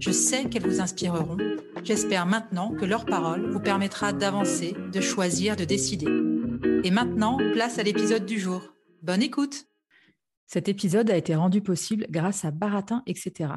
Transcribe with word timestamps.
Je 0.00 0.12
sais 0.12 0.48
qu'elles 0.48 0.66
vous 0.66 0.80
inspireront. 0.80 1.36
J'espère 1.82 2.24
maintenant 2.24 2.72
que 2.72 2.84
leur 2.84 3.04
parole 3.04 3.50
vous 3.50 3.58
permettra 3.58 4.12
d'avancer, 4.12 4.76
de 4.92 5.00
choisir, 5.00 5.56
de 5.56 5.64
décider. 5.64 6.06
Et 6.84 6.92
maintenant, 6.92 7.36
place 7.52 7.80
à 7.80 7.82
l'épisode 7.82 8.24
du 8.24 8.38
jour. 8.38 8.62
Bonne 9.02 9.22
écoute 9.22 9.64
Cet 10.46 10.68
épisode 10.68 11.10
a 11.10 11.16
été 11.16 11.34
rendu 11.34 11.62
possible 11.62 12.06
grâce 12.10 12.44
à 12.44 12.52
Baratin, 12.52 13.02
etc. 13.06 13.50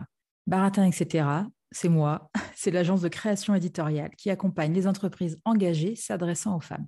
Baratin, 0.48 0.86
etc., 0.86 1.28
c'est 1.72 1.90
moi, 1.90 2.32
c'est 2.56 2.72
l'agence 2.72 3.02
de 3.02 3.08
création 3.08 3.54
éditoriale 3.54 4.12
qui 4.18 4.32
accompagne 4.32 4.74
les 4.74 4.88
entreprises 4.88 5.40
engagées 5.46 5.96
s'adressant 5.96 6.58
aux 6.58 6.62
femmes. 6.62 6.88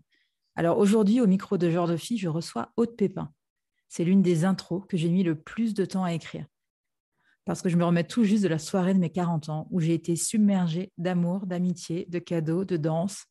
Alors 0.55 0.79
aujourd'hui, 0.79 1.21
au 1.21 1.27
micro 1.27 1.59
de 1.59 1.69
Genre 1.69 1.87
de 1.87 1.97
Fille, 1.97 2.17
je 2.17 2.27
reçois 2.27 2.71
Aude 2.75 2.95
Pépin. 2.95 3.31
C'est 3.87 4.03
l'une 4.03 4.23
des 4.23 4.45
intros 4.45 4.83
que 4.89 4.97
j'ai 4.97 5.09
mis 5.09 5.23
le 5.23 5.35
plus 5.35 5.75
de 5.75 5.85
temps 5.85 6.03
à 6.03 6.13
écrire. 6.13 6.45
Parce 7.45 7.61
que 7.61 7.69
je 7.69 7.75
me 7.75 7.85
remets 7.85 8.05
tout 8.05 8.23
juste 8.23 8.43
de 8.43 8.47
la 8.47 8.59
soirée 8.59 8.93
de 8.93 8.99
mes 8.99 9.09
40 9.09 9.49
ans 9.49 9.67
où 9.69 9.79
j'ai 9.79 9.93
été 9.93 10.15
submergée 10.15 10.91
d'amour, 10.97 11.45
d'amitié, 11.45 12.05
de 12.09 12.19
cadeaux, 12.19 12.63
de 12.63 12.77
danse 12.77 13.25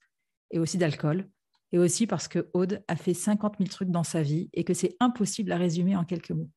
et 0.50 0.58
aussi 0.58 0.76
d'alcool. 0.76 1.28
Et 1.72 1.78
aussi 1.78 2.06
parce 2.06 2.28
que 2.28 2.50
Aude 2.52 2.82
a 2.88 2.96
fait 2.96 3.14
50 3.14 3.54
000 3.58 3.70
trucs 3.70 3.90
dans 3.90 4.04
sa 4.04 4.20
vie 4.20 4.50
et 4.52 4.64
que 4.64 4.74
c'est 4.74 4.94
impossible 5.00 5.50
à 5.52 5.56
résumer 5.56 5.96
en 5.96 6.04
quelques 6.04 6.32
mots. 6.32 6.50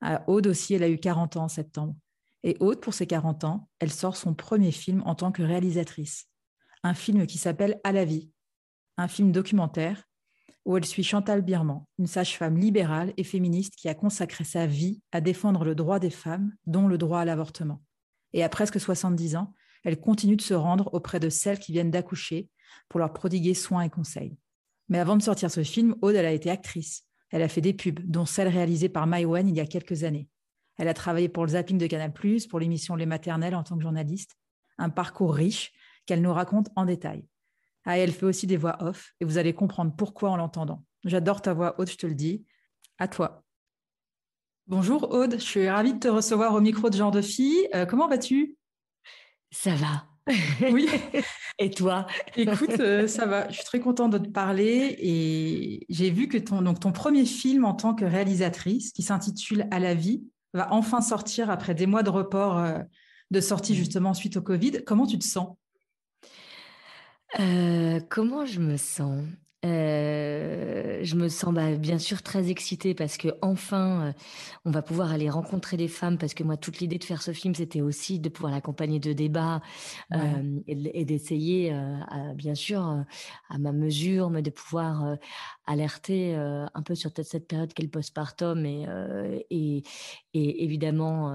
Ah, 0.00 0.24
Aude 0.26 0.48
aussi, 0.48 0.74
elle 0.74 0.82
a 0.82 0.88
eu 0.88 0.98
40 0.98 1.36
ans 1.36 1.44
en 1.44 1.48
septembre. 1.48 1.94
Et 2.42 2.56
Aude, 2.58 2.80
pour 2.80 2.94
ses 2.94 3.06
40 3.06 3.44
ans, 3.44 3.68
elle 3.78 3.92
sort 3.92 4.16
son 4.16 4.34
premier 4.34 4.72
film 4.72 5.02
en 5.04 5.14
tant 5.14 5.30
que 5.30 5.42
réalisatrice. 5.42 6.26
Un 6.82 6.94
film 6.94 7.26
qui 7.26 7.38
s'appelle 7.38 7.78
À 7.84 7.92
la 7.92 8.04
vie, 8.04 8.30
un 8.96 9.08
film 9.08 9.30
documentaire 9.30 10.09
où 10.64 10.76
elle 10.76 10.84
suit 10.84 11.02
Chantal 11.02 11.42
Birman, 11.42 11.84
une 11.98 12.06
sage-femme 12.06 12.58
libérale 12.58 13.12
et 13.16 13.24
féministe 13.24 13.74
qui 13.76 13.88
a 13.88 13.94
consacré 13.94 14.44
sa 14.44 14.66
vie 14.66 15.00
à 15.12 15.20
défendre 15.20 15.64
le 15.64 15.74
droit 15.74 15.98
des 15.98 16.10
femmes, 16.10 16.52
dont 16.66 16.86
le 16.86 16.98
droit 16.98 17.20
à 17.20 17.24
l'avortement. 17.24 17.82
Et 18.32 18.44
à 18.44 18.48
presque 18.48 18.78
70 18.78 19.36
ans, 19.36 19.54
elle 19.84 20.00
continue 20.00 20.36
de 20.36 20.42
se 20.42 20.54
rendre 20.54 20.92
auprès 20.92 21.20
de 21.20 21.30
celles 21.30 21.58
qui 21.58 21.72
viennent 21.72 21.90
d'accoucher 21.90 22.48
pour 22.88 23.00
leur 23.00 23.12
prodiguer 23.12 23.54
soins 23.54 23.82
et 23.82 23.90
conseils. 23.90 24.36
Mais 24.88 24.98
avant 24.98 25.16
de 25.16 25.22
sortir 25.22 25.50
ce 25.50 25.62
film, 25.62 25.94
Aude, 26.02 26.16
elle 26.16 26.26
a 26.26 26.32
été 26.32 26.50
actrice. 26.50 27.04
Elle 27.30 27.42
a 27.42 27.48
fait 27.48 27.60
des 27.60 27.72
pubs, 27.72 28.00
dont 28.04 28.26
celle 28.26 28.48
réalisée 28.48 28.88
par 28.88 29.06
Maïwen 29.06 29.48
il 29.48 29.56
y 29.56 29.60
a 29.60 29.66
quelques 29.66 30.04
années. 30.04 30.28
Elle 30.76 30.88
a 30.88 30.94
travaillé 30.94 31.28
pour 31.28 31.44
le 31.44 31.52
zapping 31.52 31.78
de 31.78 31.86
Canal+, 31.86 32.12
pour 32.48 32.58
l'émission 32.58 32.96
Les 32.96 33.06
Maternelles 33.06 33.54
en 33.54 33.62
tant 33.62 33.76
que 33.76 33.82
journaliste. 33.82 34.36
Un 34.78 34.90
parcours 34.90 35.34
riche 35.34 35.72
qu'elle 36.06 36.22
nous 36.22 36.32
raconte 36.32 36.70
en 36.74 36.84
détail. 36.84 37.24
Ah, 37.84 37.98
elle 37.98 38.12
fait 38.12 38.26
aussi 38.26 38.46
des 38.46 38.56
voix 38.56 38.76
off 38.82 39.14
et 39.20 39.24
vous 39.24 39.38
allez 39.38 39.54
comprendre 39.54 39.94
pourquoi 39.96 40.30
en 40.30 40.36
l'entendant. 40.36 40.84
J'adore 41.04 41.40
ta 41.40 41.54
voix, 41.54 41.78
Aude, 41.78 41.88
je 41.88 41.96
te 41.96 42.06
le 42.06 42.14
dis. 42.14 42.44
À 42.98 43.08
toi. 43.08 43.42
Bonjour 44.66 45.10
Aude, 45.12 45.34
je 45.34 45.44
suis 45.44 45.68
ravie 45.68 45.94
de 45.94 45.98
te 45.98 46.08
recevoir 46.08 46.54
au 46.54 46.60
micro 46.60 46.90
de 46.90 46.96
Genre 46.96 47.10
de 47.10 47.22
Fille. 47.22 47.68
Euh, 47.74 47.86
comment 47.86 48.06
vas-tu? 48.06 48.56
Ça 49.50 49.74
va. 49.74 50.06
Oui. 50.70 50.88
et 51.58 51.70
toi? 51.70 52.06
Écoute, 52.36 52.78
euh, 52.78 53.08
ça 53.08 53.26
va. 53.26 53.48
Je 53.48 53.54
suis 53.54 53.64
très 53.64 53.80
contente 53.80 54.12
de 54.12 54.18
te 54.18 54.28
parler 54.28 54.96
et 55.00 55.86
j'ai 55.88 56.10
vu 56.10 56.28
que 56.28 56.38
ton, 56.38 56.62
donc, 56.62 56.80
ton 56.80 56.92
premier 56.92 57.24
film 57.24 57.64
en 57.64 57.74
tant 57.74 57.94
que 57.94 58.04
réalisatrice, 58.04 58.92
qui 58.92 59.02
s'intitule 59.02 59.66
À 59.70 59.78
la 59.80 59.94
vie, 59.94 60.22
va 60.52 60.72
enfin 60.72 61.00
sortir 61.00 61.50
après 61.50 61.74
des 61.74 61.86
mois 61.86 62.02
de 62.02 62.10
report 62.10 62.58
euh, 62.58 62.78
de 63.30 63.40
sortie 63.40 63.74
justement 63.74 64.14
suite 64.14 64.36
au 64.36 64.42
Covid. 64.42 64.84
Comment 64.84 65.06
tu 65.06 65.18
te 65.18 65.24
sens? 65.24 65.56
Euh, 67.38 68.00
Comment 68.08 68.44
je 68.46 68.60
me 68.60 68.76
sens? 68.76 69.22
Euh, 69.66 71.00
je 71.02 71.16
me 71.16 71.28
sens 71.28 71.52
bah, 71.52 71.74
bien 71.76 71.98
sûr 71.98 72.22
très 72.22 72.48
excitée 72.50 72.94
parce 72.94 73.18
que 73.18 73.28
enfin 73.42 74.06
euh, 74.06 74.12
on 74.64 74.70
va 74.70 74.80
pouvoir 74.80 75.12
aller 75.12 75.28
rencontrer 75.28 75.76
des 75.76 75.88
femmes 75.88 76.16
parce 76.16 76.32
que 76.32 76.42
moi 76.42 76.56
toute 76.56 76.78
l'idée 76.78 76.96
de 76.96 77.04
faire 77.04 77.20
ce 77.20 77.32
film 77.32 77.54
c'était 77.54 77.82
aussi 77.82 78.20
de 78.20 78.30
pouvoir 78.30 78.52
l'accompagner 78.52 79.00
de 79.00 79.12
débats 79.12 79.60
ouais. 80.10 80.18
euh, 80.18 80.60
et, 80.66 81.00
et 81.00 81.04
d'essayer 81.04 81.78
bien 82.34 82.54
sûr 82.54 83.04
à 83.50 83.58
ma 83.58 83.72
mesure 83.72 84.30
mais 84.30 84.40
de 84.40 84.50
pouvoir 84.50 85.16
alerter 85.66 86.34
un 86.34 86.82
peu 86.82 86.94
sur 86.94 87.10
cette 87.22 87.46
période 87.46 87.74
qu'est 87.74 87.82
le 87.82 87.90
postpartum 87.90 88.64
et, 88.64 88.86
et, 89.50 89.82
et, 90.32 90.64
évidemment 90.64 91.34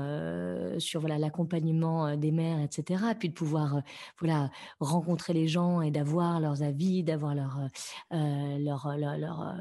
sur 0.80 1.00
voilà 1.00 1.18
l'accompagnement 1.18 2.16
des 2.16 2.32
mères, 2.32 2.60
etc. 2.60 3.04
Et 3.12 3.16
puis 3.16 3.30
de 3.30 3.34
pouvoir 3.34 3.82
voilà 4.20 4.50
rencontrer 4.80 5.34
les 5.34 5.48
gens 5.48 5.82
et 5.82 5.92
d'avoir 5.92 6.40
leurs 6.40 6.64
avis, 6.64 7.04
d'avoir 7.04 7.36
leur, 8.60 8.96
leur, 8.98 9.18
leur, 9.18 9.18
leur 9.18 9.56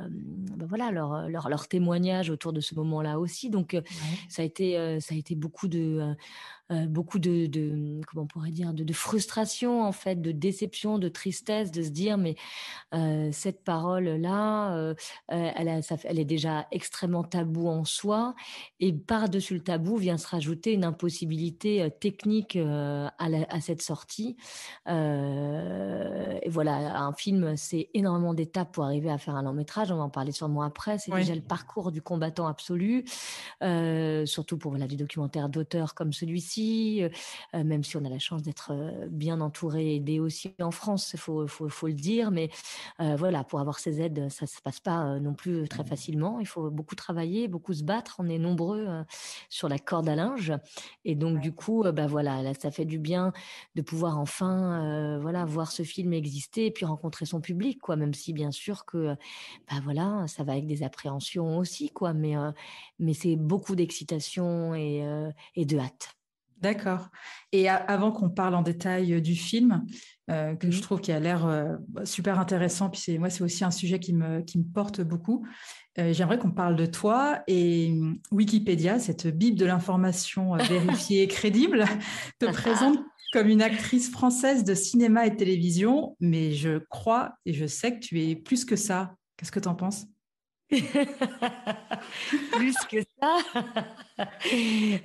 ben 0.57 0.67
voilà 0.67 0.91
leur, 0.91 1.29
leur, 1.29 1.49
leur 1.49 1.69
témoignage 1.69 2.31
autour 2.31 2.53
de 2.53 2.61
ce 2.61 2.75
moment-là 2.75 3.19
aussi. 3.19 3.51
Donc 3.51 3.73
ouais. 3.73 3.83
ça 4.29 4.43
a 4.43 4.45
été 4.45 5.01
ça 5.01 5.15
a 5.15 5.19
été 5.19 5.35
beaucoup 5.35 5.69
de 5.69 6.15
euh, 6.73 6.87
beaucoup 6.87 7.19
de, 7.19 7.45
de, 7.45 8.01
comment 8.09 8.23
on 8.23 8.27
pourrait 8.27 8.51
dire 8.51 8.73
de, 8.73 8.85
de, 8.85 8.93
frustration 8.95 9.83
en 9.85 9.93
fait 9.93 10.23
de 10.23 10.33
déception 10.33 10.99
de 10.99 11.11
tristesse 11.11 11.71
de 11.71 11.83
se 11.83 11.91
dire 11.91 12.17
mais 12.17 12.37
euh, 12.95 13.29
cette 13.33 13.63
parole 13.65 14.05
là 14.05 14.75
euh, 14.75 14.95
elle, 15.29 15.69
a, 15.69 15.83
ça, 15.83 15.97
elle 16.05 16.19
est 16.19 16.25
déjà 16.25 16.67
extrêmement 16.71 17.23
tabou 17.23 17.69
en 17.69 17.85
soi 17.85 18.35
et 18.81 18.95
par 18.95 19.29
dessus 19.29 19.53
le 19.53 19.61
tabou 19.61 19.99
vient 19.99 20.17
se 20.17 20.27
rajouter 20.27 20.73
une 20.73 20.85
impossibilité 20.85 21.91
technique 22.01 22.57
à, 22.57 23.29
la, 23.29 23.45
à, 23.51 23.61
cette 23.61 23.83
sortie. 23.83 24.37
Et 24.87 26.49
voilà 26.49 26.99
un 26.99 27.13
film 27.13 27.59
c'est 27.59 27.91
énormément 27.93 28.33
d'étapes 28.33 28.73
pour 28.73 28.85
arriver 28.85 29.11
à 29.11 29.19
faire 29.19 29.37
un 29.37 29.43
long 29.43 29.53
métrage. 29.53 29.93
On 29.93 29.97
va 29.97 30.05
en 30.05 30.11
parler 30.11 30.33
sûrement 30.33 30.63
après. 30.63 30.97
C'est 30.97 31.13
oui. 31.13 31.21
déjà 31.21 31.35
le 31.35 31.43
parcours 31.43 31.93
du 31.93 32.01
combattant 32.01 32.47
absolu 32.47 33.05
surtout 34.25 34.57
pour 34.57 34.71
voilà 34.71 34.87
du 34.87 34.97
documentaire 34.97 35.51
d'auteur 35.51 35.95
comme 35.95 36.15
celui-ci 36.15 36.54
même 37.53 37.85
si 37.85 37.97
on 37.97 38.05
a 38.05 38.09
la 38.09 38.19
chance 38.19 38.43
d'être 38.43 38.73
bien 39.09 39.41
entouré 39.41 39.93
et 39.93 39.97
aidé 39.97 40.21
aussi 40.21 40.55
en 40.61 40.71
France, 40.71 41.13
il 41.15 41.19
faut, 41.19 41.47
faut, 41.47 41.69
faut, 41.69 41.87
le 41.87 41.95
dire. 41.95 42.31
Mais 42.31 42.51
voilà, 42.99 43.45
pour 43.45 43.61
avoir 43.61 43.79
ces 43.79 44.01
aides, 44.01 44.29
ça 44.31 44.45
ne 44.45 44.49
se 44.49 44.61
passe 44.61 44.81
pas 44.81 45.19
non 45.19 45.35
plus 45.35 45.69
très 45.69 45.85
facilement. 45.85 46.41
Il 46.41 46.47
faut 46.47 46.71
beaucoup 46.71 46.95
travailler, 46.95 47.49
beaucoup 47.49 47.75
se 47.75 47.85
battre. 47.85 48.17
On 48.19 48.29
est 48.29 48.39
nombreux 48.39 48.89
sur 49.49 49.69
la 49.69 49.79
corde 49.79 50.09
à 50.09 50.17
linge. 50.17 50.53
Et 51.05 51.15
donc, 51.15 51.41
du 51.41 51.53
coup, 51.53 51.85
bah, 51.93 52.07
voilà, 52.07 52.43
là, 52.43 52.53
ça 52.55 52.71
fait 52.71 52.85
du 52.85 52.99
bien 52.99 53.33
de 53.75 53.83
pouvoir 53.83 54.19
enfin 54.19 55.19
voilà, 55.21 55.45
voir 55.45 55.73
ce 55.73 55.83
film 55.83 56.13
exister 56.13 56.67
et 56.67 56.71
puis 56.71 56.85
rencontrer 56.85 57.27
son 57.27 57.41
public, 57.41 57.81
quoi, 57.81 57.97
même 57.97 58.15
si 58.15 58.33
bien 58.33 58.51
sûr 58.51 58.85
que 58.85 59.15
bah, 59.71 59.81
voilà, 59.83 60.27
ça 60.29 60.45
va 60.45 60.53
avec 60.53 60.67
des 60.67 60.83
appréhensions 60.83 61.59
aussi, 61.59 61.91
quoi, 61.91 62.13
mais, 62.13 62.35
mais 62.99 63.15
c'est 63.15 63.37
beaucoup 63.37 63.77
d'excitation 63.77 64.75
et, 64.75 65.05
et 65.57 65.65
de 65.65 65.79
hâte. 65.79 66.17
D'accord. 66.65 67.11
Et 67.53 67.69
avant 67.69 68.11
qu'on 68.11 68.31
parle 68.31 68.55
en 68.55 68.63
détail 68.63 69.21
du 69.21 69.35
film, 69.35 69.85
euh, 70.31 70.57
que 70.57 70.67
mmh. 70.67 70.73
je 70.73 70.81
trouve 70.81 71.01
qui 71.03 71.13
a 71.13 71.21
l'air 71.21 71.45
euh, 71.45 71.77
super 72.05 72.41
intéressant, 72.41 72.89
puis 72.89 73.03
c'est, 73.05 73.19
moi 73.19 73.29
c'est 73.29 73.45
aussi 73.45 73.65
un 73.65 73.71
sujet 73.71 73.99
qui 73.99 74.15
me, 74.15 74.41
qui 74.41 74.57
me 74.57 74.65
porte 74.65 75.03
beaucoup, 75.03 75.47
euh, 75.99 76.15
j'aimerais 76.15 76.39
qu'on 76.39 76.53
parle 76.53 76.75
de 76.75 76.87
toi 76.87 77.43
et 77.49 77.95
Wikipédia, 78.33 78.99
cette 78.99 79.27
bible 79.27 79.59
de 79.59 79.67
l'information 79.67 80.55
vérifiée 80.55 81.25
et 81.25 81.29
crédible, 81.29 81.85
te 82.41 82.47
présente 82.47 82.99
comme 83.35 83.49
une 83.49 83.61
actrice 83.61 84.11
française 84.11 84.65
de 84.65 84.73
cinéma 84.73 85.27
et 85.27 85.31
de 85.31 85.37
télévision, 85.37 86.17
mais 86.21 86.53
je 86.53 86.79
crois 86.89 87.35
et 87.45 87.53
je 87.53 87.67
sais 87.67 87.95
que 87.95 88.01
tu 88.01 88.23
es 88.23 88.37
plus 88.37 88.65
que 88.65 88.77
ça. 88.77 89.17
Qu'est-ce 89.37 89.53
que 89.53 89.61
tu 89.61 89.69
en 89.69 89.75
penses? 89.75 90.07
Plus 92.53 92.75
que 92.91 92.99
ça. 93.21 93.39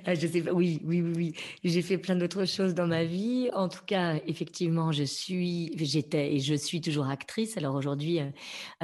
Ah, 0.04 0.14
je 0.14 0.26
sais 0.26 0.40
pas. 0.42 0.52
Oui, 0.52 0.80
oui, 0.84 1.00
oui, 1.00 1.34
J'ai 1.64 1.82
fait 1.82 1.98
plein 1.98 2.14
d'autres 2.14 2.44
choses 2.44 2.74
dans 2.74 2.86
ma 2.86 3.04
vie. 3.04 3.50
En 3.54 3.68
tout 3.68 3.84
cas, 3.84 4.16
effectivement, 4.26 4.92
je 4.92 5.02
suis, 5.02 5.72
j'étais 5.76 6.34
et 6.34 6.38
je 6.40 6.54
suis 6.54 6.80
toujours 6.80 7.08
actrice. 7.08 7.56
Alors 7.56 7.74
aujourd'hui, 7.74 8.20
euh, 8.20 8.30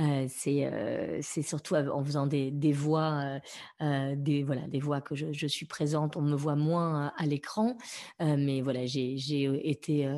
euh, 0.01 0.27
c'est 0.29 0.67
euh, 0.67 1.19
c'est 1.23 1.43
surtout 1.43 1.77
en 1.77 2.05
faisant 2.05 2.27
des, 2.27 2.51
des 2.51 2.73
voix, 2.73 3.39
des 3.81 4.43
voilà, 4.43 4.63
des 4.69 4.81
voix 4.81 5.01
que 5.01 5.15
je, 5.15 5.33
je, 5.33 5.47
suis 5.47 5.67
présente. 5.67 6.17
On 6.17 6.23
me 6.23 6.35
voit 6.35 6.57
moins 6.57 7.13
à 7.17 7.27
l'écran, 7.27 7.77
mais 8.21 8.61
voilà, 8.63 8.87
j'ai 8.87 9.17
j'ai 9.17 9.45
été 9.69 10.09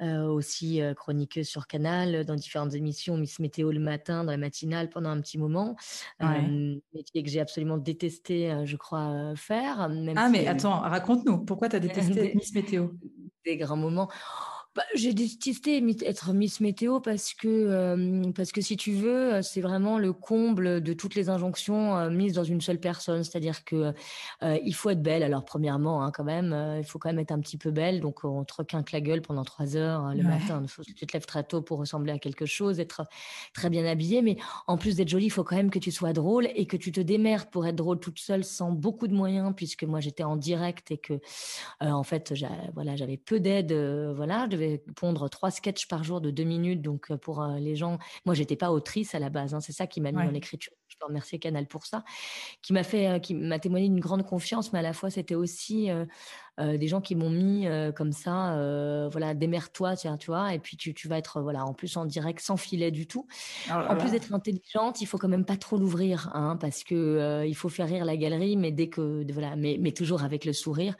aussi 0.00 0.80
chroniqueuse 0.96 1.48
sur 1.48 1.66
Canal 1.66 2.24
dans 2.24 2.34
différentes 2.34 2.74
émissions, 2.74 3.16
Miss 3.16 3.38
Météo 3.38 3.72
le 3.72 3.80
matin, 3.80 4.24
dans 4.24 4.30
la 4.30 4.38
matinale 4.38 4.88
pendant 4.88 5.10
un 5.10 5.20
petit 5.20 5.38
moment. 5.38 5.76
Ouais. 6.20 6.80
métier 6.94 7.22
que 7.22 7.30
j'ai 7.30 7.40
absolument 7.40 7.78
détesté, 7.78 8.54
je 8.64 8.76
crois, 8.76 9.32
faire. 9.36 9.88
ah, 10.16 10.28
mais 10.28 10.46
attends, 10.46 10.80
raconte-nous, 10.80 11.44
pourquoi 11.44 11.68
tu 11.68 11.76
as 11.76 11.80
détesté 11.80 12.32
Miss 12.34 12.54
Météo? 12.54 12.88
Des 13.44 13.56
grands 13.56 13.76
moments. 13.76 14.10
Bah, 14.76 14.84
j'ai 14.94 15.12
détesté 15.14 15.82
être 16.06 16.32
Miss 16.32 16.60
Météo 16.60 17.00
parce 17.00 17.34
que, 17.34 17.48
euh, 17.48 18.30
parce 18.36 18.52
que 18.52 18.60
si 18.60 18.76
tu 18.76 18.92
veux, 18.92 19.34
euh, 19.34 19.42
c'est 19.42 19.60
vraiment 19.60 19.98
le 19.98 20.12
comble 20.12 20.80
de 20.80 20.92
toutes 20.92 21.16
les 21.16 21.28
injonctions 21.28 21.96
euh, 21.96 22.08
mises 22.08 22.34
dans 22.34 22.44
une 22.44 22.60
seule 22.60 22.78
personne. 22.78 23.24
C'est-à-dire 23.24 23.64
que 23.64 23.92
il 24.42 24.72
faut 24.72 24.90
être 24.90 25.02
belle. 25.02 25.24
Alors, 25.24 25.44
premièrement, 25.44 26.04
hein, 26.04 26.12
quand 26.12 26.22
même, 26.22 26.56
il 26.78 26.84
faut 26.84 27.00
quand 27.00 27.08
même 27.08 27.18
être 27.18 27.32
un 27.32 27.40
petit 27.40 27.58
peu 27.58 27.72
belle. 27.72 28.00
Donc, 28.00 28.24
on 28.24 28.44
te 28.44 28.54
requinque 28.54 28.92
la 28.92 29.00
gueule 29.00 29.22
pendant 29.22 29.42
trois 29.42 29.76
heures 29.76 30.14
le 30.14 30.22
matin. 30.22 30.60
Il 30.62 30.68
faut 30.68 30.82
que 30.82 30.92
tu 30.92 31.06
te 31.06 31.12
lèves 31.12 31.26
très 31.26 31.42
tôt 31.42 31.62
pour 31.62 31.78
ressembler 31.78 32.12
à 32.12 32.18
quelque 32.18 32.46
chose, 32.46 32.78
être 32.78 33.02
très 33.52 33.70
bien 33.70 33.84
habillée. 33.84 34.22
Mais 34.22 34.36
en 34.68 34.78
plus 34.78 34.96
d'être 34.96 35.08
jolie, 35.08 35.26
il 35.26 35.30
faut 35.30 35.44
quand 35.44 35.56
même 35.56 35.70
que 35.70 35.80
tu 35.80 35.90
sois 35.90 36.12
drôle 36.12 36.48
et 36.54 36.66
que 36.66 36.76
tu 36.76 36.92
te 36.92 37.00
démerdes 37.00 37.50
pour 37.50 37.66
être 37.66 37.76
drôle 37.76 37.98
toute 37.98 38.20
seule 38.20 38.44
sans 38.44 38.70
beaucoup 38.70 39.08
de 39.08 39.14
moyens, 39.14 39.52
puisque 39.56 39.82
moi, 39.82 39.98
j'étais 40.00 40.22
en 40.22 40.36
direct 40.36 40.92
et 40.92 40.98
que, 40.98 41.20
en 41.80 42.04
fait, 42.04 42.32
voilà, 42.74 42.94
j'avais 42.94 43.16
peu 43.16 43.40
d'aide. 43.40 43.72
voilà, 43.72 44.46
je 44.50 44.59
devais 44.60 44.78
pondre 44.96 45.28
trois 45.28 45.50
sketchs 45.50 45.88
par 45.88 46.04
jour 46.04 46.20
de 46.20 46.30
deux 46.30 46.44
minutes. 46.44 46.82
Donc, 46.82 47.12
pour 47.16 47.44
les 47.58 47.76
gens, 47.76 47.98
moi, 48.24 48.34
j'étais 48.34 48.56
pas 48.56 48.70
autrice 48.70 49.14
à 49.14 49.18
la 49.18 49.30
base. 49.30 49.54
Hein, 49.54 49.60
c'est 49.60 49.72
ça 49.72 49.86
qui 49.86 50.00
m'a 50.00 50.12
mis 50.12 50.24
dans 50.24 50.30
l'écriture. 50.30 50.72
Je 50.90 50.96
peux 50.98 51.06
remercier 51.06 51.38
Canal 51.38 51.66
pour 51.66 51.86
ça, 51.86 52.04
qui 52.62 52.72
m'a 52.72 52.82
fait, 52.82 53.20
qui 53.22 53.34
m'a 53.34 53.58
témoigné 53.58 53.88
d'une 53.88 54.00
grande 54.00 54.24
confiance, 54.24 54.72
mais 54.72 54.80
à 54.80 54.82
la 54.82 54.92
fois, 54.92 55.10
c'était 55.10 55.34
aussi 55.34 55.90
euh, 56.60 56.76
des 56.76 56.88
gens 56.88 57.00
qui 57.00 57.14
m'ont 57.14 57.30
mis 57.30 57.66
euh, 57.66 57.90
comme 57.90 58.12
ça, 58.12 58.54
euh, 58.54 59.08
voilà, 59.10 59.34
démerde-toi, 59.34 59.96
tiens, 59.96 60.16
tu 60.16 60.26
vois, 60.26 60.52
et 60.52 60.58
puis 60.58 60.76
tu, 60.76 60.92
tu, 60.92 61.08
vas 61.08 61.16
être, 61.16 61.40
voilà, 61.40 61.64
en 61.64 61.72
plus 61.72 61.96
en 61.96 62.04
direct, 62.04 62.40
sans 62.40 62.56
filet 62.56 62.90
du 62.90 63.06
tout. 63.06 63.26
Oh 63.70 63.72
en 63.72 63.96
plus 63.96 64.10
d'être 64.10 64.32
intelligente, 64.34 65.00
il 65.00 65.06
faut 65.06 65.16
quand 65.16 65.28
même 65.28 65.44
pas 65.44 65.56
trop 65.56 65.78
l'ouvrir, 65.78 66.30
hein, 66.34 66.56
parce 66.60 66.84
que 66.84 67.44
il 67.46 67.54
faut 67.54 67.68
faire 67.68 67.86
rire 67.86 68.04
la 68.04 68.16
galerie, 68.16 68.56
mais 68.56 68.72
dès 68.72 68.88
que, 68.88 69.24
voilà, 69.32 69.56
mais, 69.56 69.78
mais 69.80 69.92
toujours 69.92 70.22
avec 70.22 70.44
le 70.44 70.52
sourire. 70.52 70.96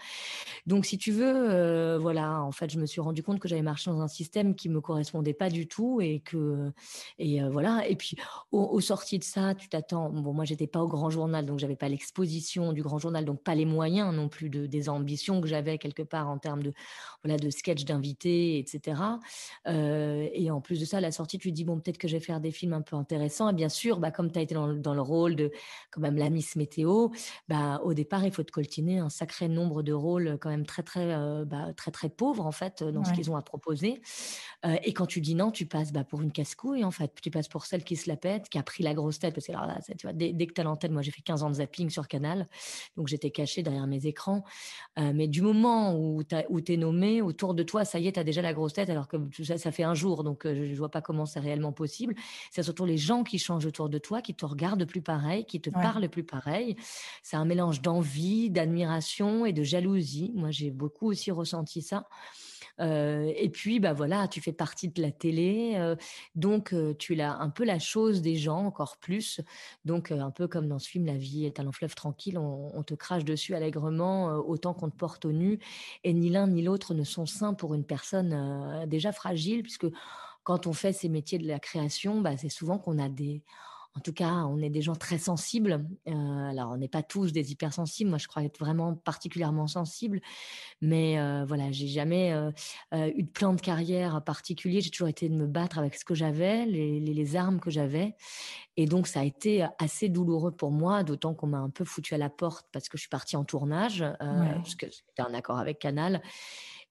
Donc, 0.67 0.87
si 0.87 0.97
tu 0.97 1.13
veux, 1.13 1.97
voilà, 1.99 2.43
en 2.43 2.53
fait, 2.53 2.71
je 2.71 2.79
me 2.79 2.87
suis 2.87 3.01
rendu 3.01 3.23
compte 3.23 3.39
que 3.39 3.49
j'avais 3.49 3.63
marché 3.63 3.91
dans 3.91 4.01
un 4.01 4.09
système 4.09 4.55
qui 4.55 4.69
me 4.69 4.81
correspondait 4.81 5.35
pas 5.35 5.51
du 5.51 5.69
tout, 5.69 6.01
et 6.01 6.21
que, 6.21 6.71
et 7.19 7.43
voilà. 7.49 7.87
Et 7.87 7.97
puis, 7.97 8.17
au, 8.51 8.81
sorties 8.81 9.19
de 9.19 9.25
ça, 9.25 9.55
tu 9.55 9.69
t'attends. 9.81 10.11
Bon, 10.11 10.32
moi, 10.32 10.44
j'étais 10.44 10.67
pas 10.67 10.82
au 10.82 10.88
grand 10.88 11.11
journal, 11.11 11.47
donc 11.47 11.59
j'avais 11.59 11.77
pas 11.77 11.88
l'exposition 11.88 12.73
du 12.73 12.82
grand 12.82 12.99
journal, 12.99 13.25
donc 13.25 13.43
pas 13.43 13.55
les 13.55 13.65
moyens 13.65 14.15
non 14.15 14.29
plus 14.29 14.50
de 14.50 14.67
des 14.67 14.88
ambitions 14.88 15.41
que 15.41 15.49
j'avais 15.49 15.79
quelque 15.79 16.03
part 16.03 16.29
en 16.29 16.38
termes 16.38 16.62
de, 16.62 16.73
voilà, 17.25 17.38
de 17.38 17.50
sketch 17.50 17.85
d'invités, 17.85 18.59
etc. 18.59 19.03
Euh, 19.67 20.29
et 20.32 20.50
en 20.50 20.61
plus 20.61 20.81
de 20.81 20.85
ça, 20.85 21.00
la 21.00 21.12
sortie, 21.12 21.38
tu 21.38 21.50
te 21.50 21.55
dis, 21.55 21.65
bon, 21.65 21.79
peut-être 21.81 21.99
que 21.99 22.09
je 22.09 22.17
vais 22.17 22.25
faire 22.25 22.41
des 22.41 22.50
films 22.50 22.73
un 22.73 22.82
peu 22.82 22.97
intéressants. 22.97 23.49
Et 23.49 23.53
bien 23.53 23.69
sûr, 23.69 23.99
bah, 24.00 24.11
comme 24.11 24.31
tu 24.31 24.38
as 24.38 24.43
été 24.43 24.55
dans, 24.55 24.73
dans, 24.73 24.94
le 24.94 25.03
rôle 25.03 25.37
de 25.37 25.50
quand 25.91 26.00
même 26.00 26.17
la 26.17 26.31
Miss 26.31 26.56
Météo, 26.56 27.09
bah, 27.49 27.81
au 27.85 27.94
départ, 27.94 28.25
il 28.25 28.32
faut 28.32 28.43
te 28.43 28.53
coltiner 28.53 28.99
un 28.99 29.11
sacré 29.11 29.49
nombre 29.49 29.82
de 29.82 29.93
rôles 29.93 30.38
quand 30.41 30.50
même 30.50 30.67
très, 30.67 30.82
très, 30.82 31.15
euh, 31.15 31.44
bah, 31.44 31.73
très, 31.77 31.91
très 31.91 32.09
pauvres, 32.09 32.47
en 32.47 32.53
fait, 32.53 32.82
dans 32.82 33.05
ce 33.05 33.12
qu'ils 33.12 33.31
ont 33.31 33.37
à 33.37 33.43
proposer. 33.43 34.00
Euh, 34.65 34.77
et 34.82 34.93
quand 34.93 35.06
tu 35.06 35.21
dis 35.21 35.35
non, 35.35 35.50
tu 35.50 35.67
passes 35.67 35.93
bah, 35.93 36.05
pour 36.05 36.21
une 36.23 36.32
casse-couille, 36.32 36.85
en 36.85 36.91
fait. 36.91 37.12
Tu 37.23 37.31
passes 37.31 37.49
pour 37.49 37.67
celle 37.67 37.85
qui 37.85 37.97
se 37.97 38.09
la 38.09 38.17
pète, 38.17 38.49
qui 38.49 38.59
a 38.59 38.62
pris 38.62 38.82
la 38.82 38.94
grosse 38.94 39.19
tête. 39.19 39.35
Parce 39.35 39.47
que 39.47 39.53
alors 39.53 39.69
là, 39.75 39.81
tu 39.96 40.06
vois, 40.06 40.12
dès, 40.12 40.32
que 40.32 40.52
tu 40.52 40.61
as 40.61 40.64
l'antenne, 40.64 40.93
moi, 40.93 41.02
j'ai 41.02 41.11
fait 41.11 41.22
15 41.22 41.43
ans 41.43 41.50
de 41.50 41.55
zapping 41.55 41.90
sur 41.90 42.08
Canal. 42.08 42.49
Donc, 42.96 43.08
j'étais 43.08 43.31
cachée 43.31 43.62
derrière 43.62 43.87
mes 43.87 44.06
écrans. 44.06 44.44
mais 44.96 45.28
du 45.28 45.43
moment 45.43 45.96
où 45.96 46.22
tu 46.25 46.72
es 46.72 46.76
nommé, 46.76 47.22
autour 47.22 47.55
de 47.55 47.62
toi, 47.62 47.84
ça 47.84 47.99
y 47.99 48.08
est, 48.08 48.12
tu 48.12 48.20
as 48.20 48.25
déjà 48.25 48.43
la 48.43 48.52
grosse 48.52 48.75
tête, 48.75 48.90
alors 48.90 49.08
que 49.08 49.17
ça, 49.43 49.58
ça 49.58 49.72
fait 49.72 49.82
un 49.82 49.94
jour, 49.94 50.25
donc 50.25 50.46
euh, 50.46 50.55
je 50.55 50.70
ne 50.70 50.76
vois 50.76 50.90
pas 50.90 51.00
comment 51.00 51.26
c'est 51.26 51.40
réellement 51.40 51.72
possible. 51.72 52.14
C'est 52.50 52.62
surtout 52.62 52.84
les 52.84 52.96
gens 52.96 53.22
qui 53.22 53.38
changent 53.38 53.67
autour 53.67 53.88
de 53.88 53.99
toi, 53.99 54.22
qui 54.22 54.34
te 54.34 54.44
regardent 54.44 54.84
plus 54.84 55.02
pareil, 55.02 55.44
qui 55.44 55.61
te 55.61 55.70
parlent 55.70 56.08
plus 56.08 56.25
pareil. 56.25 56.76
C'est 57.22 57.37
un 57.37 57.44
mélange 57.44 57.81
d'envie, 57.81 58.50
d'admiration 58.50 59.46
et 59.46 59.52
de 59.52 59.62
jalousie. 59.62 60.32
Moi, 60.34 60.50
j'ai 60.50 60.70
beaucoup 60.70 61.08
aussi 61.08 61.31
ressenti 61.31 61.82
ça. 61.82 62.08
Euh, 62.81 63.32
et 63.37 63.49
puis, 63.50 63.81
bah 63.81 63.93
voilà, 63.93 64.29
tu 64.29 64.41
fais 64.41 64.53
partie 64.53 64.88
de 64.88 65.03
la 65.03 65.11
télé, 65.11 65.75
euh, 65.77 65.97
donc 66.35 66.73
euh, 66.73 66.94
tu 66.99 67.21
as 67.21 67.37
un 67.38 67.50
peu 67.50 67.65
la 67.65 67.79
chose 67.79 68.23
des 68.23 68.37
gens 68.37 68.65
encore 68.65 68.97
plus. 68.99 69.41
Donc, 69.85 70.11
un 70.12 70.31
peu 70.31 70.49
comme 70.49 70.69
dans 70.69 70.79
ce 70.79 70.88
film 70.88 71.06
La 71.06 71.17
vie 71.17 71.44
est 71.44 71.61
un 71.61 71.65
long 71.65 71.73
fleuve 71.73 71.94
tranquille, 71.94 72.38
on, 72.38 72.82
te 72.82 72.94
crache 72.94 73.25
dessus 73.25 73.55
allègrement 73.55 74.29
autant 74.37 74.73
qu'on 74.73 74.88
te 74.88 74.97
porte 74.97 75.27
au 75.27 75.32
nu. 75.32 75.59
Et 76.05 76.15
ni 76.15 76.31
l'un 76.31 76.47
ni 76.47 76.62
l'autre 76.62 76.94
ne 76.94 77.05
sont 77.05 77.27
sains 77.27 77.55
pour 77.55 77.75
une 77.75 77.85
personne 77.85 78.87
déjà 78.88 79.12
fragile, 79.12 79.62
puisque 79.62 79.87
quand 80.43 80.67
on 80.67 80.73
fait 80.73 80.93
ces 80.93 81.09
métiers 81.09 81.38
de 81.38 81.47
la 81.47 81.61
création, 81.61 82.21
bah, 82.21 82.37
c'est 82.37 82.49
souvent 82.49 82.79
qu'on 82.79 82.99
a 82.99 83.09
des 83.09 83.43
en 83.97 84.01
tout 84.01 84.13
cas, 84.13 84.45
on 84.45 84.59
est 84.59 84.71
des 84.71 84.83
gens 84.83 84.95
très 84.95 85.19
sensibles. 85.19 85.85
Euh, 86.07 86.13
alors, 86.13 86.71
on 86.71 86.77
n'est 86.77 86.89
pas 86.89 87.03
tous 87.03 87.33
des 87.33 87.51
hypersensibles. 87.51 88.09
Moi, 88.09 88.19
je 88.19 88.29
crois 88.29 88.45
être 88.45 88.59
vraiment 88.59 88.95
particulièrement 88.95 89.67
sensible. 89.67 90.21
Mais 90.81 91.19
euh, 91.19 91.45
voilà, 91.45 91.73
j'ai 91.73 91.89
jamais 91.89 92.33
euh, 92.33 92.53
eu 93.17 93.25
de 93.25 93.31
plan 93.31 93.53
de 93.53 93.61
carrière 93.61 94.23
particulier. 94.23 94.81
J'ai 94.81 94.91
toujours 94.91 95.09
été 95.09 95.29
de 95.29 95.35
me 95.35 95.47
battre 95.47 95.79
avec 95.79 95.97
ce 95.97 96.05
que 96.05 96.15
j'avais, 96.15 96.67
les, 96.67 97.01
les, 97.01 97.37
armes 97.37 97.59
que 97.59 97.71
j'avais. 97.71 98.15
Et 98.77 98.87
donc, 98.87 99.09
ça 99.09 99.21
a 99.21 99.25
été 99.25 99.67
assez 99.81 100.09
douloureux 100.09 100.53
pour 100.53 100.71
moi, 100.71 101.03
d'autant 101.03 101.35
qu'on 101.35 101.49
m'a 101.49 101.59
un 101.59 101.71
peu 101.71 101.85
foutu 101.85 102.15
à 102.15 102.19
la 102.19 102.31
porte 102.31 102.67
parce 102.71 102.89
que 102.89 102.97
je 102.97 103.03
suis 103.03 103.11
partie 103.11 103.37
en 103.37 103.45
tournage, 103.45 104.05
parce 104.21 104.77
que 104.77 104.87
c'était 104.91 105.23
un 105.23 105.35
accord 105.35 105.59
avec 105.59 105.81
Canal. 105.81 106.23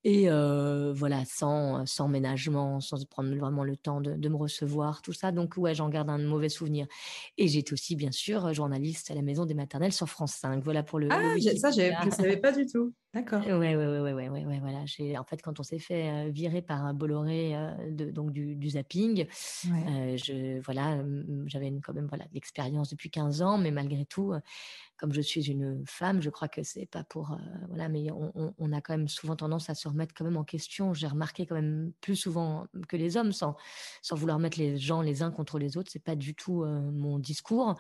Et 0.04 0.30
voilà, 0.30 1.24
sans, 1.26 1.86
sans 1.86 2.08
ménagement, 2.08 2.80
sans 2.80 3.04
prendre 3.06 3.36
vraiment 3.36 3.64
le 3.64 3.76
temps 3.76 4.02
de, 4.02 4.14
de 4.14 4.30
me 4.30 4.36
recevoir, 4.36 5.02
tout 5.02 5.14
ça. 5.14 5.32
Donc, 5.32 5.56
ouais, 5.58 5.76
j'en 5.76 5.90
garde 5.90 6.10
un 6.10 6.18
mauvais 6.18 6.50
souvenir. 6.50 6.88
Et 7.38 7.48
j'étais 7.48 7.74
aussi, 7.74 7.96
bien 7.96 8.12
sûr, 8.12 8.54
journaliste 8.54 9.12
à 9.12 9.16
la 9.16 9.22
Maison 9.22 9.46
des 9.46 9.54
Maternelles 9.54 9.94
sur 9.94 10.10
France 10.10 10.34
5. 10.34 10.64
Voilà 10.64 10.84
pour 10.84 11.00
le. 11.00 11.10
Ah, 11.12 11.36
ça, 11.58 11.72
je 11.72 12.06
ne 12.06 12.12
savais 12.12 12.38
pas 12.38 12.52
du 12.52 12.66
tout. 12.66 12.94
D'accord. 13.16 13.42
Ouais, 13.44 13.54
ouais, 13.56 13.76
ouais, 13.76 14.00
ouais, 14.14 14.30
ouais, 14.30 14.46
ouais, 14.46 14.60
voilà. 14.60 14.86
J'ai, 14.86 15.18
en 15.18 15.24
fait, 15.24 15.42
quand 15.42 15.60
on 15.60 15.64
s'est 15.64 15.80
fait 15.80 16.30
virer 16.30 16.62
par 16.62 16.86
un 16.86 16.94
Bolloré 16.94 17.56
de, 17.90 18.12
donc 18.12 18.32
du, 18.32 18.56
du 18.56 18.70
zapping, 18.70 19.26
je, 19.64 20.62
voilà, 20.62 21.04
j'avais 21.48 21.74
quand 21.84 21.94
même 21.94 22.06
voilà, 22.06 22.26
l'expérience 22.34 22.92
depuis 22.92 23.10
15 23.10 23.42
ans, 23.42 23.58
mais 23.58 23.72
malgré 23.72 24.06
tout, 24.06 24.34
comme 24.98 25.14
je 25.14 25.22
suis 25.22 25.50
une 25.50 25.84
femme, 25.88 26.22
je 26.22 26.30
crois 26.30 26.50
que 26.50 26.62
c'est 26.62 26.86
pas 26.86 27.04
pour, 27.04 27.36
voilà, 27.70 27.90
mais 27.90 28.12
on, 28.12 28.54
on, 28.58 28.72
a 28.74 28.82
quand 28.82 28.94
même 28.96 29.08
souvent 29.08 29.36
tendance 29.36 29.72
à 29.72 29.76
se 29.76 29.88
remettre 29.88 30.14
quand 30.16 30.26
même 30.26 30.38
en 30.38 30.44
question. 30.44 30.94
J'ai 30.94 31.08
remarqué 31.08 31.48
quand 31.48 31.56
même 31.56 31.94
plus 32.02 32.16
souvent 32.16 32.68
que 32.90 32.96
les 32.98 33.18
hommes, 33.18 33.32
sans, 33.32 33.56
sans 34.04 34.16
vouloir 34.18 34.38
mettre 34.38 34.60
les 34.60 34.78
gens 34.78 35.02
les 35.02 35.24
uns 35.24 35.32
contre 35.32 35.58
les 35.58 35.78
autres. 35.78 35.90
C'est 35.92 36.04
pas 36.04 36.16
du 36.16 36.36
tout 36.36 36.64
mon 36.66 37.18
discours, 37.18 37.76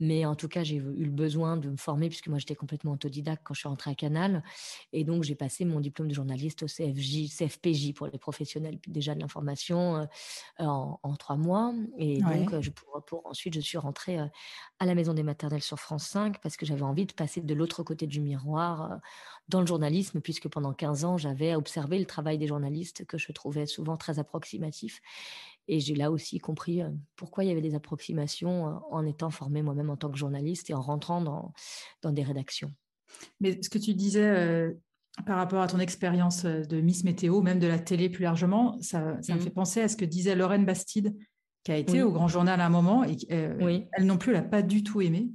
mais 0.00 0.26
en 0.26 0.34
tout 0.36 0.48
cas, 0.48 0.64
j'ai 0.64 0.76
eu 0.76 1.04
le 1.04 1.10
besoin 1.10 1.56
de 1.56 1.70
me 1.70 1.76
former 1.76 2.08
puisque 2.08 2.28
moi 2.28 2.38
j'étais 2.38 2.56
complètement 2.56 2.92
autodidacte 2.92 3.42
quand 3.44 3.54
je 3.54 3.60
suis 3.60 3.68
rentrée 3.68 3.92
à 3.92 3.94
Canal. 3.94 4.42
Et 4.92 5.04
donc, 5.04 5.22
j'ai 5.22 5.34
passé 5.34 5.64
mon 5.64 5.80
diplôme 5.80 6.08
de 6.08 6.14
journaliste 6.14 6.62
au 6.62 6.66
CFJ, 6.66 7.28
CFPJ 7.36 7.92
pour 7.94 8.06
les 8.06 8.18
professionnels 8.18 8.78
déjà 8.86 9.14
de 9.14 9.20
l'information 9.20 9.96
euh, 10.60 10.64
en, 10.64 11.16
trois 11.18 11.36
mois. 11.36 11.74
Et 11.98 12.20
donc, 12.20 12.60
je, 12.60 12.70
pour, 12.70 13.02
pour, 13.04 13.26
ensuite, 13.26 13.54
je 13.54 13.60
suis 13.60 13.78
rentrée 13.78 14.18
euh, 14.18 14.26
à 14.78 14.86
la 14.86 14.94
Maison 14.94 15.14
des 15.14 15.22
maternelles 15.22 15.62
sur 15.62 15.78
France 15.78 16.06
5 16.08 16.40
parce 16.40 16.56
que 16.56 16.66
j'avais 16.66 16.82
envie 16.82 17.06
de 17.06 17.12
passer 17.12 17.40
de 17.40 17.54
l'autre 17.54 17.82
côté 17.82 18.06
du 18.06 18.20
miroir 18.20 18.92
euh, 18.92 18.96
dans 19.48 19.60
le 19.60 19.66
journalisme, 19.66 20.20
puisque 20.20 20.48
pendant 20.48 20.72
15 20.72 21.04
ans, 21.04 21.18
j'avais 21.18 21.54
observé 21.54 21.98
le 21.98 22.06
travail 22.06 22.38
des 22.38 22.46
journalistes 22.46 23.04
que 23.06 23.18
je 23.18 23.32
trouvais 23.32 23.66
souvent 23.66 23.96
très 23.96 24.18
approximatif. 24.18 25.00
Et 25.68 25.80
j'ai 25.80 25.94
là 25.94 26.10
aussi 26.10 26.38
compris 26.38 26.82
pourquoi 27.16 27.42
il 27.44 27.48
y 27.48 27.50
avait 27.50 27.60
des 27.60 27.74
approximations 27.74 28.80
en 28.90 29.04
étant 29.04 29.30
formée 29.30 29.62
moi-même 29.62 29.90
en 29.90 29.96
tant 29.96 30.10
que 30.10 30.18
journaliste 30.18 30.70
et 30.70 30.74
en 30.74 30.80
rentrant 30.80 31.20
dans, 31.20 31.52
dans 32.02 32.12
des 32.12 32.22
rédactions. 32.22 32.72
Mais 33.40 33.58
ce 33.62 33.68
que 33.68 33.78
tu 33.78 33.94
disais 33.94 34.24
euh, 34.24 34.72
par 35.26 35.36
rapport 35.36 35.62
à 35.62 35.66
ton 35.66 35.78
expérience 35.78 36.44
euh, 36.44 36.62
de 36.62 36.80
Miss 36.80 37.04
Météo, 37.04 37.40
même 37.40 37.58
de 37.58 37.66
la 37.66 37.78
télé 37.78 38.08
plus 38.08 38.24
largement, 38.24 38.76
ça, 38.80 39.00
me 39.00 39.34
mmh. 39.34 39.40
fait 39.40 39.50
penser 39.50 39.80
à 39.82 39.88
ce 39.88 39.96
que 39.96 40.04
disait 40.04 40.34
Lorraine 40.34 40.64
Bastide, 40.64 41.14
qui 41.64 41.72
a 41.72 41.76
été 41.76 42.02
au 42.02 42.12
Grand 42.12 42.28
Journal 42.28 42.60
à 42.60 42.66
un 42.66 42.70
moment, 42.70 43.02
et 43.04 43.16
euh, 43.32 43.80
elle 43.92 44.06
non 44.06 44.18
plus 44.18 44.32
l'a 44.32 44.42
pas 44.42 44.62
du 44.62 44.82
tout 44.84 45.00
aimé. 45.00 45.28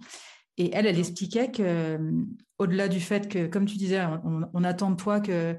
Et 0.58 0.70
elle, 0.74 0.86
elle 0.86 1.00
expliquait 1.00 1.52
que, 1.52 2.00
au-delà 2.58 2.88
du 2.88 3.00
fait 3.00 3.28
que, 3.28 3.48
comme 3.48 3.66
tu 3.66 3.78
disais, 3.78 4.02
on, 4.54 4.64
attend 4.64 4.92
de 4.92 4.96
toi 4.96 5.20
que 5.20 5.58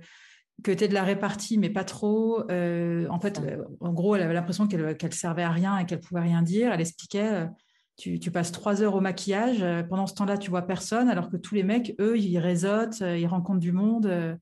que 0.62 0.70
tu 0.70 0.84
es 0.84 0.88
de 0.88 0.94
la 0.94 1.02
répartie, 1.02 1.58
mais 1.58 1.70
pas 1.70 1.84
trop. 1.84 2.40
en 2.40 3.20
fait, 3.20 3.42
en 3.80 3.92
gros, 3.92 4.14
elle 4.14 4.22
avait 4.22 4.34
l'impression 4.34 4.66
qu'elle 4.68 4.96
ne 5.02 5.10
servait 5.10 5.42
à 5.42 5.50
rien 5.50 5.78
et 5.78 5.86
qu'elle 5.86 6.00
pouvait 6.00 6.20
rien 6.20 6.40
dire. 6.40 6.72
Elle 6.72 6.80
expliquait 6.80 7.48
tu, 7.96 8.18
passes 8.30 8.52
trois 8.52 8.82
heures 8.82 8.94
au 8.94 9.00
maquillage. 9.00 9.64
Pendant 9.88 10.06
ce 10.06 10.14
temps-là, 10.14 10.38
tu 10.38 10.50
vois 10.50 10.62
personne, 10.62 11.08
alors 11.08 11.30
que 11.30 11.36
tous 11.36 11.54
les 11.54 11.62
mecs, 11.62 11.94
eux, 12.00 12.18
ils 12.18 12.38
réseautent, 12.38 13.00
ils 13.00 13.26
rencontrent 13.26 13.60
du 13.60 13.72
monde. 13.72 14.38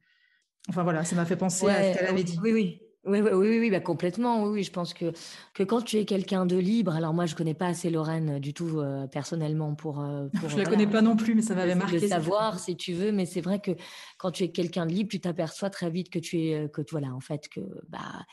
Enfin 0.68 0.82
voilà, 0.82 1.04
ça 1.04 1.16
m'a 1.16 1.26
fait 1.26 1.36
penser 1.36 1.68
à 1.68 1.92
ce 1.92 1.98
qu'elle 1.98 2.08
avait 2.08 2.24
dit. 2.24 2.38
Oui, 2.42 2.52
oui. 2.52 2.82
Oui, 3.06 3.22
oui, 3.22 3.30
oui, 3.32 3.58
oui 3.58 3.70
bah 3.70 3.80
complètement. 3.80 4.44
Oui, 4.44 4.62
je 4.62 4.70
pense 4.70 4.92
que, 4.92 5.12
que 5.54 5.62
quand 5.62 5.80
tu 5.80 5.96
es 5.96 6.04
quelqu'un 6.04 6.44
de 6.44 6.58
libre, 6.58 6.94
alors 6.94 7.14
moi, 7.14 7.24
je 7.24 7.34
connais 7.34 7.54
pas 7.54 7.68
assez 7.68 7.88
Lorraine 7.88 8.38
du 8.40 8.52
tout 8.52 8.78
euh, 8.78 9.06
personnellement 9.06 9.74
pour. 9.74 10.00
Euh, 10.00 10.28
je 10.48 10.58
la 10.58 10.64
connais 10.66 10.86
pas 10.86 11.00
non 11.00 11.16
plus, 11.16 11.34
mais 11.34 11.40
ça 11.40 11.54
m'avait 11.54 11.74
marqué. 11.74 11.98
De 11.98 12.06
savoir, 12.06 12.58
si 12.58 12.76
tu 12.76 12.92
veux, 12.92 13.10
mais 13.10 13.24
c'est 13.24 13.40
vrai 13.40 13.58
que 13.58 13.70
quand 14.18 14.32
tu 14.32 14.44
es 14.44 14.48
quelqu'un 14.50 14.84
de 14.84 14.92
libre, 14.92 15.08
tu 15.10 15.18
t'aperçois 15.18 15.70
très 15.70 15.88
vite 15.88 16.10
que 16.10 16.18
tu 16.18 16.40
es, 16.40 16.68
que 16.68 16.82
voilà, 16.90 17.14
en 17.14 17.20
fait, 17.20 17.48
que 17.48 17.60
bah, 17.88 18.26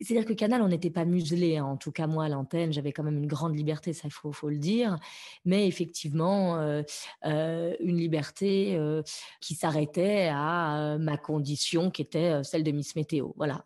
c'est-à-dire 0.00 0.26
que 0.26 0.32
Canal, 0.32 0.62
on 0.62 0.68
n'était 0.68 0.90
pas 0.90 1.04
muselé. 1.04 1.58
Hein. 1.58 1.66
En 1.66 1.76
tout 1.76 1.92
cas, 1.92 2.06
moi, 2.06 2.24
à 2.24 2.28
l'antenne, 2.30 2.72
j'avais 2.72 2.92
quand 2.92 3.02
même 3.02 3.18
une 3.18 3.26
grande 3.26 3.54
liberté, 3.54 3.92
ça, 3.92 4.08
il 4.08 4.12
faut, 4.12 4.32
faut 4.32 4.48
le 4.48 4.58
dire. 4.58 4.96
Mais 5.44 5.68
effectivement, 5.68 6.56
euh, 6.56 6.82
une 7.80 7.98
liberté 7.98 8.80
qui 9.42 9.54
s'arrêtait 9.54 10.30
à 10.32 10.96
ma 10.98 11.18
condition, 11.18 11.90
qui 11.90 12.00
était 12.00 12.42
celle 12.42 12.62
de 12.62 12.70
Miss 12.70 12.96
Météo. 12.96 13.32
Voilà 13.36 13.62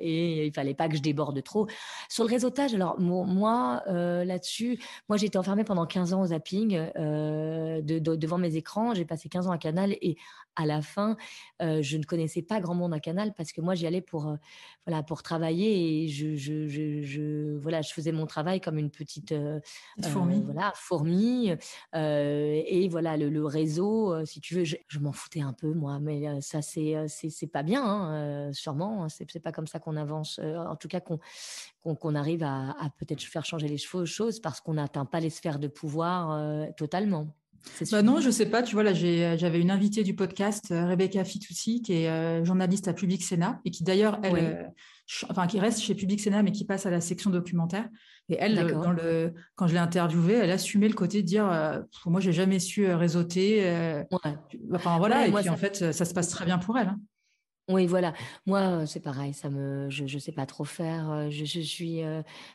et 0.00 0.46
il 0.46 0.52
fallait 0.52 0.74
pas 0.74 0.88
que 0.88 0.96
je 0.96 1.02
déborde 1.02 1.42
trop. 1.42 1.66
Sur 2.08 2.24
le 2.24 2.30
réseautage, 2.30 2.74
alors 2.74 2.98
moi 3.00 3.82
euh, 3.88 4.24
là-dessus, 4.24 4.78
moi 5.08 5.18
été 5.22 5.38
enfermée 5.38 5.64
pendant 5.64 5.86
15 5.86 6.12
ans 6.14 6.22
au 6.22 6.26
zapping 6.26 6.76
euh, 6.96 7.80
devant 7.82 8.38
mes 8.38 8.56
écrans. 8.56 8.94
J'ai 8.94 9.04
passé 9.04 9.28
15 9.28 9.48
ans 9.48 9.52
à 9.52 9.58
Canal 9.58 9.96
et 10.00 10.16
à 10.56 10.66
la 10.66 10.82
fin, 10.82 11.16
euh, 11.62 11.80
je 11.80 11.96
ne 11.96 12.04
connaissais 12.04 12.42
pas 12.42 12.60
grand 12.60 12.74
monde 12.74 12.92
à 12.92 13.00
Canal 13.00 13.32
parce 13.34 13.52
que 13.52 13.62
moi 13.62 13.74
j'y 13.74 13.86
allais 13.86 14.02
pour 14.02 14.36
voilà 14.86 15.02
pour 15.02 15.22
travailler 15.22 16.04
et 16.04 16.08
je, 16.08 16.34
je, 16.36 16.66
je, 16.66 17.56
voilà 17.56 17.80
je 17.80 17.92
faisais 17.92 18.12
mon 18.12 18.26
travail 18.26 18.60
comme 18.60 18.76
une 18.76 18.90
petite 18.90 19.34
fourmi 20.02 20.42
voilà 20.44 20.72
fourmi 20.74 21.52
et 21.94 22.88
voilà 22.90 23.16
le, 23.16 23.46
réseau 23.46 24.24
si 24.26 24.40
tu 24.40 24.56
veux 24.56 24.64
je, 24.64 24.98
m'en 24.98 25.12
foutais 25.12 25.40
un 25.40 25.54
peu 25.54 25.72
moi 25.72 26.00
mais 26.00 26.40
ça 26.42 26.60
c'est 26.60 26.96
c'est 27.08 27.46
pas 27.46 27.62
bien 27.62 27.82
hein, 27.82 28.52
sûrement 28.52 29.04
hein, 29.04 29.08
c'est 29.08 29.40
pas 29.40 29.52
comme 29.52 29.66
ça 29.66 29.78
qu'on 29.82 29.96
avance 29.96 30.38
en 30.38 30.76
tout 30.76 30.88
cas 30.88 31.00
qu'on 31.00 31.18
qu'on 31.82 32.14
arrive 32.14 32.42
à, 32.42 32.70
à 32.80 32.90
peut-être 32.98 33.22
faire 33.22 33.44
changer 33.44 33.68
les 33.68 33.78
choses 33.78 34.40
parce 34.40 34.60
qu'on 34.60 34.74
n'atteint 34.74 35.04
pas 35.04 35.20
les 35.20 35.30
sphères 35.30 35.58
de 35.58 35.68
pouvoir 35.68 36.74
totalement. 36.76 37.34
Bah 37.90 38.02
non, 38.02 38.20
je 38.20 38.30
sais 38.30 38.46
pas. 38.46 38.62
Tu 38.62 38.74
vois, 38.74 38.82
là, 38.82 38.92
j'avais 38.92 39.60
une 39.60 39.70
invitée 39.70 40.02
du 40.02 40.14
podcast, 40.14 40.70
euh, 40.70 40.86
Rebecca 40.86 41.24
Fitoussi, 41.24 41.82
qui 41.82 41.92
est 41.92 42.08
euh, 42.08 42.44
journaliste 42.44 42.88
à 42.88 42.92
Public 42.92 43.22
Sénat 43.22 43.60
et 43.64 43.70
qui 43.70 43.84
d'ailleurs, 43.84 44.18
elle, 44.22 44.36
euh, 44.36 44.64
enfin, 45.30 45.46
qui 45.46 45.60
reste 45.60 45.80
chez 45.80 45.94
Public 45.94 46.20
Sénat, 46.20 46.42
mais 46.42 46.52
qui 46.52 46.64
passe 46.64 46.86
à 46.86 46.90
la 46.90 47.00
section 47.00 47.30
documentaire. 47.30 47.88
Et 48.28 48.36
elle, 48.38 48.72
dans 48.72 48.92
le, 48.92 49.32
quand 49.54 49.66
je 49.66 49.74
l'ai 49.74 49.78
interviewée, 49.78 50.34
elle 50.34 50.50
assumait 50.50 50.88
le 50.88 50.94
côté 50.94 51.22
de 51.22 51.26
dire, 51.26 51.44
moi, 52.06 52.20
j'ai 52.20 52.32
jamais 52.32 52.58
su 52.58 52.86
réseauter. 52.86 54.04
Enfin 54.72 54.98
voilà. 54.98 55.26
et 55.26 55.32
puis 55.32 55.48
en 55.48 55.56
fait, 55.56 55.92
ça 55.92 56.04
se 56.04 56.14
passe 56.14 56.28
très 56.28 56.44
bien 56.44 56.58
pour 56.58 56.78
elle. 56.78 56.88
Hein. 56.88 57.00
Oui, 57.72 57.86
voilà. 57.86 58.12
Moi, 58.46 58.86
c'est 58.86 59.00
pareil, 59.00 59.34
ça 59.34 59.48
me, 59.50 59.88
je, 59.90 60.04
ne 60.04 60.18
sais 60.18 60.32
pas 60.32 60.46
trop 60.46 60.64
faire. 60.64 61.30
Je, 61.30 61.60
suis 61.60 62.02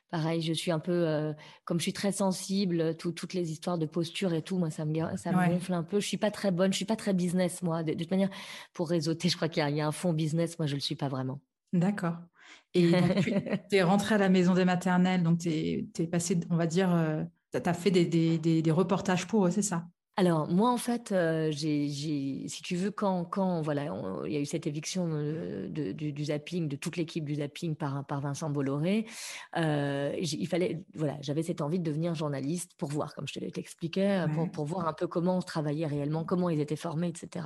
pareil, 0.10 0.42
je 0.42 0.54
suis 0.54 0.72
un 0.72 0.80
peu, 0.80 1.34
comme 1.66 1.80
je 1.80 1.84
suis 1.84 1.94
très 1.94 2.12
sensible, 2.12 2.96
toutes 2.98 3.34
les 3.34 3.52
histoires 3.52 3.78
de 3.78 3.86
posture 3.86 4.34
et 4.34 4.42
tout, 4.42 4.58
moi, 4.58 4.70
ça 4.70 4.86
me, 4.86 5.18
ça 5.18 5.32
me 5.32 5.50
gonfle 5.50 5.74
un 5.74 5.84
peu. 5.84 6.00
Je 6.00 6.08
suis 6.08 6.18
pas 6.18 6.32
très 6.32 6.52
bonne, 6.52 6.72
je 6.72 6.78
suis 6.78 6.86
pas 6.86 6.96
très 6.96 7.14
business, 7.14 7.62
moi. 7.62 7.84
De, 7.84 7.94
toute 7.94 8.12
manière, 8.12 8.30
pour 8.74 8.90
réseauter, 8.90 9.30
je 9.30 9.36
crois 9.36 9.50
qu'il 9.50 9.68
y, 9.68 9.82
a 9.82 9.88
un 9.88 9.92
fond 9.92 10.14
business. 10.14 10.58
Moi, 10.60 10.68
je 10.68 10.76
le 10.76 10.82
suis 10.82 10.96
pas 10.96 11.08
vraiment. 11.08 11.42
D'accord. 11.74 12.18
Et 12.74 12.92
tu 13.22 13.34
es 13.76 13.84
rentrée 13.84 14.16
à 14.16 14.20
la 14.20 14.30
maison 14.30 14.54
des 14.54 14.66
maternelles, 14.66 15.24
donc 15.24 15.40
tu 15.40 15.50
es, 15.50 16.08
passé, 16.08 16.40
on 16.50 16.56
va 16.56 16.68
dire, 16.68 16.90
tu 17.52 17.58
as 17.58 17.74
fait 17.74 17.92
des, 17.92 18.06
des, 18.06 18.62
des 18.62 18.72
reportages 18.72 19.28
pour 19.28 19.48
eux, 19.48 19.52
c'est 19.52 19.62
ça? 19.62 19.88
Alors 20.20 20.50
moi 20.50 20.72
en 20.72 20.78
fait, 20.78 21.12
euh, 21.12 21.52
j'ai, 21.52 21.88
si 22.48 22.62
tu 22.64 22.76
veux, 22.76 22.90
quand, 22.90 23.24
quand 23.24 23.62
voilà, 23.62 23.86
il 24.26 24.34
y 24.34 24.36
a 24.36 24.40
eu 24.40 24.48
cette 24.48 24.66
éviction 24.66 25.08
de, 25.08 25.92
du, 25.92 26.26
zapping, 26.26 26.68
de 26.68 26.76
toute 26.76 26.98
l'équipe 26.98 27.24
du 27.24 27.36
zapping 27.36 27.76
par, 27.76 28.04
par 28.04 28.20
Vincent 28.20 28.50
Bolloré, 28.50 29.06
euh, 29.58 30.16
il 30.20 30.48
fallait, 30.48 30.82
voilà, 30.96 31.18
j'avais 31.22 31.44
cette 31.44 31.62
envie 31.62 31.78
de 31.78 31.84
devenir 31.84 32.16
journaliste 32.16 32.72
pour 32.80 32.90
voir, 32.90 33.14
comme 33.14 33.28
je 33.28 33.36
te 33.36 33.40
l'expliquais, 33.40 34.26
pour, 34.34 34.50
pour, 34.50 34.66
voir 34.66 34.88
un 34.88 34.94
peu 34.94 35.06
comment 35.06 35.38
on 35.38 35.42
travaillait 35.42 35.86
réellement, 35.86 36.24
comment 36.24 36.50
ils 36.50 36.62
étaient 36.62 36.76
formés, 36.76 37.10
etc. 37.10 37.46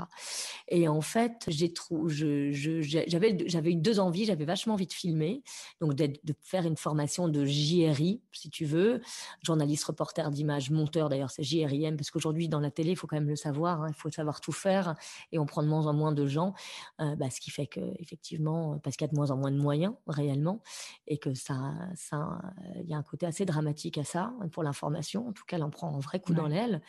Et 0.70 0.88
en 0.88 1.02
fait, 1.02 1.44
j'ai 1.50 1.74
je, 2.08 2.82
j'avais, 2.82 3.38
j'avais 3.48 3.72
eu 3.72 3.76
deux 3.76 4.00
envies, 4.00 4.24
j'avais 4.24 4.46
vachement 4.46 4.76
envie 4.76 4.88
de 4.88 4.94
filmer, 4.94 5.44
donc 5.82 5.94
de 5.94 6.14
faire 6.42 6.66
une 6.66 6.78
formation 6.78 7.28
de 7.28 7.44
JRI, 7.44 8.22
si 8.32 8.50
tu 8.50 8.64
veux, 8.64 9.02
journaliste, 9.44 9.84
reporter 9.84 10.32
d'image, 10.32 10.72
monteur 10.72 11.10
d'ailleurs, 11.10 11.32
c'est 11.32 11.44
JRIM, 11.44 11.98
parce 11.98 12.12
qu'aujourd'hui 12.12 12.48
dans 12.48 12.61
la 12.62 12.72
télé, 12.72 12.92
il 12.92 12.96
faut 12.96 13.08
quand 13.08 13.16
même 13.16 13.30
le 13.30 13.36
savoir, 13.36 13.82
hein, 13.82 13.88
il 13.90 13.96
faut 13.96 14.10
savoir 14.10 14.42
tout 14.42 14.52
faire 14.52 14.96
et 15.32 15.40
on 15.40 15.46
prend 15.46 15.64
de 15.64 15.68
moins 15.68 15.88
en 15.88 15.94
moins 15.94 16.12
de 16.12 16.26
gens, 16.26 16.54
euh, 17.00 17.16
bah, 17.16 17.30
ce 17.30 17.40
qui 17.40 17.52
fait 17.52 17.68
que 17.68 17.82
effectivement, 18.00 18.80
parce 18.80 18.96
qu'il 18.96 19.06
y 19.06 19.10
a 19.10 19.12
de 19.12 19.16
moins 19.16 19.32
en 19.32 19.38
moins 19.38 19.52
de 19.52 19.58
moyens 19.58 19.94
réellement 20.08 20.62
et 21.08 21.18
que 21.18 21.34
ça, 21.34 21.74
ça, 21.96 22.42
il 22.76 22.90
y 22.90 22.94
a 22.94 22.98
un 22.98 23.04
côté 23.04 23.26
assez 23.26 23.46
dramatique 23.46 23.98
à 23.98 24.04
ça 24.04 24.34
pour 24.52 24.64
l'information. 24.64 25.28
En 25.28 25.34
tout 25.34 25.44
cas, 25.46 25.58
elle 25.58 25.64
en 25.64 25.70
prend 25.70 25.96
un 25.96 26.00
vrai 26.00 26.20
coup 26.20 26.34
dans 26.34 26.48
l'aile. 26.48 26.82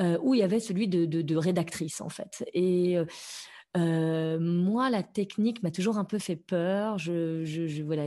Euh, 0.00 0.18
où 0.22 0.34
il 0.34 0.40
y 0.40 0.42
avait 0.42 0.60
celui 0.60 0.88
de, 0.88 1.04
de 1.04 1.36
rédactrice 1.36 2.00
en 2.00 2.08
fait 2.08 2.44
et 2.52 2.98
euh, 3.76 4.38
moi, 4.38 4.88
la 4.88 5.02
technique 5.02 5.62
m'a 5.62 5.70
toujours 5.70 5.98
un 5.98 6.04
peu 6.04 6.18
fait 6.18 6.36
peur. 6.36 6.98
Je, 6.98 7.44
je, 7.44 7.82
voilà, 7.82 8.06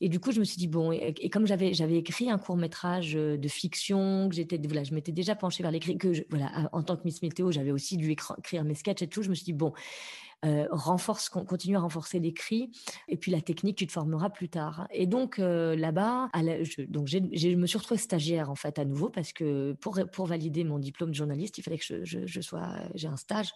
et 0.00 0.08
du 0.08 0.20
coup, 0.20 0.30
je 0.30 0.38
me 0.38 0.44
suis 0.44 0.58
dit 0.58 0.68
bon. 0.68 0.92
Et, 0.92 1.28
comme 1.28 1.46
j'avais 1.46 1.74
j'avais 1.74 1.96
écrit 1.96 2.30
un 2.30 2.38
court 2.38 2.56
métrage 2.56 3.16
euh, 3.16 3.36
de 3.36 3.48
fiction, 3.48 4.28
que 4.28 4.36
j'étais 4.36 4.60
voilà, 4.64 4.84
je 4.84 4.94
m'étais 4.94 5.12
déjà 5.12 5.34
penchée 5.34 5.62
vers 5.62 5.72
l'écrit, 5.72 5.98
que 5.98 6.24
voilà, 6.30 6.68
en 6.72 6.82
tant 6.82 6.96
que 6.96 7.02
Miss 7.04 7.20
Météo, 7.22 7.50
j'avais 7.50 7.72
aussi 7.72 7.96
dû 7.96 8.10
écrire 8.12 8.64
mes 8.64 8.74
sketchs 8.74 9.02
et 9.02 9.08
tout. 9.08 9.22
Je 9.22 9.30
me 9.30 9.34
suis 9.34 9.44
dit 9.44 9.52
bon, 9.52 9.72
euh, 10.46 10.66
renforce, 10.70 11.28
continue 11.28 11.76
à 11.76 11.80
renforcer 11.80 12.18
l'écrit, 12.18 12.70
et 13.08 13.18
puis 13.18 13.30
la 13.30 13.42
technique, 13.42 13.76
tu 13.76 13.86
te 13.86 13.92
formeras 13.92 14.30
plus 14.30 14.48
tard. 14.48 14.86
Et 14.90 15.06
donc 15.06 15.38
euh, 15.38 15.76
là-bas, 15.76 16.30
je, 16.34 16.82
donc 16.82 17.08
je 17.08 17.18
me 17.18 17.66
suis 17.66 17.76
retrouvée 17.76 18.00
stagiaire 18.00 18.50
en 18.50 18.54
fait 18.54 18.78
à 18.78 18.86
nouveau 18.86 19.10
parce 19.10 19.34
que 19.34 19.74
pour, 19.80 19.98
pour 20.12 20.26
valider 20.26 20.64
mon 20.64 20.78
diplôme 20.78 21.10
de 21.10 21.14
journaliste, 21.14 21.58
il 21.58 21.62
fallait 21.62 21.76
que 21.76 21.84
je, 21.84 22.26
je, 22.26 22.40
sois, 22.40 22.70
j'ai 22.94 23.08
un 23.08 23.18
stage. 23.18 23.52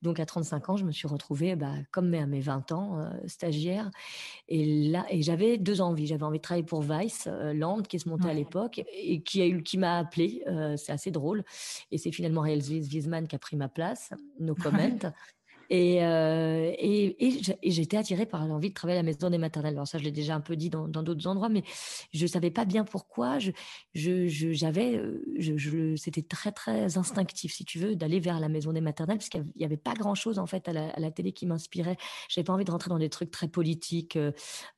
Donc 0.00 0.20
à 0.20 0.26
35 0.26 0.70
ans, 0.70 0.76
je 0.78 0.86
me 0.86 0.92
suis 0.92 1.06
retrouvée, 1.06 1.54
bah, 1.54 1.74
comme 1.90 2.14
à 2.14 2.24
mes 2.24 2.40
20 2.40 2.72
ans, 2.72 2.98
euh, 2.98 3.10
stagiaire. 3.26 3.90
Et 4.48 4.88
là, 4.88 5.04
et 5.10 5.20
j'avais 5.20 5.58
deux 5.58 5.82
envies. 5.82 6.06
J'avais 6.06 6.24
envie 6.24 6.38
de 6.38 6.42
travailler 6.42 6.64
pour 6.64 6.80
Vice 6.80 7.28
Land, 7.52 7.82
qui 7.82 7.98
se 7.98 8.08
montait 8.08 8.30
à 8.30 8.34
l'époque 8.34 8.82
et 8.94 9.20
qui 9.22 9.42
a 9.42 9.46
eu, 9.46 9.62
qui 9.62 9.76
m'a 9.76 9.98
appelé. 9.98 10.42
c'est 10.76 10.92
assez 10.92 11.10
drôle. 11.10 11.44
Et 11.90 11.98
c'est 11.98 12.10
finalement 12.10 12.40
Réal 12.40 12.60
Wiesman 12.60 13.28
qui 13.28 13.36
a 13.36 13.38
pris 13.38 13.56
ma 13.56 13.68
place. 13.68 14.12
No 14.40 14.54
comment. 14.54 14.78
Euh, 15.72 16.70
et, 16.78 17.26
et, 17.26 17.40
et 17.62 17.70
j'étais 17.70 17.96
attirée 17.96 18.26
par 18.26 18.46
l'envie 18.46 18.68
de 18.68 18.74
travailler 18.74 18.98
à 18.98 19.02
la 19.02 19.06
maison 19.06 19.30
des 19.30 19.38
maternelles. 19.38 19.74
Alors 19.74 19.88
ça, 19.88 19.98
je 19.98 20.04
l'ai 20.04 20.10
déjà 20.10 20.34
un 20.34 20.40
peu 20.40 20.54
dit 20.56 20.70
dans 20.70 20.86
d'autres 20.86 21.26
endroits, 21.26 21.48
mais 21.48 21.62
je 22.12 22.26
savais 22.26 22.50
pas 22.50 22.64
bien 22.64 22.84
pourquoi. 22.84 23.38
Je, 23.38 23.52
j'avais, 23.94 24.96
euh, 24.96 25.96
c'était 25.96 26.22
très 26.22 26.52
très 26.52 26.98
instinctif, 26.98 27.54
si 27.54 27.64
tu 27.64 27.78
veux, 27.78 27.96
d'aller 27.96 28.20
vers 28.20 28.38
la 28.38 28.48
maison 28.48 28.72
des 28.72 28.80
maternelles, 28.80 29.18
parce 29.18 29.30
qu'il 29.30 29.44
y 29.56 29.64
avait 29.64 29.76
pas 29.76 29.94
grand 29.94 30.14
chose 30.14 30.38
en 30.38 30.46
fait 30.46 30.68
à 30.68 30.72
la, 30.72 31.10
télé 31.10 31.32
qui 31.32 31.46
m'inspirait. 31.46 31.96
J'avais 32.28 32.44
pas 32.44 32.52
envie 32.52 32.64
de 32.64 32.70
rentrer 32.70 32.90
dans 32.90 32.98
des 32.98 33.10
trucs 33.10 33.30
très 33.30 33.48
politiques, 33.48 34.18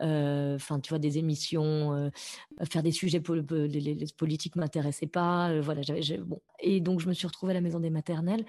euh, 0.02 0.54
enfin 0.54 0.80
tu 0.80 0.90
vois 0.90 0.98
des 0.98 1.18
émissions, 1.18 2.10
faire 2.70 2.82
des 2.82 2.92
sujets 2.92 3.22
les, 3.28 3.80
les, 3.80 4.06
politiques 4.16 4.56
m'intéressaient 4.56 5.06
pas. 5.06 5.60
voilà, 5.60 5.82
bon. 6.20 6.40
Et 6.60 6.80
donc 6.80 7.00
je 7.00 7.08
me 7.08 7.12
suis 7.12 7.26
retrouvée 7.26 7.52
à 7.52 7.54
la 7.54 7.60
maison 7.60 7.80
des 7.80 7.90
maternelles. 7.90 8.44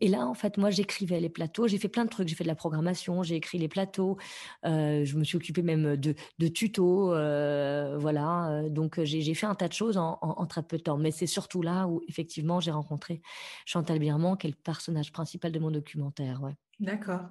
Et 0.00 0.08
là, 0.08 0.26
en 0.26 0.34
fait, 0.34 0.56
moi, 0.56 0.70
j'écrivais 0.70 1.20
les 1.20 1.28
plateaux 1.28 1.66
fait 1.80 1.88
plein 1.88 2.04
de 2.04 2.10
trucs. 2.10 2.28
J'ai 2.28 2.34
fait 2.34 2.44
de 2.44 2.48
la 2.48 2.54
programmation, 2.54 3.22
j'ai 3.22 3.36
écrit 3.36 3.58
les 3.58 3.68
plateaux, 3.68 4.16
euh, 4.64 5.04
je 5.04 5.16
me 5.16 5.24
suis 5.24 5.36
occupée 5.36 5.62
même 5.62 5.96
de, 5.96 6.14
de 6.38 6.48
tutos, 6.48 7.12
euh, 7.12 7.96
voilà. 7.98 8.62
Donc 8.68 9.02
j'ai 9.02 9.34
fait 9.34 9.46
un 9.46 9.54
tas 9.54 9.68
de 9.68 9.72
choses 9.72 9.96
en, 9.96 10.46
très 10.46 10.62
peu 10.62 10.76
de 10.76 10.82
temps. 10.82 10.98
Mais 10.98 11.10
c'est 11.10 11.26
surtout 11.26 11.62
là 11.62 11.86
où 11.86 12.02
effectivement 12.08 12.60
j'ai 12.60 12.70
rencontré 12.70 13.22
Chantal 13.66 13.98
Birman, 13.98 14.36
qui 14.36 14.46
est 14.46 14.50
le 14.50 14.56
personnage 14.56 15.12
principal 15.12 15.52
de 15.52 15.58
mon 15.58 15.70
documentaire. 15.70 16.42
Ouais. 16.42 16.56
D'accord. 16.80 17.28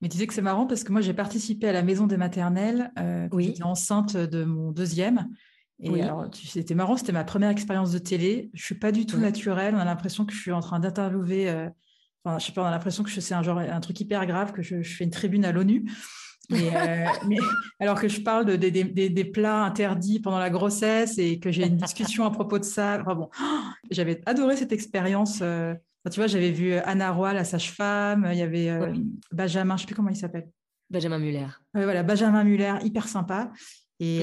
Mais 0.00 0.08
tu 0.08 0.12
disais 0.12 0.26
que 0.26 0.34
c'est 0.34 0.42
marrant 0.42 0.66
parce 0.66 0.84
que 0.84 0.92
moi 0.92 1.00
j'ai 1.00 1.14
participé 1.14 1.68
à 1.68 1.72
la 1.72 1.82
maison 1.82 2.06
des 2.06 2.16
maternelles. 2.16 2.92
Euh, 2.98 3.28
oui. 3.32 3.46
J'étais 3.46 3.64
enceinte 3.64 4.16
de 4.16 4.44
mon 4.44 4.70
deuxième. 4.70 5.28
Et 5.80 5.90
oui. 5.90 6.00
alors, 6.00 6.26
c'était 6.32 6.76
marrant, 6.76 6.96
c'était 6.96 7.12
ma 7.12 7.24
première 7.24 7.50
expérience 7.50 7.90
de 7.90 7.98
télé. 7.98 8.50
Je 8.54 8.64
suis 8.64 8.76
pas 8.76 8.92
du 8.92 9.04
tout 9.04 9.18
naturelle. 9.18 9.74
On 9.74 9.78
a 9.78 9.84
l'impression 9.84 10.24
que 10.24 10.32
je 10.32 10.40
suis 10.40 10.52
en 10.52 10.60
train 10.60 10.78
d'interviewer 10.78 11.50
euh, 11.50 11.68
Enfin, 12.24 12.38
je 12.38 12.46
sais 12.46 12.52
pas, 12.52 12.62
on 12.62 12.66
a 12.66 12.70
l'impression 12.70 13.02
que 13.02 13.10
c'est 13.10 13.34
un 13.34 13.42
genre, 13.42 13.58
un 13.58 13.80
truc 13.80 13.98
hyper 14.00 14.24
grave, 14.26 14.52
que 14.52 14.62
je, 14.62 14.82
fais 14.82 15.04
une 15.04 15.10
tribune 15.10 15.44
à 15.44 15.52
l'ONU. 15.52 15.90
Euh, 16.52 16.56
mais, 17.28 17.38
alors 17.80 18.00
que 18.00 18.08
je 18.08 18.20
parle 18.20 18.44
de, 18.44 18.56
des 18.56 19.24
plats 19.24 19.64
interdits 19.64 20.20
pendant 20.20 20.38
la 20.38 20.50
grossesse 20.50 21.18
et 21.18 21.40
que 21.40 21.50
j'ai 21.50 21.66
une 21.66 21.76
discussion 21.76 22.24
à 22.24 22.30
propos 22.30 22.58
de 22.58 22.64
ça. 22.64 22.98
Enfin 23.00 23.14
bon, 23.14 23.28
j'avais 23.90 24.20
adoré 24.26 24.56
cette 24.56 24.72
expérience. 24.72 25.40
Euh, 25.42 25.74
tu 26.10 26.18
vois, 26.18 26.26
j'avais 26.26 26.50
vu 26.50 26.74
Anna 26.74 27.10
Roy, 27.10 27.32
la 27.32 27.44
sage-femme. 27.44 28.28
Il 28.32 28.38
y 28.38 28.42
avait 28.42 28.70
euh, 28.70 28.92
Benjamin, 29.32 29.76
je 29.76 29.82
sais 29.82 29.86
plus 29.86 29.96
comment 29.96 30.10
il 30.10 30.16
s'appelle. 30.16 30.48
Benjamin 30.90 31.18
Muller. 31.18 31.46
voilà, 31.74 32.02
Benjamin 32.02 32.44
Muller, 32.44 32.74
hyper 32.84 33.08
sympa. 33.08 33.50
Et, 33.98 34.22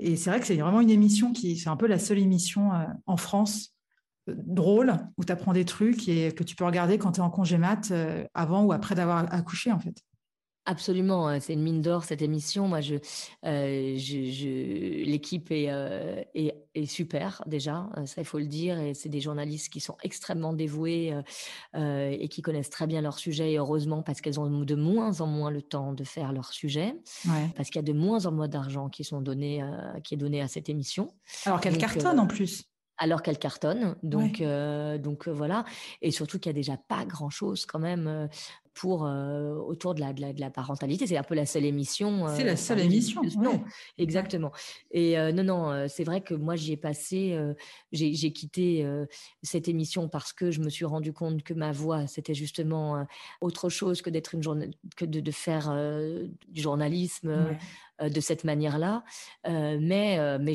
et 0.00 0.16
c'est 0.16 0.30
vrai 0.30 0.40
que 0.40 0.46
c'est 0.46 0.56
vraiment 0.56 0.80
une 0.80 0.90
émission 0.90 1.32
qui, 1.32 1.58
c'est 1.58 1.68
un 1.68 1.76
peu 1.76 1.86
la 1.86 1.98
seule 1.98 2.18
émission 2.18 2.70
en 3.06 3.16
France 3.18 3.74
drôle 4.36 4.94
où 5.16 5.24
tu 5.24 5.32
apprends 5.32 5.52
des 5.52 5.64
trucs 5.64 6.08
et 6.08 6.32
que 6.32 6.44
tu 6.44 6.56
peux 6.56 6.64
regarder 6.64 6.98
quand 6.98 7.12
tu 7.12 7.20
es 7.20 7.22
en 7.22 7.30
congé 7.30 7.58
mat 7.58 7.92
avant 8.34 8.64
ou 8.64 8.72
après 8.72 8.94
d'avoir 8.94 9.32
accouché 9.32 9.72
en 9.72 9.78
fait. 9.78 10.02
Absolument, 10.68 11.28
hein, 11.28 11.40
c'est 11.40 11.54
une 11.54 11.62
mine 11.62 11.80
d'or 11.80 12.04
cette 12.04 12.20
émission. 12.20 12.68
Moi, 12.68 12.82
je, 12.82 12.96
euh, 13.46 13.96
je, 13.96 15.02
l'équipe 15.02 15.50
est, 15.50 15.70
euh, 15.70 16.22
est, 16.34 16.54
est, 16.74 16.84
super 16.84 17.42
déjà, 17.46 17.88
euh, 17.96 18.04
ça 18.04 18.20
il 18.20 18.26
faut 18.26 18.38
le 18.38 18.44
dire. 18.44 18.78
Et 18.78 18.92
c'est 18.92 19.08
des 19.08 19.22
journalistes 19.22 19.72
qui 19.72 19.80
sont 19.80 19.96
extrêmement 20.02 20.52
dévoués 20.52 21.14
et 21.74 22.28
qui 22.28 22.42
connaissent 22.42 22.68
très 22.68 22.86
bien 22.86 23.00
leur 23.00 23.18
sujet. 23.18 23.52
Et 23.52 23.56
heureusement, 23.56 24.02
parce 24.02 24.20
qu'elles 24.20 24.38
ont 24.38 24.60
de 24.60 24.74
moins 24.74 25.22
en 25.22 25.26
moins 25.26 25.50
le 25.50 25.62
temps 25.62 25.94
de 25.94 26.04
faire 26.04 26.34
leur 26.34 26.52
sujet, 26.52 26.94
parce 27.56 27.70
qu'il 27.70 27.76
y 27.76 27.84
a 27.84 27.90
de 27.90 27.98
moins 27.98 28.26
en 28.26 28.32
moins 28.32 28.48
d'argent 28.48 28.90
qui 28.90 29.04
sont 29.04 29.22
donnés, 29.22 29.64
qui 30.04 30.12
est 30.12 30.18
donné 30.18 30.42
à 30.42 30.48
cette 30.48 30.68
émission. 30.68 31.14
Alors 31.46 31.62
qu'elle 31.62 31.78
cartonne 31.78 32.20
en 32.20 32.26
plus 32.26 32.67
alors 32.98 33.22
qu'elle 33.22 33.38
cartonne. 33.38 33.96
Donc, 34.02 34.42
donc 34.42 35.28
voilà. 35.28 35.64
Et 36.02 36.10
surtout 36.10 36.38
qu'il 36.38 36.50
y 36.50 36.54
a 36.54 36.58
déjà 36.58 36.76
pas 36.76 37.04
grand 37.04 37.30
chose 37.30 37.66
quand 37.66 37.78
même 37.78 38.28
pour 38.74 39.02
autour 39.02 39.94
de 39.94 40.00
la, 40.00 40.12
de 40.12 40.40
la, 40.40 40.50
parentalité. 40.50 41.06
C'est 41.06 41.16
un 41.16 41.24
peu 41.24 41.34
la 41.34 41.46
seule 41.46 41.64
émission. 41.64 42.26
c'est 42.36 42.44
la 42.44 42.56
seule 42.56 42.80
émission. 42.80 43.22
Non, 43.38 43.62
exactement. 43.98 44.52
Et 44.92 45.16
non, 45.32 45.42
non, 45.42 45.88
c'est 45.88 46.04
vrai 46.04 46.20
que 46.20 46.34
moi 46.34 46.56
j'y 46.56 46.72
ai 46.72 46.76
passé, 46.76 47.38
j'ai 47.92 48.32
quitté 48.32 48.86
cette 49.42 49.68
émission 49.68 50.08
parce 50.08 50.32
que 50.32 50.50
je 50.50 50.60
me 50.60 50.70
suis 50.70 50.84
rendu 50.84 51.12
compte 51.12 51.42
que 51.42 51.54
ma 51.54 51.72
voix 51.72 52.06
c'était 52.06 52.34
justement 52.34 53.06
autre 53.40 53.68
chose 53.68 54.02
que 54.02 54.10
d'être 54.10 54.34
une 54.34 54.42
que 54.96 55.04
de, 55.04 55.20
de 55.20 55.30
faire 55.30 55.72
du 56.48 56.60
journalisme. 56.60 57.28
Euh, 57.28 57.52
de 58.00 58.20
cette 58.20 58.44
manière-là. 58.44 59.02
Euh, 59.46 59.78
mais 59.80 60.18
euh, 60.18 60.38
mais 60.40 60.54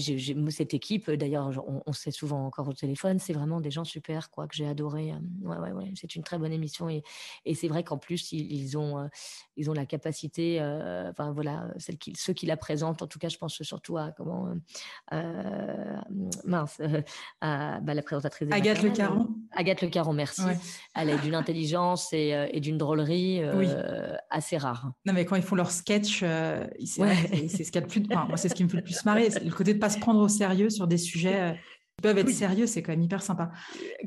cette 0.50 0.74
équipe, 0.74 1.10
d'ailleurs, 1.12 1.52
on, 1.86 1.94
sait 1.94 2.12
souvent 2.12 2.46
encore 2.46 2.68
au 2.68 2.74
téléphone, 2.74 3.20
c'est 3.20 3.34
vraiment 3.34 3.62
des 3.62 3.72
gens 3.72 3.84
super, 3.84 4.30
quoi, 4.30 4.48
que 4.48 4.56
j'ai 4.56 4.68
adoré. 4.68 5.14
Ouais, 5.42 5.58
ouais, 5.58 5.72
ouais, 5.72 5.92
c'est 5.96 6.16
une 6.16 6.24
très 6.24 6.38
bonne 6.38 6.52
émission 6.52 6.90
et, 6.90 7.04
et 7.46 7.56
c'est 7.56 7.68
vrai 7.68 7.84
qu'en 7.84 7.98
plus 7.98 8.32
ils, 8.32 8.78
ont 8.78 9.10
ils 9.56 9.70
ont 9.70 9.74
la 9.74 9.86
capacité, 9.86 10.60
enfin 11.10 11.32
voilà, 11.32 11.68
celle 11.78 11.98
qui, 11.98 12.14
ceux 12.16 12.34
qui 12.34 12.46
la 12.46 12.58
présentent, 12.58 13.02
en 13.02 13.08
tout 13.08 13.20
cas, 13.20 13.30
je 13.30 13.38
pense 13.38 13.62
surtout 13.62 13.98
à 13.98 14.12
comment 14.12 14.54
mince, 16.46 16.82
à 17.42 17.80
bah, 17.82 17.94
la 17.94 18.02
présentatrice. 18.02 18.50
Agathe 18.52 18.82
Le 18.84 18.90
Caron. 18.90 19.28
Agathe 19.52 19.82
Le 19.82 19.90
Caron, 19.90 20.14
merci. 20.14 20.44
Elle 20.96 21.10
a 21.10 21.18
d'une 21.18 21.36
intelligence 21.36 22.12
et, 22.14 22.48
et 22.52 22.60
d'une 22.60 22.78
drôlerie 22.78 23.42
assez 24.30 24.58
rare. 24.58 24.92
Non 25.06 25.14
mais 25.14 25.26
quand 25.26 25.36
ils 25.36 25.44
font 25.44 25.56
leur 25.56 25.72
sketch, 25.72 26.24
c'est 27.48 27.64
ce 27.64 27.72
qui 27.72 27.82
plus, 27.82 28.04
moi, 28.10 28.38
c'est 28.38 28.50
ce 28.50 28.56
qui 28.56 28.64
me 28.64 28.70
fait 28.70 28.78
le 28.78 28.84
plus 28.84 29.04
marrer, 29.06 29.30
le 29.30 29.52
côté 29.52 29.74
de 29.74 29.80
pas 29.80 29.90
se 29.90 30.00
prendre 30.00 30.20
au 30.20 30.28
sérieux 30.28 30.70
sur 30.70 30.88
des 30.88 30.98
sujets 30.98 31.42
euh, 31.42 31.52
qui 31.54 32.02
peuvent 32.02 32.18
être 32.18 32.30
sérieux, 32.30 32.68
c'est 32.68 32.82
quand 32.82 32.92
même 32.92 33.02
hyper 33.02 33.22
sympa. 33.22 33.52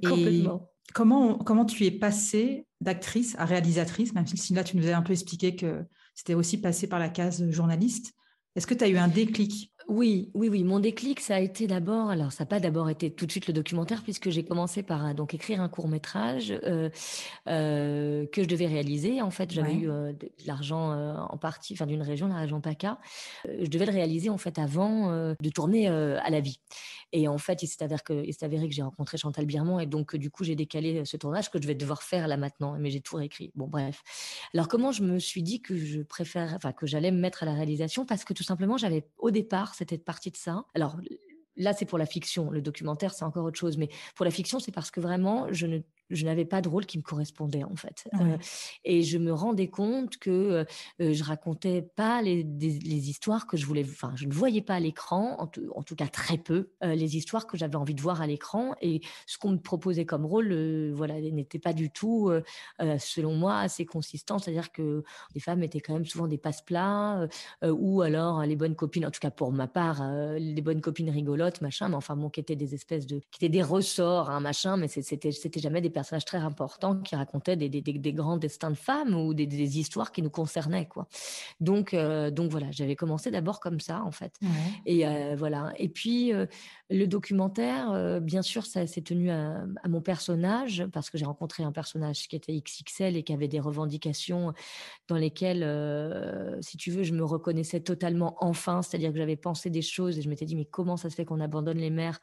Complètement. 0.02 0.70
comment, 0.94 1.38
comment 1.38 1.64
tu 1.64 1.84
es 1.84 1.90
passée 1.90 2.66
d'actrice 2.80 3.36
à 3.38 3.44
réalisatrice, 3.44 4.12
même 4.14 4.26
si 4.26 4.54
là 4.54 4.64
tu 4.64 4.76
nous 4.76 4.88
as 4.88 4.96
un 4.96 5.02
peu 5.02 5.12
expliqué 5.12 5.56
que 5.56 5.84
c'était 6.14 6.34
aussi 6.34 6.60
passé 6.60 6.86
par 6.86 6.98
la 6.98 7.08
case 7.08 7.48
journaliste. 7.50 8.14
Est-ce 8.54 8.66
que 8.66 8.74
tu 8.74 8.84
as 8.84 8.88
eu 8.88 8.96
un 8.96 9.08
déclic? 9.08 9.72
Oui, 9.88 10.30
oui, 10.34 10.48
oui. 10.48 10.64
Mon 10.64 10.80
déclic, 10.80 11.20
ça 11.20 11.36
a 11.36 11.40
été 11.40 11.68
d'abord, 11.68 12.10
alors 12.10 12.32
ça 12.32 12.42
n'a 12.42 12.48
pas 12.48 12.58
d'abord 12.58 12.90
été 12.90 13.10
tout 13.10 13.24
de 13.24 13.30
suite 13.30 13.46
le 13.46 13.52
documentaire, 13.52 14.02
puisque 14.02 14.30
j'ai 14.30 14.44
commencé 14.44 14.82
par 14.82 15.14
donc 15.14 15.32
écrire 15.32 15.60
un 15.60 15.68
court 15.68 15.86
métrage 15.86 16.52
euh, 16.64 16.90
euh, 17.48 18.26
que 18.32 18.42
je 18.42 18.48
devais 18.48 18.66
réaliser. 18.66 19.22
En 19.22 19.30
fait, 19.30 19.52
j'avais 19.52 19.74
eu 19.74 19.88
euh, 19.88 20.12
de 20.12 20.28
l'argent 20.46 20.92
en 21.30 21.36
partie, 21.38 21.74
enfin 21.74 21.86
d'une 21.86 22.02
région, 22.02 22.26
la 22.26 22.36
région 22.36 22.60
PACA. 22.60 22.98
je 23.44 23.68
devais 23.68 23.86
le 23.86 23.92
réaliser 23.92 24.28
en 24.28 24.38
fait 24.38 24.58
avant 24.58 25.10
de 25.10 25.50
tourner 25.50 25.86
à 25.86 26.30
la 26.30 26.40
vie. 26.40 26.58
Et 27.12 27.28
en 27.28 27.38
fait, 27.38 27.62
il 27.62 27.66
s'est 27.66 27.82
avéré 27.82 28.68
que, 28.68 28.74
j'ai 28.74 28.82
rencontré 28.82 29.16
Chantal 29.16 29.46
Birman 29.46 29.80
et 29.80 29.86
donc 29.86 30.16
du 30.16 30.30
coup 30.30 30.44
j'ai 30.44 30.56
décalé 30.56 31.04
ce 31.04 31.16
tournage 31.16 31.50
que 31.50 31.60
je 31.60 31.66
vais 31.66 31.74
devoir 31.74 32.02
faire 32.02 32.28
là 32.28 32.36
maintenant. 32.36 32.76
Mais 32.78 32.90
j'ai 32.90 33.00
tout 33.00 33.16
réécrit. 33.16 33.52
Bon, 33.54 33.66
bref. 33.66 34.02
Alors 34.54 34.68
comment 34.68 34.92
je 34.92 35.02
me 35.02 35.18
suis 35.18 35.42
dit 35.42 35.62
que 35.62 35.76
je 35.76 36.02
préfère, 36.02 36.54
enfin 36.54 36.72
que 36.72 36.86
j'allais 36.86 37.10
me 37.10 37.18
mettre 37.18 37.42
à 37.42 37.46
la 37.46 37.54
réalisation? 37.54 38.04
Parce 38.04 38.24
que 38.24 38.32
tout 38.32 38.42
simplement 38.42 38.76
j'avais 38.76 39.06
au 39.18 39.30
départ 39.30 39.74
c'était 39.74 39.98
partie 39.98 40.30
de 40.30 40.36
ça. 40.36 40.64
Alors 40.74 40.96
là, 41.56 41.72
c'est 41.72 41.86
pour 41.86 41.98
la 41.98 42.06
fiction. 42.06 42.50
Le 42.50 42.60
documentaire, 42.60 43.14
c'est 43.14 43.24
encore 43.24 43.44
autre 43.44 43.58
chose. 43.58 43.76
Mais 43.78 43.88
pour 44.14 44.24
la 44.24 44.30
fiction, 44.30 44.60
c'est 44.60 44.72
parce 44.72 44.90
que 44.90 45.00
vraiment, 45.00 45.46
je 45.52 45.66
ne 45.66 45.78
je 46.10 46.24
n'avais 46.24 46.44
pas 46.44 46.60
de 46.60 46.68
rôle 46.68 46.86
qui 46.86 46.98
me 46.98 47.02
correspondait 47.02 47.64
en 47.64 47.76
fait. 47.76 48.08
Euh, 48.14 48.36
et 48.84 49.02
je 49.02 49.18
me 49.18 49.32
rendais 49.32 49.68
compte 49.68 50.18
que 50.18 50.30
euh, 50.30 50.64
euh, 51.00 51.12
je 51.12 51.24
racontais 51.24 51.82
pas 51.82 52.22
les, 52.22 52.42
les, 52.42 53.10
histoires 53.10 53.46
que 53.46 53.56
je 53.56 53.66
voulais, 53.66 53.84
enfin 53.84 54.12
je 54.16 54.26
ne 54.26 54.32
voyais 54.32 54.62
pas 54.62 54.74
à 54.74 54.80
l'écran, 54.80 55.36
en, 55.40 55.50
en, 55.74 55.82
tout 55.82 55.96
cas 55.96 56.08
très 56.08 56.38
peu, 56.38 56.70
les 56.82 57.16
histoires 57.16 57.46
que 57.46 57.56
j'avais 57.56 57.76
envie 57.76 57.94
de 57.94 58.00
voir 58.00 58.20
à 58.20 58.26
l'écran. 58.26 58.74
Et 58.80 59.00
ce 59.26 59.38
qu'on 59.38 59.50
me 59.50 59.58
proposait 59.58 60.04
comme 60.04 60.24
rôle, 60.26 60.92
voilà, 60.92 61.20
n'était 61.20 61.58
pas 61.58 61.72
du 61.72 61.90
tout, 61.90 62.30
selon 62.98 63.34
moi, 63.34 63.58
assez 63.58 63.86
consistant. 63.86 64.38
C'est-à-dire 64.38 64.72
que 64.72 65.04
les 65.34 65.40
femmes 65.40 65.62
étaient 65.62 65.80
quand 65.80 65.94
même 65.94 66.04
souvent 66.04 66.26
des 66.26 66.38
passe-plats, 66.38 67.28
ou 67.62 68.02
alors 68.02 68.42
les 68.44 68.56
bonnes 68.56 68.74
copines, 68.74 69.06
en 69.06 69.10
tout 69.10 69.20
cas 69.20 69.30
pour 69.30 69.52
ma 69.52 69.68
part, 69.68 70.02
les 70.38 70.62
bonnes 70.62 70.80
copines 70.80 71.10
rigolotes, 71.10 71.60
machin, 71.60 71.88
mais 71.88 71.96
enfin 71.96 72.16
bon, 72.16 72.28
qui 72.30 72.40
étaient 72.40 72.56
des 72.56 72.74
espèces 72.74 73.06
de, 73.06 73.20
qui 73.30 73.44
étaient 73.44 73.48
des 73.48 73.62
ressorts, 73.62 74.30
hein, 74.30 74.40
machin, 74.40 74.76
mais 74.76 74.88
c'était, 74.88 75.32
c'était 75.32 75.60
jamais 75.60 75.80
des 75.80 75.90
personnages 75.96 76.26
très 76.26 76.38
importants 76.38 76.94
qui 77.00 77.16
racontaient 77.16 77.56
des, 77.56 77.70
des, 77.70 77.80
des, 77.80 78.12
grands 78.12 78.36
destins 78.36 78.70
de 78.70 78.76
femmes 78.76 79.14
ou 79.14 79.32
des, 79.32 79.78
histoires 79.78 80.12
qui 80.12 80.20
nous 80.20 80.28
concernaient. 80.28 80.86
Quoi. 80.86 81.08
Donc, 81.60 81.94
euh, 81.94 82.30
donc 82.30 82.50
voilà, 82.50 82.66
j'avais 82.70 82.96
commencé 82.96 83.30
d'abord 83.30 83.60
comme 83.60 83.80
ça, 83.80 84.02
en 84.02 84.10
fait. 84.10 84.34
Et 84.84 85.06
euh, 85.06 85.36
voilà. 85.38 85.72
Et 85.78 85.88
puis, 85.88 86.34
euh, 86.34 86.44
le 86.90 87.06
documentaire, 87.06 88.20
bien 88.20 88.42
sûr, 88.42 88.66
ça 88.66 88.86
s'est 88.86 89.00
tenu 89.00 89.30
à, 89.30 89.64
à, 89.82 89.88
mon 89.88 90.02
personnage, 90.02 90.84
parce 90.92 91.08
que 91.08 91.16
j'ai 91.16 91.24
rencontré 91.24 91.62
un 91.62 91.72
personnage 91.72 92.28
qui 92.28 92.36
était 92.36 92.52
XXL 92.60 93.16
et 93.16 93.22
qui 93.22 93.32
avait 93.32 93.48
des 93.48 93.60
revendications 93.60 94.52
dans 95.08 95.16
lesquelles, 95.16 95.64
si 96.60 96.76
tu 96.76 96.90
veux, 96.90 97.04
je 97.04 97.14
me 97.14 97.24
reconnaissais 97.24 97.80
totalement 97.80 98.36
enfin. 98.40 98.82
C'est-à-dire 98.82 99.12
que 99.12 99.18
j'avais 99.18 99.36
pensé 99.36 99.70
des 99.70 99.82
choses 99.82 100.18
et 100.18 100.22
je 100.22 100.28
m'étais 100.28 100.44
dit, 100.44 100.56
mais 100.56 100.66
comment 100.66 100.98
ça 100.98 101.08
se 101.08 101.14
fait 101.14 101.24
qu'on 101.24 101.40
abandonne 101.40 101.78
les 101.78 101.90
mères, 101.90 102.20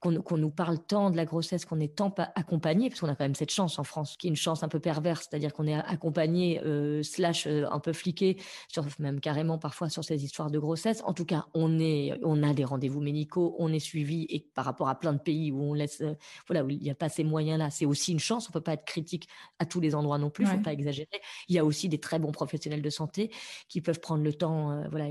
qu'on 0.00 0.36
nous 0.36 0.50
parle 0.50 0.78
tant 0.80 1.10
de 1.10 1.16
la 1.16 1.24
grossesse, 1.24 1.64
qu'on 1.64 1.80
est 1.80 1.94
tant 1.94 2.12
accompagné, 2.34 2.88
parce 2.88 3.00
qu'on 3.00 3.11
a 3.12 3.16
quand 3.16 3.24
même 3.24 3.34
cette 3.34 3.50
chance 3.50 3.78
en 3.78 3.84
France, 3.84 4.16
qui 4.16 4.26
est 4.26 4.30
une 4.30 4.36
chance 4.36 4.62
un 4.62 4.68
peu 4.68 4.80
perverse, 4.80 5.28
c'est-à-dire 5.28 5.52
qu'on 5.52 5.66
est 5.66 5.74
accompagné, 5.74 6.60
euh, 6.64 7.02
slash 7.02 7.46
euh, 7.46 7.66
un 7.70 7.78
peu 7.78 7.92
fliqué, 7.92 8.36
sur, 8.68 8.84
même 8.98 9.20
carrément 9.20 9.58
parfois 9.58 9.88
sur 9.88 10.04
ces 10.04 10.24
histoires 10.24 10.50
de 10.50 10.58
grossesse. 10.58 11.02
En 11.04 11.12
tout 11.12 11.24
cas, 11.24 11.46
on, 11.54 11.78
est, 11.78 12.18
on 12.22 12.42
a 12.42 12.54
des 12.54 12.64
rendez-vous 12.64 13.00
médicaux, 13.00 13.54
on 13.58 13.72
est 13.72 13.78
suivi, 13.78 14.26
et 14.28 14.40
par 14.54 14.64
rapport 14.64 14.88
à 14.88 14.98
plein 14.98 15.12
de 15.12 15.18
pays 15.18 15.52
où 15.52 15.62
on 15.62 15.74
laisse, 15.74 16.00
euh, 16.00 16.14
voilà, 16.46 16.64
où 16.64 16.70
il 16.70 16.78
n'y 16.78 16.90
a 16.90 16.94
pas 16.94 17.08
ces 17.08 17.24
moyens-là, 17.24 17.70
c'est 17.70 17.86
aussi 17.86 18.12
une 18.12 18.20
chance. 18.20 18.48
On 18.48 18.52
peut 18.52 18.60
pas 18.60 18.74
être 18.74 18.84
critique 18.84 19.28
à 19.58 19.66
tous 19.66 19.80
les 19.80 19.94
endroits 19.94 20.18
non 20.18 20.30
plus, 20.30 20.44
il 20.44 20.48
faut 20.48 20.58
pas 20.58 20.72
exagérer. 20.72 21.08
Il 21.48 21.54
y 21.54 21.58
a 21.58 21.64
aussi 21.64 21.88
des 21.88 21.98
très 21.98 22.18
bons 22.18 22.32
professionnels 22.32 22.82
de 22.82 22.90
santé 22.90 23.30
qui 23.68 23.80
peuvent 23.80 24.00
prendre 24.00 24.22
le 24.22 24.32
temps, 24.32 24.82
voilà, 24.90 25.06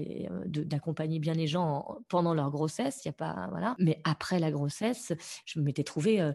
d'accompagner 0.46 1.20
bien 1.20 1.34
les 1.34 1.48
gens 1.48 1.98
pendant 2.10 2.34
leur 2.34 2.50
grossesse. 2.52 3.02
Il 3.04 3.08
y 3.08 3.10
a 3.10 3.14
pas, 3.14 3.48
voilà. 3.52 3.76
Mais 3.80 4.00
après 4.04 4.40
la 4.40 4.52
grossesse, 4.52 5.14
je 5.46 5.60
m'étais 5.60 5.84
trouvée 5.84 6.32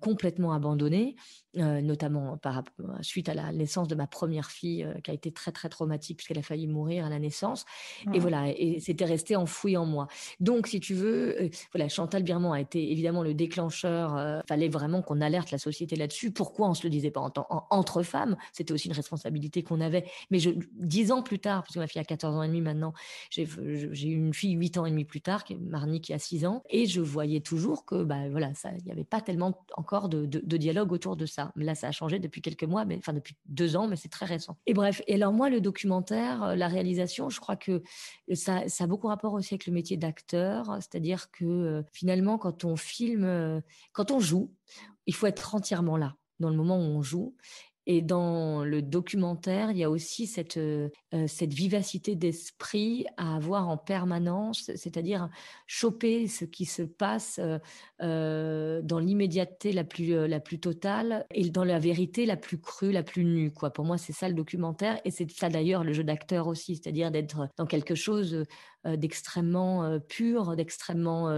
complètement 0.00 0.52
abandonnée 0.52 1.07
euh, 1.56 1.80
notamment 1.80 2.36
par, 2.36 2.62
suite 3.00 3.28
à 3.28 3.34
la 3.34 3.52
naissance 3.52 3.88
de 3.88 3.94
ma 3.94 4.06
première 4.06 4.50
fille, 4.50 4.84
euh, 4.84 5.00
qui 5.00 5.10
a 5.10 5.14
été 5.14 5.32
très 5.32 5.50
très 5.50 5.68
traumatique 5.68 6.18
puisqu'elle 6.18 6.38
a 6.38 6.42
failli 6.42 6.66
mourir 6.66 7.06
à 7.06 7.08
la 7.08 7.18
naissance. 7.18 7.64
Et 8.12 8.18
voilà, 8.18 8.48
et 8.48 8.80
c'était 8.80 9.06
resté 9.06 9.34
enfoui 9.34 9.76
en 9.76 9.86
moi. 9.86 10.08
Donc, 10.40 10.66
si 10.66 10.78
tu 10.78 10.94
veux, 10.94 11.42
euh, 11.42 11.48
voilà, 11.72 11.88
Chantal 11.88 12.22
Birman 12.22 12.52
a 12.52 12.60
été 12.60 12.92
évidemment 12.92 13.22
le 13.22 13.34
déclencheur. 13.34 14.42
fallait 14.46 14.68
vraiment 14.68 15.02
qu'on 15.02 15.20
alerte 15.20 15.50
la 15.50 15.58
société 15.58 15.96
là-dessus. 15.96 16.30
Pourquoi 16.30 16.68
on 16.68 16.74
se 16.74 16.84
le 16.84 16.90
disait 16.90 17.10
pas 17.10 17.20
en, 17.20 17.32
entre 17.70 18.02
femmes? 18.02 18.36
C'était 18.52 18.72
aussi 18.72 18.88
une 18.88 18.94
responsabilité 18.94 19.62
qu'on 19.62 19.80
avait. 19.80 20.04
Mais 20.30 20.38
je, 20.38 20.50
dix 20.74 21.12
ans 21.12 21.22
plus 21.22 21.38
tard, 21.38 21.62
parce 21.62 21.74
que 21.74 21.78
ma 21.80 21.86
fille 21.86 22.00
a 22.00 22.04
14 22.04 22.36
ans 22.36 22.42
et 22.42 22.48
demi 22.48 22.60
maintenant, 22.60 22.92
j'ai 23.30 23.44
eu 23.44 24.14
une 24.14 24.34
fille 24.34 24.52
huit 24.52 24.76
ans 24.76 24.84
et 24.84 24.90
demi 24.90 25.04
plus 25.04 25.22
tard, 25.22 25.44
qui 25.44 25.54
est 25.54 25.56
Marnie, 25.56 26.00
qui 26.00 26.12
a 26.12 26.18
6 26.18 26.46
ans, 26.46 26.62
et 26.68 26.86
je 26.86 27.00
voyais 27.00 27.40
toujours 27.40 27.84
que, 27.84 28.04
bah 28.04 28.28
voilà, 28.30 28.52
ça, 28.54 28.70
il 28.78 28.84
n'y 28.84 28.92
avait 28.92 29.04
pas 29.04 29.20
tellement 29.20 29.64
encore 29.76 30.08
de, 30.08 30.26
de 30.26 30.56
dialogue 30.56 30.92
autour 30.98 31.16
de 31.16 31.26
ça. 31.26 31.52
Là, 31.54 31.74
ça 31.76 31.88
a 31.88 31.92
changé 31.92 32.18
depuis 32.18 32.42
quelques 32.42 32.64
mois, 32.64 32.84
mais 32.84 32.96
enfin 32.96 33.12
depuis 33.12 33.36
deux 33.46 33.76
ans, 33.76 33.86
mais 33.86 33.94
c'est 33.94 34.08
très 34.08 34.26
récent. 34.26 34.58
Et 34.66 34.74
bref, 34.74 35.00
et 35.06 35.14
alors 35.14 35.32
moi, 35.32 35.48
le 35.48 35.60
documentaire, 35.60 36.42
euh, 36.42 36.54
la 36.56 36.66
réalisation, 36.66 37.30
je 37.30 37.38
crois 37.38 37.56
que 37.56 37.82
ça, 38.32 38.64
a 38.78 38.86
beaucoup 38.86 39.06
rapport 39.06 39.32
aussi 39.34 39.54
avec 39.54 39.66
le 39.66 39.72
métier 39.72 39.96
d'acteur, 39.96 40.76
c'est-à-dire 40.80 41.30
que 41.30 41.44
euh, 41.44 41.82
finalement, 41.92 42.36
quand 42.36 42.64
on 42.64 42.76
filme, 42.76 43.24
euh, 43.24 43.60
quand 43.92 44.10
on 44.10 44.18
joue, 44.18 44.52
il 45.06 45.14
faut 45.14 45.28
être 45.28 45.54
entièrement 45.54 45.96
là 45.96 46.16
dans 46.40 46.50
le 46.50 46.56
moment 46.56 46.76
où 46.76 46.82
on 46.82 47.02
joue. 47.02 47.36
Et 47.90 48.02
dans 48.02 48.64
le 48.64 48.82
documentaire, 48.82 49.70
il 49.70 49.78
y 49.78 49.82
a 49.82 49.88
aussi 49.88 50.26
cette, 50.26 50.58
euh, 50.58 50.90
cette 51.26 51.54
vivacité 51.54 52.16
d'esprit 52.16 53.06
à 53.16 53.34
avoir 53.36 53.66
en 53.70 53.78
permanence, 53.78 54.70
c'est-à-dire 54.76 55.30
choper 55.66 56.26
ce 56.28 56.44
qui 56.44 56.66
se 56.66 56.82
passe 56.82 57.40
euh, 58.02 58.82
dans 58.82 58.98
l'immédiateté 58.98 59.72
la 59.72 59.84
plus, 59.84 60.60
totale 60.60 61.24
et 61.32 61.48
dans 61.48 61.64
la 61.64 61.78
vérité 61.78 62.26
la 62.26 62.36
plus 62.36 62.60
crue, 62.60 62.92
la 62.92 63.02
plus 63.02 63.24
nue. 63.24 63.50
Pour 63.50 63.86
moi, 63.86 63.96
c'est 63.96 64.12
ça 64.12 64.28
le 64.28 64.34
documentaire 64.34 65.00
et 65.06 65.10
c'est 65.10 65.30
ça 65.30 65.48
d'ailleurs 65.48 65.82
le 65.82 65.94
jeu 65.94 66.04
d'acteur 66.04 66.46
aussi, 66.46 66.76
c'est-à-dire 66.76 67.10
d'être 67.10 67.48
dans 67.56 67.66
quelque 67.66 67.94
chose 67.94 68.44
d'extrêmement 68.96 69.98
pur, 70.08 70.56
d'extrêmement 70.56 71.30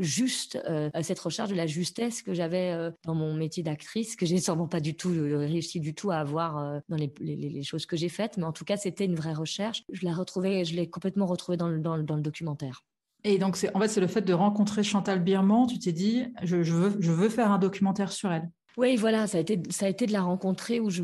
juste, 0.00 0.58
cette 1.02 1.18
recherche 1.18 1.50
de 1.50 1.54
la 1.54 1.66
justesse 1.66 2.22
que 2.22 2.34
j'avais 2.34 2.90
dans 3.04 3.14
mon 3.14 3.34
métier 3.34 3.62
d'actrice, 3.62 4.16
que 4.16 4.26
j'ai 4.26 4.38
sûrement 4.40 4.68
pas 4.68 4.80
du 4.80 4.94
tout 4.94 5.10
réussi 5.10 5.80
du 5.80 5.94
tout 5.94 6.10
à 6.10 6.16
avoir 6.16 6.80
dans 6.88 6.96
les, 6.96 7.12
les, 7.20 7.62
choses 7.62 7.86
que 7.86 7.96
j'ai 7.96 8.08
faites, 8.08 8.36
mais 8.36 8.44
en 8.44 8.52
tout 8.52 8.64
cas, 8.64 8.76
c'était 8.76 9.04
une 9.04 9.16
vraie 9.16 9.34
recherche. 9.34 9.84
Je 9.92 10.02
l'ai 10.02 10.12
retrouvée, 10.12 10.64
je 10.64 10.74
l'ai 10.74 10.88
complètement 10.88 11.26
retrouvée 11.26 11.56
dans 11.56 11.68
le, 11.68 11.80
dans, 11.80 11.98
dans 11.98 12.16
le 12.16 12.22
documentaire. 12.22 12.84
Et 13.24 13.38
donc, 13.38 13.58
en 13.74 13.80
fait, 13.80 13.88
c'est 13.88 14.00
le 14.00 14.06
fait 14.06 14.22
de 14.22 14.32
rencontrer 14.32 14.82
Chantal 14.82 15.22
Birman. 15.22 15.66
Tu 15.66 15.78
t'es 15.78 15.92
dit, 15.92 16.26
je, 16.42 16.62
je, 16.62 16.72
veux, 16.72 16.96
je 17.00 17.10
veux 17.10 17.28
faire 17.28 17.50
un 17.50 17.58
documentaire 17.58 18.12
sur 18.12 18.32
elle. 18.32 18.48
Oui, 18.76 18.94
voilà, 18.94 19.26
ça 19.26 19.38
a 19.38 19.40
été, 19.40 19.60
ça 19.70 19.86
a 19.86 19.88
été 19.88 20.06
de 20.06 20.12
la 20.12 20.22
rencontrer 20.22 20.78
où 20.78 20.88
je, 20.88 21.02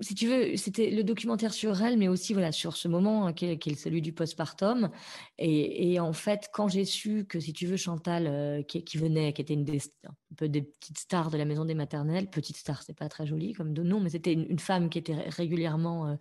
si 0.00 0.14
tu 0.14 0.26
veux, 0.26 0.56
c'était 0.56 0.90
le 0.90 1.04
documentaire 1.04 1.52
sur 1.52 1.80
elle, 1.82 1.96
mais 1.96 2.08
aussi 2.08 2.32
voilà 2.32 2.52
sur 2.52 2.76
ce 2.76 2.88
moment 2.88 3.26
hein, 3.26 3.32
qui, 3.32 3.46
est, 3.46 3.74
celui 3.74 4.02
du 4.02 4.12
postpartum. 4.12 4.90
Et, 5.38 5.92
et 5.92 6.00
en 6.00 6.12
fait, 6.12 6.50
quand 6.52 6.68
j'ai 6.68 6.84
su 6.84 7.24
que, 7.24 7.40
si 7.40 7.52
tu 7.52 7.66
veux, 7.66 7.76
Chantal, 7.76 8.26
euh, 8.26 8.62
qui, 8.62 8.84
qui, 8.84 8.98
venait, 8.98 9.32
qui 9.32 9.42
était 9.42 9.54
une 9.54 9.64
des, 9.64 9.78
un 10.04 10.34
peu 10.36 10.48
des 10.48 10.62
petites 10.62 10.98
stars 10.98 11.30
de 11.30 11.36
la 11.36 11.44
maison 11.44 11.64
des 11.64 11.74
maternelles, 11.74 12.28
petite 12.28 12.56
star, 12.56 12.82
c'est 12.82 12.96
pas 12.96 13.08
très 13.08 13.26
joli 13.26 13.52
comme 13.52 13.72
de 13.72 13.82
nom, 13.82 14.00
mais 14.00 14.10
c'était 14.10 14.32
une, 14.32 14.58
femme 14.58 14.88
qui 14.88 14.98
était 14.98 15.14
régulièrement 15.14 16.08
euh, 16.08 16.14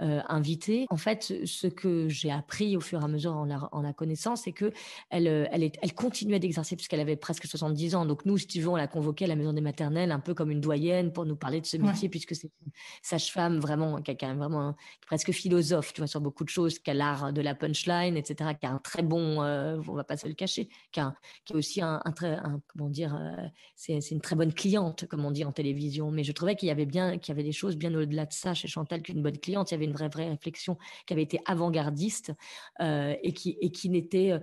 euh, 0.00 0.20
invitée. 0.28 0.86
En 0.90 0.96
fait, 0.96 1.32
ce 1.44 1.66
que 1.66 2.08
j'ai 2.08 2.30
appris 2.30 2.76
au 2.76 2.80
fur 2.80 3.00
et 3.00 3.04
à 3.04 3.08
mesure 3.08 3.36
en 3.36 3.44
la, 3.44 3.68
en 3.72 3.82
la 3.82 3.92
connaissant, 3.92 4.36
c'est 4.36 4.52
que 4.52 4.72
elle, 5.10 5.26
elle, 5.26 5.62
est, 5.62 5.78
elle 5.82 5.94
continuait 5.94 6.38
d'exercer 6.38 6.76
puisqu'elle 6.76 7.00
avait 7.00 7.16
presque 7.16 7.46
70 7.46 7.94
ans. 7.94 8.06
Donc 8.06 8.24
nous, 8.24 8.38
si 8.38 8.46
tu 8.46 8.60
veux, 8.60 8.68
on 8.68 8.76
l'a 8.76 8.88
convoquée 8.88 9.26
à 9.26 9.28
la 9.28 9.36
maison 9.36 9.52
des 9.52 9.60
maternelles 9.60 10.10
un 10.10 10.20
peu 10.20 10.34
comme 10.34 10.50
une 10.50 10.60
doyenne 10.60 11.12
pour 11.12 11.26
nous 11.26 11.36
parler 11.36 11.60
de 11.60 11.66
ce 11.66 11.76
métier, 11.76 12.08
puisque 12.08 12.34
c'est 12.34 12.50
une 12.64 12.72
sage-femme 13.22 13.58
vraiment, 13.60 13.96
a 13.96 14.34
vraiment 14.34 14.74
presque 15.06 15.32
philosophe, 15.32 15.92
tu 15.92 16.00
vois, 16.00 16.08
sur 16.08 16.20
beaucoup 16.20 16.44
de 16.44 16.48
choses, 16.48 16.78
qui 16.78 16.90
a 16.90 16.94
l'art 16.94 17.32
de 17.32 17.40
la 17.40 17.54
punchline, 17.54 18.16
etc., 18.16 18.50
qui 18.58 18.66
a 18.66 18.70
un 18.70 18.78
très 18.78 19.02
bon, 19.02 19.42
euh, 19.42 19.78
on 19.88 19.94
va 19.94 20.04
pas 20.04 20.16
se 20.16 20.26
le 20.26 20.34
cacher, 20.34 20.68
qui 20.90 21.00
a, 21.00 21.14
qui 21.44 21.54
aussi 21.54 21.80
un, 21.80 22.00
très, 22.14 22.38
comment 22.68 22.88
dire, 22.88 23.14
euh, 23.14 23.46
c'est 23.76 24.10
une 24.10 24.20
très 24.20 24.36
bonne 24.36 24.52
cliente, 24.52 25.06
comme 25.06 25.24
on 25.24 25.30
dit 25.30 25.44
en 25.44 25.52
télévision. 25.52 26.10
Mais 26.10 26.24
je 26.24 26.32
trouvais 26.32 26.56
qu'il 26.56 26.68
y 26.68 26.70
avait 26.70 26.86
bien, 26.86 27.18
qu'il 27.18 27.32
y 27.32 27.34
avait 27.34 27.44
des 27.44 27.52
choses 27.52 27.76
bien 27.76 27.94
au-delà 27.94 28.26
de 28.26 28.32
ça 28.32 28.54
chez 28.54 28.68
Chantal 28.68 29.02
qu'une 29.02 29.22
bonne 29.22 29.38
cliente. 29.38 29.70
Il 29.70 29.74
y 29.74 29.76
avait 29.76 29.84
une 29.84 29.92
vraie, 29.92 30.08
vraie 30.08 30.28
réflexion 30.28 30.76
qui 31.06 31.12
avait 31.12 31.22
été 31.22 31.40
avant-gardiste 31.46 32.32
euh, 32.80 33.14
et 33.22 33.32
qui, 33.32 33.58
et 33.60 33.70
qui 33.70 33.88
n'était, 33.88 34.40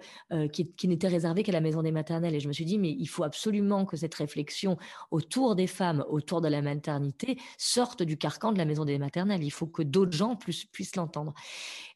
qui, 0.52 0.72
qui 0.74 0.88
n'était 0.88 1.08
réservée 1.08 1.44
qu'à 1.44 1.52
la 1.52 1.62
maison 1.62 1.82
des 1.82 1.92
maternelles. 1.92 2.36
Et 2.36 2.40
je 2.40 2.48
me 2.48 2.54
suis 2.54 2.66
dit, 2.66 2.78
mais 2.78 2.92
il 2.92 3.08
faut 3.08 3.24
absolument 3.24 3.86
que 3.86 3.98
cette 3.98 4.16
réflexion 4.16 4.78
autour 5.12 5.56
des 5.56 5.68
femmes 5.68 6.06
autour 6.10 6.42
de 6.42 6.48
la 6.48 6.62
maternité 6.62 7.38
sortent 7.58 8.04
du 8.04 8.18
carcan 8.18 8.52
de 8.52 8.58
la 8.60 8.66
maison 8.66 8.86
des 8.86 9.00
maternelles. 9.00 9.44
Il 9.44 9.50
faut 9.50 9.68
que 9.68 9.82
d'autres 9.82 10.16
gens 10.16 10.36
puissent, 10.36 10.96
l'entendre. 10.96 11.34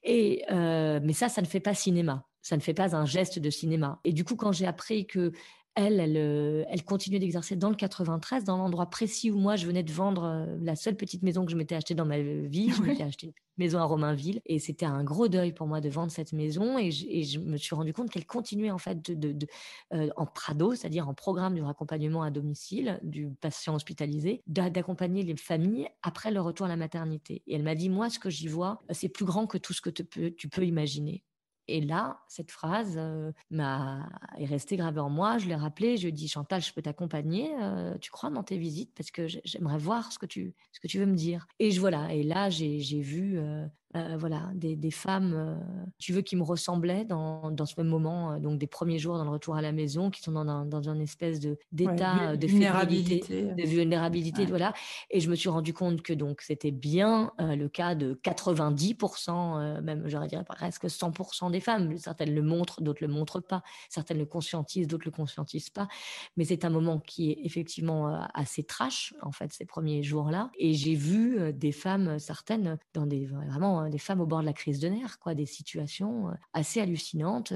Et 0.03 0.43
euh, 0.51 0.99
mais 1.03 1.13
ça, 1.13 1.29
ça 1.29 1.41
ne 1.41 1.47
fait 1.47 1.59
pas 1.59 1.73
cinéma. 1.73 2.25
Ça 2.41 2.57
ne 2.57 2.61
fait 2.61 2.73
pas 2.73 2.95
un 2.95 3.05
geste 3.05 3.39
de 3.39 3.49
cinéma. 3.49 4.01
Et 4.03 4.11
du 4.11 4.23
coup, 4.23 4.35
quand 4.35 4.51
j'ai 4.51 4.65
appris 4.65 5.07
que 5.07 5.31
elle, 5.75 5.99
elle, 5.99 6.17
euh, 6.17 6.63
elle 6.69 6.83
continuait 6.83 7.19
d'exercer 7.19 7.55
dans 7.55 7.69
le 7.69 7.75
93, 7.75 8.43
dans 8.43 8.57
l'endroit 8.57 8.85
précis 8.87 9.31
où 9.31 9.37
moi 9.39 9.55
je 9.55 9.65
venais 9.65 9.83
de 9.83 9.91
vendre 9.91 10.23
euh, 10.23 10.57
la 10.61 10.75
seule 10.75 10.95
petite 10.95 11.23
maison 11.23 11.45
que 11.45 11.51
je 11.51 11.57
m'étais 11.57 11.75
achetée 11.75 11.95
dans 11.95 12.05
ma 12.05 12.19
vie. 12.19 12.69
Je 12.69 12.81
m'étais 12.83 13.03
acheté 13.03 13.27
une 13.27 13.33
maison 13.57 13.79
à 13.79 13.83
Romainville 13.83 14.41
et 14.45 14.59
c'était 14.59 14.85
un 14.85 15.03
gros 15.03 15.27
deuil 15.27 15.51
pour 15.51 15.65
moi 15.65 15.81
de 15.81 15.89
vendre 15.89 16.11
cette 16.11 16.31
maison 16.33 16.77
et 16.77 16.91
je, 16.91 17.39
me 17.39 17.57
suis 17.57 17.75
rendu 17.75 17.91
compte 17.91 18.11
qu'elle 18.11 18.25
continuait 18.25 18.71
en 18.71 18.77
fait 18.77 19.01
de, 19.01 19.47
euh, 19.93 20.09
en 20.15 20.27
Prado, 20.27 20.75
c'est-à-dire 20.75 21.07
en 21.07 21.13
programme 21.15 21.55
du 21.55 21.61
raccompagnement 21.61 22.21
à 22.21 22.29
domicile 22.29 22.99
du 23.01 23.29
patient 23.41 23.73
hospitalisé, 23.73 24.43
d'accompagner 24.47 25.23
les 25.23 25.35
familles 25.35 25.87
après 26.03 26.31
le 26.31 26.41
retour 26.41 26.67
à 26.67 26.69
la 26.69 26.77
maternité. 26.77 27.41
Et 27.47 27.55
elle 27.55 27.63
m'a 27.63 27.75
dit 27.75 27.89
moi 27.89 28.09
ce 28.09 28.19
que 28.19 28.29
j'y 28.29 28.47
vois, 28.47 28.81
c'est 28.91 29.09
plus 29.09 29.25
grand 29.25 29.47
que 29.47 29.57
tout 29.57 29.73
ce 29.73 29.81
que 29.81 29.89
tu 29.89 30.49
peux 30.49 30.65
imaginer. 30.65 31.23
Et 31.67 31.81
là, 31.81 32.19
cette 32.27 32.51
phrase 32.51 32.95
euh, 32.97 33.31
m'a 33.49 34.09
est 34.37 34.45
restée 34.45 34.75
gravée 34.75 34.99
en 34.99 35.09
moi. 35.09 35.37
Je 35.37 35.47
l'ai 35.47 35.55
rappelée. 35.55 35.97
Je 35.97 36.03
lui 36.03 36.09
ai 36.09 36.11
dit 36.11 36.27
Chantal, 36.27 36.61
je 36.61 36.73
peux 36.73 36.81
t'accompagner. 36.81 37.51
Euh, 37.61 37.97
tu 37.99 38.11
crois 38.11 38.29
dans 38.29 38.43
tes 38.43 38.57
visites? 38.57 38.93
Parce 38.95 39.11
que 39.11 39.27
j'aimerais 39.27 39.77
voir 39.77 40.11
ce 40.11 40.19
que 40.19 40.25
tu 40.25 40.53
ce 40.71 40.79
que 40.79 40.87
tu 40.87 40.99
veux 40.99 41.05
me 41.05 41.15
dire. 41.15 41.47
Et 41.59 41.71
je 41.71 41.79
voilà. 41.79 42.13
Et 42.13 42.23
là, 42.23 42.49
j'ai 42.49 43.01
vu 43.01 43.37
euh, 43.37 43.65
euh, 43.95 44.17
voilà, 44.17 44.49
des, 44.55 44.75
des 44.75 44.89
femmes, 44.89 45.33
euh, 45.35 45.55
tu 45.99 46.13
veux, 46.13 46.21
qui 46.21 46.35
me 46.35 46.41
ressemblaient 46.41 47.05
dans, 47.05 47.51
dans 47.51 47.67
ce 47.67 47.75
même 47.77 47.89
moment, 47.89 48.31
euh, 48.31 48.39
donc 48.39 48.57
des 48.57 48.65
premiers 48.65 48.97
jours 48.97 49.17
dans 49.19 49.23
le 49.23 49.29
retour 49.29 49.55
à 49.55 49.61
la 49.61 49.71
maison, 49.71 50.09
qui 50.09 50.23
sont 50.23 50.31
dans 50.31 50.47
un, 50.47 50.65
dans 50.65 50.89
une 50.89 50.99
espèce 50.99 51.39
de 51.39 51.59
d'état 51.71 52.35
de 52.35 52.47
vulnérabilité, 52.47 53.43
de 53.43 53.63
vulnérabilité, 53.63 54.47
voilà. 54.47 54.73
Et 55.11 55.19
je 55.19 55.29
me 55.29 55.35
suis 55.35 55.49
rendu 55.49 55.73
compte 55.73 56.01
que 56.01 56.13
donc 56.13 56.41
c'était 56.41 56.71
bien 56.71 57.31
le 57.39 57.67
cas 57.67 57.93
de 57.93 58.19
90%, 58.23 59.81
même 59.81 60.03
j'aurais 60.07 60.27
dire 60.27 60.43
presque 60.43 60.85
100% 60.85 61.51
des 61.51 61.59
femmes. 61.59 61.95
Certaines 61.97 62.33
le 62.33 62.41
montrent, 62.41 62.81
d'autres 62.81 63.03
le 63.03 63.13
montrent 63.13 63.41
pas. 63.41 63.61
Certaines 63.89 64.17
le 64.17 64.25
conscientisent, 64.25 64.87
d'autres 64.87 65.05
le 65.05 65.11
conscientisent 65.11 65.69
pas. 65.69 65.87
Mais 66.35 66.45
c'est 66.45 66.65
un 66.65 66.69
moment 66.69 66.99
qui 66.99 67.31
est 67.31 67.39
effectivement 67.43 68.27
assez 68.33 68.63
trash 68.63 69.13
en 69.21 69.31
fait 69.31 69.53
ces 69.53 69.65
premiers 69.65 70.01
jours-là. 70.01 70.49
Et 70.57 70.73
j'ai 70.73 70.95
vu 70.95 71.53
des 71.53 71.71
femmes, 71.71 72.17
certaines 72.17 72.77
dans 72.93 73.05
des 73.05 73.25
vraiment 73.25 73.82
Hein, 73.83 73.89
des 73.89 73.97
femmes 73.97 74.21
au 74.21 74.25
bord 74.25 74.41
de 74.41 74.45
la 74.45 74.53
crise 74.53 74.79
de 74.79 74.87
nerfs, 74.87 75.19
quoi, 75.19 75.35
des 75.35 75.45
situations 75.45 76.29
euh, 76.29 76.33
assez 76.53 76.79
hallucinantes. 76.79 77.53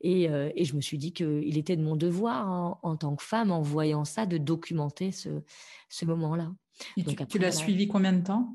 Et, 0.00 0.28
euh, 0.28 0.50
et 0.54 0.64
je 0.64 0.76
me 0.76 0.80
suis 0.80 0.98
dit 0.98 1.12
qu'il 1.12 1.58
était 1.58 1.76
de 1.76 1.82
mon 1.82 1.96
devoir 1.96 2.48
hein, 2.48 2.78
en 2.82 2.96
tant 2.96 3.16
que 3.16 3.22
femme, 3.22 3.50
en 3.50 3.62
voyant 3.62 4.04
ça, 4.04 4.26
de 4.26 4.38
documenter 4.38 5.12
ce, 5.12 5.42
ce 5.88 6.04
moment-là. 6.04 6.52
Donc, 6.96 7.26
tu, 7.28 7.38
l'as 7.38 7.52
suivi 7.52 7.88
combien 7.88 8.12
de 8.12 8.22
temps? 8.22 8.54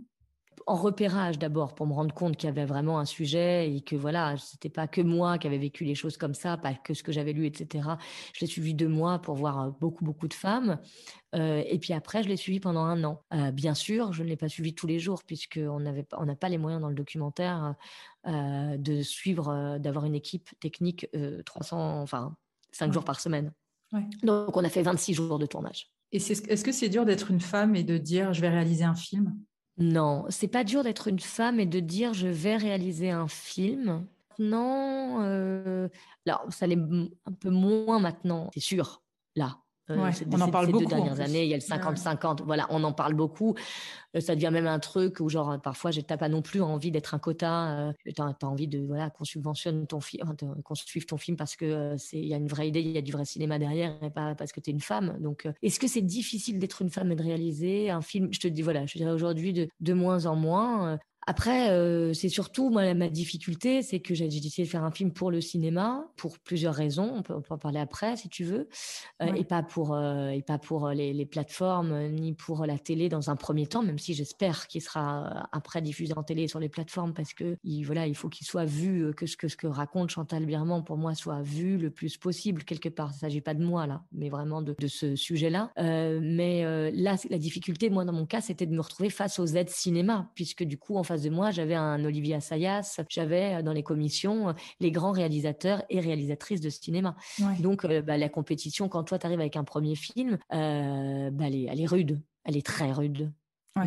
En 0.67 0.75
repérage 0.75 1.38
d'abord 1.38 1.75
pour 1.75 1.86
me 1.86 1.93
rendre 1.93 2.13
compte 2.13 2.38
qu'il 2.38 2.47
y 2.47 2.51
avait 2.51 2.65
vraiment 2.65 2.97
un 2.97 3.06
sujet 3.06 3.71
et 3.71 3.82
que 3.82 3.95
voilà, 3.95 4.36
c'était 4.38 4.69
pas 4.69 4.88
que 4.88 5.01
moi 5.01 5.38
qui 5.38 5.45
avais 5.45 5.60
vécu 5.60 5.84
les 5.84 5.93
choses 5.93 6.17
comme 6.17 6.34
ça, 6.34 6.58
pas 6.58 6.73
que 6.73 6.93
ce 6.93 7.04
que 7.04 7.12
j'avais 7.12 7.34
lu, 7.34 7.45
etc. 7.45 7.88
Je 8.34 8.41
l'ai 8.41 8.47
suivi 8.47 8.73
deux 8.73 8.88
mois 8.88 9.19
pour 9.19 9.36
voir 9.36 9.62
euh, 9.62 9.69
beaucoup 9.80 10.04
beaucoup 10.04 10.28
de 10.28 10.34
femmes 10.34 10.80
euh, 11.36 11.63
et 11.67 11.78
puis 11.78 11.93
après 11.93 12.23
je 12.23 12.30
l'ai 12.30 12.38
suivi 12.38 12.60
pendant 12.60 12.84
un 12.84 13.04
an. 13.04 13.21
Euh, 13.34 13.51
bien 13.51 13.75
sûr, 13.75 14.12
je 14.12 14.23
ne 14.23 14.28
l'ai 14.28 14.38
pas 14.38 14.49
suivi 14.49 14.73
tous 14.73 14.88
les 14.88 14.97
jours 14.97 15.23
puisque 15.23 15.60
on 15.62 15.80
n'avait 15.82 16.08
on 16.17 16.25
n'a 16.25 16.36
pas 16.36 16.49
les 16.49 16.58
moyens 16.58 16.82
dans 16.82 16.89
le 16.89 16.95
documentaire 16.95 17.75
de 18.25 19.01
suivre, 19.04 19.78
d'avoir 19.78 20.06
une 20.06 20.15
équipe 20.15 20.49
technique 20.60 21.08
300, 21.45 22.01
enfin 22.01 22.36
cinq 22.71 22.91
jours 22.91 23.04
par 23.04 23.19
semaine. 23.19 23.54
Donc 24.23 24.58
on 24.58 24.63
a 24.63 24.69
fait 24.69 24.82
26 24.82 25.13
jours 25.13 25.38
de 25.38 25.45
tournage. 25.45 25.91
Et 26.12 26.17
est-ce 26.17 26.63
que 26.63 26.71
c'est 26.71 26.89
dur 26.89 27.06
d'être 27.06 27.30
une 27.30 27.39
femme 27.39 27.75
et 27.75 27.84
de 27.84 27.99
dire 27.99 28.34
je 28.34 28.41
vais 28.41 28.49
réaliser 28.49 28.84
un 28.84 28.95
film? 28.95 29.38
Non, 29.77 30.25
c'est 30.29 30.47
pas 30.47 30.63
dur 30.63 30.83
d'être 30.83 31.07
une 31.09 31.19
femme 31.19 31.59
et 31.59 31.65
de 31.65 31.79
dire 31.79 32.13
je 32.13 32.27
vais 32.27 32.55
réaliser 32.55 33.11
un 33.11 33.27
film. 33.27 34.07
Non, 34.39 35.21
euh, 35.21 35.89
ça 36.49 36.67
l'est 36.67 36.77
un 36.77 37.31
peu 37.39 37.49
moins 37.49 37.99
maintenant, 37.99 38.49
c'est 38.53 38.59
sûr, 38.61 39.01
là. 39.35 39.64
Euh, 39.91 40.12
on 40.32 40.41
en 40.41 40.50
parle 40.50 40.65
ces 40.65 40.71
beaucoup. 40.71 40.86
Deux 40.86 40.89
dernières 40.89 41.19
années, 41.19 41.43
il 41.43 41.50
y 41.50 41.54
a 41.54 41.58
le 41.58 41.62
50-50. 41.62 42.43
Voilà, 42.43 42.65
on 42.69 42.84
en 42.84 42.93
parle 42.93 43.13
beaucoup. 43.13 43.56
Euh, 44.15 44.19
ça 44.19 44.36
devient 44.36 44.50
même 44.52 44.67
un 44.67 44.80
truc 44.80 45.19
où, 45.19 45.30
genre, 45.30 45.60
parfois, 45.62 45.91
je 45.91 46.00
n'ai 46.00 46.17
pas 46.17 46.30
non 46.30 46.41
plus 46.41 46.62
envie 46.62 46.91
d'être 46.91 47.13
un 47.13 47.19
quota. 47.19 47.88
Euh, 47.88 47.93
tu 48.06 48.21
as, 48.21 48.48
envie 48.48 48.67
de 48.67 48.86
voilà 48.86 49.10
qu'on 49.10 49.26
subventionne 49.26 49.86
ton 49.86 50.00
film, 50.00 50.36
qu'on 50.63 50.76
suive 50.76 51.06
ton 51.06 51.17
film 51.17 51.38
parce 51.38 51.56
que 51.56 51.95
c'est 51.98 52.17
il 52.17 52.28
y 52.28 52.34
a 52.34 52.38
une 52.38 52.48
vraie 52.48 52.67
idée, 52.67 52.82
il 52.82 52.91
y 52.91 52.98
a 52.98 53.02
du 53.02 53.12
vrai 53.12 53.26
cinéma 53.26 53.60
derrière 53.60 53.95
et 54.04 54.10
pas 54.10 54.36
parce 54.36 54.52
que 54.52 54.60
tu 54.60 54.71
es 54.71 54.74
une 54.74 54.82
femme. 54.82 55.17
Donc, 55.19 55.48
est-ce 55.62 55.80
que 55.80 55.88
c'est 55.88 56.02
difficile 56.02 56.60
d'être 56.60 56.82
une 56.82 56.89
femme 56.89 57.12
et 57.12 57.15
de 57.15 57.24
réaliser 57.24 57.89
un 57.91 58.02
film? 58.02 58.30
Je 58.32 58.39
te 58.39 58.48
dis 58.48 58.62
voilà, 58.62 58.86
je 58.86 58.98
dirais 58.98 59.12
aujourd'hui 59.12 59.54
de, 59.54 59.67
de 59.80 59.93
moins 59.93 60.26
en 60.26 60.36
moins. 60.36 61.00
Après, 61.27 61.71
euh, 61.71 62.13
c'est 62.13 62.29
surtout 62.29 62.69
moi 62.69 62.93
ma 62.93 63.09
difficulté, 63.09 63.81
c'est 63.81 63.99
que 63.99 64.13
j'ai 64.13 64.27
décidé 64.27 64.63
de 64.63 64.69
faire 64.69 64.83
un 64.83 64.91
film 64.91 65.11
pour 65.11 65.31
le 65.31 65.41
cinéma 65.41 66.07
pour 66.17 66.38
plusieurs 66.38 66.75
raisons. 66.75 67.11
On 67.15 67.23
peut, 67.23 67.33
en 67.33 67.57
parler 67.57 67.79
après 67.79 68.15
si 68.15 68.29
tu 68.29 68.43
veux, 68.43 68.69
euh, 69.23 69.33
et 69.33 69.43
pas 69.43 69.63
pour 69.63 69.95
euh, 69.95 70.29
et 70.29 70.43
pas 70.43 70.59
pour 70.59 70.89
les, 70.89 71.13
les, 71.13 71.25
plateformes 71.25 72.09
ni 72.09 72.33
pour 72.33 72.67
la 72.67 72.77
télé 72.77 73.09
dans 73.09 73.31
un 73.31 73.35
premier 73.35 73.65
temps, 73.65 73.81
même 73.81 73.97
si 73.97 74.13
j'espère 74.13 74.67
qu'il 74.67 74.81
sera 74.81 75.47
après 75.51 75.81
diffusé 75.81 76.13
en 76.15 76.21
télé 76.21 76.47
sur 76.47 76.59
les 76.59 76.69
plateformes 76.69 77.13
parce 77.15 77.33
que 77.33 77.57
il, 77.63 77.83
voilà, 77.83 78.05
il 78.05 78.15
faut 78.15 78.29
qu'il 78.29 78.45
soit 78.45 78.65
vu 78.65 79.11
que 79.15 79.25
ce 79.25 79.35
que 79.35 79.47
ce 79.47 79.57
que 79.57 79.65
raconte 79.65 80.11
Chantal 80.11 80.45
Birman 80.45 80.83
pour 80.83 80.97
moi 80.97 81.15
soit 81.15 81.41
vu 81.41 81.77
le 81.77 81.89
plus 81.89 82.17
possible 82.17 82.63
quelque 82.63 82.89
part. 82.89 83.11
Il 83.15 83.19
s'agit 83.19 83.41
pas 83.41 83.55
de 83.55 83.63
moi 83.63 83.88
là, 83.88 84.03
mais 84.11 84.29
vraiment 84.29 84.61
de, 84.61 84.75
de 84.77 84.88
ce 84.88 85.15
sujet-là. 85.15 85.71
mais 85.75 86.91
là, 86.91 87.15
la 87.31 87.38
difficulté, 87.39 87.89
moi 87.89 88.05
dans 88.05 88.13
mon 88.13 88.27
cas, 88.27 88.41
c'était 88.41 88.67
de 88.67 88.75
me 88.75 88.81
retrouver 88.81 89.09
face 89.09 89.39
aux 89.39 89.47
aides 89.47 89.71
cinéma, 89.71 90.29
puisque 90.35 90.63
du 90.63 90.77
coup 90.77 90.97
en 90.97 91.03
face 91.03 91.14
de 91.23 91.30
moi, 91.30 91.51
j'avais 91.51 91.75
un 91.75 92.04
Olivier 92.04 92.36
Assayas, 92.36 92.99
j'avais 93.10 93.56
euh, 93.56 93.62
dans 93.62 93.73
les 93.73 93.84
commissions 93.84 94.49
euh, 94.49 94.54
les 94.80 94.91
grands 94.91 95.12
réalisateurs 95.12 95.84
et 95.89 95.99
réalisatrices 95.99 96.62
de 96.62 96.69
cinéma. 96.69 97.15
Donc, 97.60 97.86
euh, 97.86 98.01
bah, 98.01 98.17
la 98.17 98.30
compétition, 98.30 98.89
quand 98.89 99.04
toi, 99.04 99.19
tu 99.19 99.25
arrives 99.25 99.39
avec 99.39 99.56
un 99.56 99.63
premier 99.63 99.95
film, 99.95 100.38
bah, 100.49 100.58
elle, 100.58 101.82
est, 101.82 101.86
rude. 101.86 102.21
Elle 102.43 102.58
est 102.58 102.65
très 102.65 102.91
rude. 102.91 103.32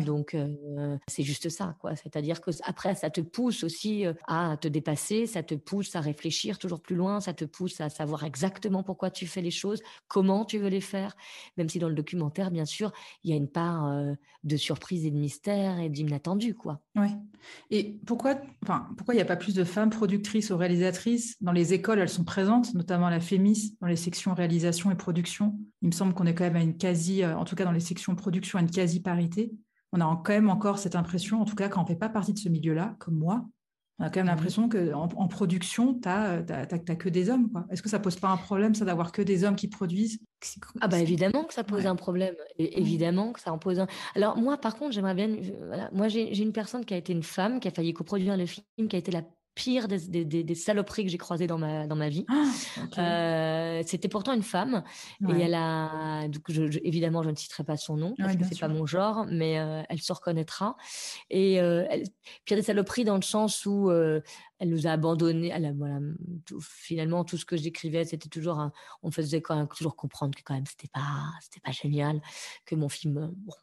Donc, 0.05 0.37
c'est 1.07 1.23
juste 1.23 1.49
ça, 1.49 1.75
quoi. 1.79 1.95
C'est-à-dire 1.95 2.41
que 2.41 2.51
après, 2.63 2.93
ça 2.93 3.09
te 3.09 3.21
pousse 3.21 3.63
aussi 3.63 4.05
à 4.27 4.55
te 4.55 4.67
dépasser, 4.67 5.25
ça 5.25 5.41
te 5.41 5.55
pousse 5.55 5.95
à 5.95 5.99
réfléchir 5.99 6.59
toujours 6.59 6.79
plus 6.79 6.95
loin, 6.95 7.19
ça 7.19 7.33
te 7.33 7.43
pousse 7.43 7.81
à 7.81 7.89
savoir 7.89 8.23
exactement 8.23 8.83
pourquoi 8.83 9.09
tu 9.09 9.25
fais 9.25 9.41
les 9.41 9.49
choses, 9.51 9.81
comment 10.07 10.45
tu 10.45 10.59
veux 10.59 10.69
les 10.69 10.81
faire. 10.81 11.15
Même 11.57 11.69
si 11.69 11.79
dans 11.79 11.89
le 11.89 11.95
documentaire, 11.95 12.51
bien 12.51 12.65
sûr, 12.65 12.91
il 13.23 13.31
y 13.31 13.33
a 13.33 13.35
une 13.35 13.49
part 13.49 13.91
de 14.43 14.57
surprise 14.57 15.05
et 15.05 15.11
de 15.11 15.17
mystère 15.17 15.79
et 15.79 15.89
d'inattendu, 15.89 16.53
quoi. 16.53 16.81
Ouais. 16.95 17.11
Et 17.71 17.99
pourquoi, 18.05 18.39
enfin, 18.63 18.89
pourquoi 18.95 19.15
il 19.15 19.17
n'y 19.17 19.23
a 19.23 19.25
pas 19.25 19.37
plus 19.37 19.55
de 19.55 19.63
femmes 19.63 19.89
productrices 19.89 20.51
ou 20.51 20.57
réalisatrices 20.57 21.35
dans 21.41 21.51
les 21.51 21.73
écoles? 21.73 21.97
Elles 21.97 22.09
sont 22.09 22.23
présentes, 22.23 22.75
notamment 22.75 23.09
la 23.09 23.19
FEMIS, 23.19 23.75
dans 23.81 23.87
les 23.87 23.95
sections 23.95 24.35
réalisation 24.35 24.91
et 24.91 24.95
production. 24.95 25.57
Il 25.81 25.87
me 25.87 25.93
semble 25.93 26.13
qu'on 26.13 26.27
est 26.27 26.35
quand 26.35 26.43
même 26.43 26.57
à 26.57 26.61
une 26.61 26.77
quasi, 26.77 27.25
en 27.25 27.43
tout 27.43 27.55
cas 27.55 27.65
dans 27.65 27.71
les 27.71 27.79
sections 27.79 28.15
production, 28.15 28.59
à 28.59 28.61
une 28.61 28.69
quasi 28.69 29.01
parité 29.01 29.51
on 29.91 30.01
a 30.01 30.21
quand 30.23 30.33
même 30.33 30.49
encore 30.49 30.79
cette 30.79 30.95
impression, 30.95 31.41
en 31.41 31.45
tout 31.45 31.55
cas 31.55 31.69
quand 31.69 31.81
on 31.81 31.83
ne 31.83 31.87
fait 31.87 31.95
pas 31.95 32.09
partie 32.09 32.33
de 32.33 32.39
ce 32.39 32.49
milieu-là, 32.49 32.95
comme 32.99 33.15
moi, 33.15 33.45
on 33.99 34.05
a 34.05 34.09
quand 34.09 34.21
même 34.21 34.27
mmh 34.27 34.29
l'impression 34.29 34.69
qu'en 34.69 35.09
en, 35.13 35.27
production, 35.27 35.93
tu 35.93 36.07
n'as 36.07 36.41
que 36.41 37.09
des 37.09 37.29
hommes. 37.29 37.49
Est-ce 37.69 37.81
que 37.81 37.89
ça 37.89 37.99
pose 37.99 38.15
pas 38.15 38.29
un 38.29 38.37
problème, 38.37 38.73
ça, 38.73 38.85
d'avoir 38.85 39.11
que 39.11 39.21
des 39.21 39.43
hommes 39.43 39.57
qui 39.57 39.67
produisent? 39.67 40.19
Ah 40.79 40.87
bah 40.87 40.99
évidemment 40.99 41.43
que 41.43 41.53
ça 41.53 41.65
pose 41.65 41.85
un 41.85 41.97
problème. 41.97 42.33
évidemment 42.57 43.33
que 43.33 43.41
ça 43.41 43.51
en 43.51 43.57
pose 43.57 43.79
un. 43.79 43.87
Alors 44.15 44.37
moi, 44.37 44.57
par 44.57 44.77
contre, 44.77 44.93
j'aimerais 44.93 45.15
bien... 45.15 45.27
Moi, 45.91 46.07
j'ai 46.07 46.41
une 46.41 46.53
personne 46.53 46.85
qui 46.85 46.93
a 46.93 46.97
été 46.97 47.11
une 47.11 47.23
femme, 47.23 47.59
qui 47.59 47.67
a 47.67 47.71
failli 47.71 47.93
coproduire 47.93 48.37
le 48.37 48.45
film, 48.45 48.87
qui 48.87 48.95
a 48.95 48.99
été 48.99 49.11
la 49.11 49.23
pire 49.59 49.89
des, 49.89 50.23
des, 50.23 50.55
saloperies 50.55 51.03
que 51.03 51.11
j'ai 51.11 51.17
croisées 51.17 51.45
dans 51.45 51.57
ma, 51.57 51.85
dans 51.85 51.97
ma 51.97 52.07
vie. 52.07 52.25
Ah, 52.29 52.45
euh, 52.97 53.83
c'était 53.85 54.07
pourtant 54.07 54.33
une 54.33 54.41
femme. 54.41 54.83
Et 55.27 55.41
elle 55.41 55.53
a. 55.53 56.29
Donc, 56.29 56.43
je, 56.47 56.79
évidemment, 56.85 57.23
je 57.23 57.29
ne 57.29 57.35
citerai 57.35 57.65
pas 57.65 57.75
son 57.75 57.97
nom 57.97 58.15
parce 58.17 58.37
que 58.37 58.45
c'est 58.45 58.59
pas 58.59 58.69
mon 58.69 58.85
genre, 58.85 59.25
mais 59.29 59.59
euh, 59.59 59.83
elle 59.89 59.99
se 59.99 60.13
reconnaîtra. 60.13 60.77
Et 61.29 61.59
euh, 61.59 61.85
elle, 61.89 62.03
pire 62.45 62.55
des 62.55 62.63
saloperies 62.63 63.03
dans 63.03 63.17
le 63.17 63.21
sens 63.21 63.65
où 63.65 63.91
elle 64.59 64.69
nous 64.69 64.87
a 64.87 64.91
abandonnés. 64.91 65.49
Elle 65.49 65.73
voilà, 65.77 65.99
finalement, 66.61 67.23
tout 67.23 67.37
ce 67.37 67.45
que 67.45 67.57
j'écrivais, 67.57 68.05
c'était 68.05 68.29
toujours 68.29 68.69
on 69.03 69.11
faisait 69.11 69.41
quand 69.41 69.55
même 69.55 69.67
toujours 69.67 69.95
comprendre 69.95 70.35
que 70.35 70.43
quand 70.43 70.53
même 70.53 70.65
c'était 70.65 70.87
pas, 70.87 71.25
c'était 71.41 71.59
pas 71.59 71.71
génial, 71.71 72.21
que 72.65 72.75
mon 72.75 72.89
film, 72.89 73.31
bon, 73.33 73.53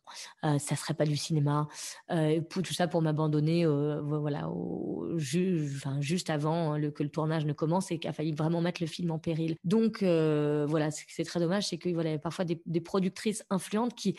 euh, 0.45 0.59
ça 0.59 0.77
serait 0.77 0.95
pas 0.95 1.05
du 1.05 1.17
cinéma. 1.17 1.69
Euh, 2.11 2.41
pour, 2.41 2.63
tout 2.63 2.75
ça 2.75 2.89
pour 2.89 3.03
m'abandonner, 3.03 3.65
euh, 3.65 4.01
voilà, 4.03 4.49
enfin, 4.49 6.01
juste 6.01 6.31
avant 6.31 6.75
hein, 6.75 6.91
que 6.91 7.03
le 7.03 7.09
tournage 7.09 7.47
ne 7.47 7.53
commence 7.53 7.91
et 7.91 7.99
qu'il 7.99 8.11
a 8.11 8.13
failli 8.13 8.33
vraiment 8.33 8.61
mettre 8.61 8.83
le 8.83 8.87
film 8.87 9.11
en 9.11 9.19
péril. 9.19 9.57
Donc 9.65 10.03
voilà, 10.03 10.91
c'est 10.91 11.25
très 11.25 11.41
dommage, 11.41 11.69
c'est 11.69 11.79
qu'il 11.79 11.95
voilà, 11.95 12.11
y 12.11 12.15
a 12.15 12.19
parfois 12.19 12.45
des 12.45 12.81
productrices 12.81 13.45
influentes 13.51 13.95
qui 13.95 14.17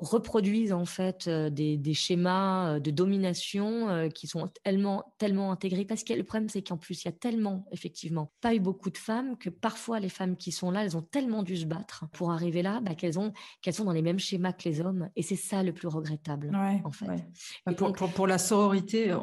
reproduisent 0.00 0.72
en 0.72 0.86
fait 0.86 1.28
euh, 1.28 1.50
des, 1.50 1.94
schémas 1.94 2.76
euh, 2.76 2.80
de 2.80 2.90
domination 2.90 3.88
euh, 3.88 4.08
qui 4.08 4.26
sont 4.26 4.48
tellement 4.64 5.14
tellement 5.18 5.52
intégrés. 5.52 5.84
Parce 5.84 6.04
que 6.04 6.14
le 6.14 6.24
problème 6.24 6.48
c'est 6.48 6.62
qu'en 6.62 6.76
plus 6.76 7.02
il 7.02 7.06
y 7.06 7.08
a 7.08 7.12
tellement 7.12 7.66
effectivement 7.72 8.32
pas 8.40 8.54
eu 8.54 8.60
beaucoup 8.60 8.90
de 8.90 8.98
femmes 8.98 9.36
que 9.36 9.50
parfois 9.50 10.00
les 10.00 10.08
femmes 10.08 10.36
qui 10.36 10.52
sont 10.52 10.70
là 10.70 10.84
elles 10.84 10.96
ont 10.96 11.02
tellement 11.02 11.42
dû 11.42 11.56
se 11.56 11.66
battre 11.66 12.06
pour 12.12 12.32
arriver 12.32 12.62
là 12.62 12.80
bah, 12.80 12.94
qu'elles 12.94 13.18
ont 13.18 13.32
qu'elles 13.60 13.74
sont 13.74 13.84
dans 13.84 13.92
les 13.92 14.02
mêmes 14.02 14.18
schémas 14.18 14.52
que 14.52 14.68
les 14.68 14.80
hommes. 14.80 15.10
Et 15.16 15.22
c'est 15.22 15.36
ça 15.36 15.62
le 15.62 15.72
plus 15.72 15.88
regrettable 15.88 16.50
en 16.84 16.90
fait. 16.90 17.74
pour, 17.76 17.92
pour, 17.92 18.26
la 18.26 18.38
sororité 18.38 19.14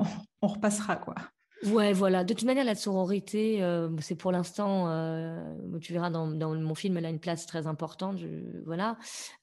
on 0.42 0.48
repassera 0.48 0.96
quoi 0.96 1.16
Ouais, 1.66 1.92
voilà. 1.92 2.24
De 2.24 2.34
toute 2.34 2.44
manière, 2.44 2.66
la 2.66 2.76
sororité, 2.76 3.64
euh, 3.64 3.90
c'est 4.00 4.16
pour 4.16 4.32
l'instant, 4.32 4.90
euh, 4.90 5.56
tu 5.82 5.92
verras 5.92 6.10
dans, 6.10 6.28
dans, 6.28 6.54
mon 6.54 6.76
film, 6.76 6.98
elle 6.98 7.06
a 7.06 7.10
une 7.10 7.20
place 7.20 7.46
très 7.46 7.66
importante. 7.66 8.20
voilà, 8.66 8.98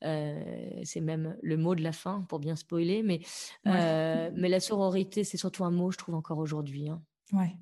euh, 0.05 0.41
c'est 0.85 1.01
même 1.01 1.37
le 1.43 1.57
mot 1.57 1.75
de 1.75 1.83
la 1.83 1.93
fin 1.93 2.23
pour 2.29 2.39
bien 2.39 2.57
spoiler. 2.57 3.03
Mais, 3.03 3.21
mais 3.65 4.49
la 4.49 4.61
sororité, 4.61 5.25
c'est 5.25 5.37
surtout 5.37 5.65
un 5.65 5.71
mot, 5.71 5.91
je 5.91 5.99
trouve 5.99 6.15
encore 6.15 6.39
aujourd'hui. 6.39 6.89
Hein. 6.89 7.03
Ouais. 7.33 7.57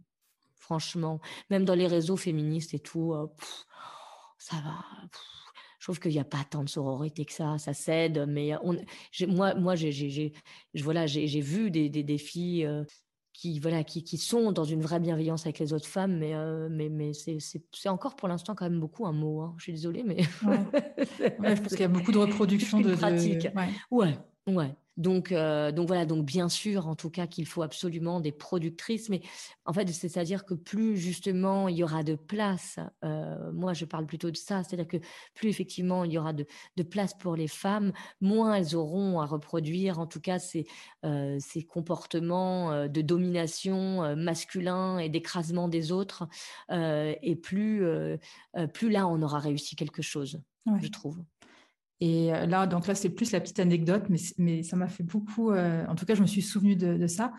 Franchement, 0.57 1.21
même 1.51 1.65
dans 1.65 1.75
les 1.75 1.87
réseaux 1.87 2.17
féministes 2.17 2.75
et 2.75 2.79
tout, 2.79 3.15
ça 4.39 4.57
va. 4.57 4.85
je 5.79 5.87
trouve 5.87 5.99
qu'il 5.99 6.13
n'y 6.13 6.21
a 6.21 6.25
pas 6.25 6.45
tant 6.49 6.63
de 6.63 6.69
sororité 6.69 7.25
que 7.25 7.33
ça, 7.33 7.59
ça 7.59 7.73
cède, 7.73 8.27
mais 8.29 8.55
on, 8.63 8.77
moi, 9.29 9.55
moi, 9.55 9.75
j'ai, 9.77 10.33
voilà, 10.75 11.07
j'ai, 11.07 11.41
vu 11.41 11.71
des, 11.71 11.89
des, 11.89 12.05
des 12.05 12.19
filles 12.19 12.69
qui 13.33 13.59
voilà 13.59 13.83
qui, 13.85 14.05
qui, 14.05 14.19
sont 14.19 14.53
dans 14.53 14.65
une 14.65 14.83
vraie 14.83 15.01
bienveillance 15.01 15.47
avec 15.47 15.59
les 15.59 15.73
autres 15.73 15.87
femmes 15.87 16.19
mais 16.19 16.35
euh, 16.35 16.69
mais 16.71 16.89
mais 16.89 17.13
c'est 17.15 17.89
encore 17.89 18.17
pour 18.17 18.29
l'instant 18.29 18.55
quand 18.55 18.69
même 18.69 18.81
beaucoup 18.81 19.07
un 19.07 19.13
mot 19.13 19.41
hein. 19.41 19.55
je 19.57 19.65
suis 19.65 19.73
désolée 19.73 20.05
mais 20.05 20.19
ouais. 20.47 20.59
je 21.57 21.61
pense 21.61 21.69
qu'il 21.69 21.81
y 21.81 21.85
a 21.85 21.89
beaucoup 21.89 22.13
de 22.13 22.19
reproduction 22.19 22.81
de, 22.81 22.95
pratique 22.95 23.49
ouais 23.91 24.19
ouais 24.47 24.75
donc, 24.97 25.33
euh, 25.33 25.73
donc 25.73 25.87
voilà, 25.87 26.05
donc 26.05 26.27
bien 26.27 26.49
sûr, 26.49 26.87
en 26.87 26.95
tout 26.95 27.09
cas, 27.09 27.27
qu'il 27.27 27.47
faut 27.47 27.63
absolument 27.63 28.21
des 28.21 28.33
productrices, 28.33 29.09
mais 29.09 29.23
en 29.65 29.73
fait, 29.73 29.89
c'est-à-dire 29.89 30.45
que 30.45 30.55
plus 30.55 30.97
justement 30.97 31.69
il 31.69 31.77
y 31.77 31.85
aura 31.85 32.03
de 32.03 32.15
place, 32.15 32.79
euh, 33.05 33.51
moi 33.53 33.73
je 33.73 33.87
parle 33.87 34.07
plutôt 34.07 34.31
de 34.31 34.37
ça, 34.37 34.63
c'est-à-dire 34.63 34.89
que 34.89 34.99
plus 35.35 35.49
effectivement 35.49 36.05
il 36.05 36.13
y 36.13 36.19
aura 36.19 36.33
de, 36.33 36.47
place 36.91 37.15
pour 37.15 37.37
les 37.37 37.49
femmes, 37.49 37.93
moins 38.21 38.55
elles 38.55 38.77
auront 38.77 39.21
à 39.21 39.27
reproduire, 39.27 39.99
en 39.99 40.07
tout 40.07 40.21
cas, 40.21 40.39
ces, 40.39 40.67
euh, 41.05 41.39
ces 41.41 41.63
comportements 41.63 42.87
de 42.87 43.01
domination 43.01 44.15
masculin 44.17 44.99
et 44.99 45.09
d'écrasement 45.09 45.69
des 45.69 45.93
autres, 45.93 46.29
et 46.71 47.37
plus, 47.37 47.85
plus 48.75 48.91
là 48.91 49.07
on 49.07 49.23
aura 49.23 49.39
réussi 49.39 49.77
quelque 49.77 50.03
chose, 50.03 50.41
je 50.81 50.89
trouve. 50.89 51.23
Et 52.03 52.35
euh, 52.35 52.47
là, 52.47 52.67
donc 52.67 52.89
là, 52.89 52.97
c'est 52.97 53.11
plus 53.11 53.31
la 53.31 53.39
petite 53.39 53.61
anecdote, 53.61 54.03
mais, 54.09 54.19
mais 54.37 54.65
ça 54.65 54.75
m'a 54.75 54.89
fait 54.89 55.05
beaucoup. 55.05 55.53
Euh, 55.53 55.87
en 55.87 55.95
tout 55.95 56.05
cas, 56.05 56.17
je 56.17 56.23
me 56.23 56.27
suis 56.27 56.43
souvenu 56.43 56.75
de, 56.75 57.07
ça. 57.07 57.33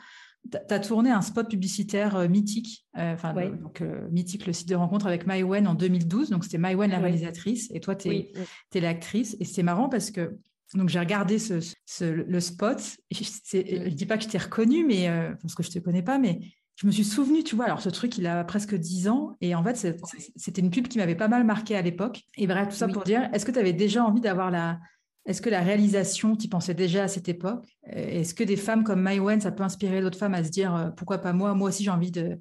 Tu 0.49 0.57
as 0.73 0.79
tourné 0.79 1.11
un 1.11 1.21
spot 1.21 1.49
publicitaire 1.49 2.15
euh, 2.15 2.29
mythique, 2.29 2.85
enfin, 2.95 3.33
donc 3.33 3.83
mythique, 4.09 4.47
le 4.47 4.53
site 4.53 4.69
de 4.69 4.75
rencontre 4.75 5.05
avec 5.05 5.27
Maïwen 5.27 5.67
en 5.67 5.73
2012. 5.73 6.29
Donc, 6.29 6.45
c'était 6.45 6.57
Maïwen 6.57 6.89
la 6.89 6.99
réalisatrice 6.99 7.69
et 7.73 7.81
toi, 7.81 7.93
tu 7.93 8.07
es, 8.07 8.79
l'actrice. 8.79 9.35
Et 9.41 9.45
c'est 9.45 9.63
marrant 9.63 9.89
parce 9.89 10.11
que 10.11 10.37
donc 10.75 10.89
j'ai 10.89 10.99
regardé 10.99 11.39
ce, 11.39 11.59
le 12.01 12.39
spot. 12.39 12.81
je 13.11 13.57
ne 13.57 13.89
dis 13.89 14.05
pas 14.05 14.17
que 14.17 14.23
je 14.23 14.29
t'ai 14.29 14.37
reconnu, 14.37 14.85
mais, 14.85 15.09
parce 15.41 15.55
que 15.55 15.63
je 15.63 15.69
ne 15.69 15.73
te 15.73 15.79
connais 15.79 16.03
pas, 16.03 16.19
mais 16.19 16.39
je 16.75 16.87
me 16.87 16.91
suis 16.91 17.03
souvenu, 17.03 17.43
tu 17.43 17.55
vois, 17.55 17.65
alors 17.65 17.81
ce 17.81 17.89
truc, 17.89 18.17
il 18.17 18.25
a 18.25 18.43
presque 18.43 18.75
10 18.75 19.07
ans, 19.07 19.35
et 19.41 19.53
en 19.55 19.63
fait, 19.63 19.95
c'était 20.35 20.61
une 20.61 20.71
pub 20.71 20.87
qui 20.87 20.97
m'avait 20.97 21.15
pas 21.15 21.27
mal 21.27 21.43
marqué 21.43 21.75
à 21.75 21.81
l'époque. 21.81 22.23
Et 22.37 22.47
bref, 22.47 22.69
tout 22.69 22.75
ça 22.75 22.87
pour 22.87 23.03
dire, 23.03 23.29
est-ce 23.33 23.45
que 23.45 23.51
tu 23.51 23.59
avais 23.59 23.73
déjà 23.73 24.03
envie 24.03 24.21
d'avoir 24.21 24.51
la... 24.51 24.79
Est-ce 25.25 25.41
que 25.41 25.49
la 25.49 25.61
réalisation, 25.61 26.35
tu 26.35 26.49
pensais 26.49 26.73
déjà 26.73 27.03
à 27.03 27.07
cette 27.07 27.29
époque? 27.29 27.65
Est-ce 27.85 28.33
que 28.33 28.43
des 28.43 28.57
femmes 28.57 28.83
comme 28.83 29.05
Wen, 29.05 29.39
ça 29.39 29.51
peut 29.51 29.63
inspirer 29.63 30.01
d'autres 30.01 30.17
femmes 30.17 30.33
à 30.33 30.43
se 30.43 30.49
dire, 30.49 30.75
euh, 30.75 30.89
pourquoi 30.89 31.19
pas 31.19 31.31
moi? 31.31 31.53
Moi 31.53 31.69
aussi, 31.69 31.85
j'ai 31.85 31.91
envie 31.91 32.11
de, 32.11 32.37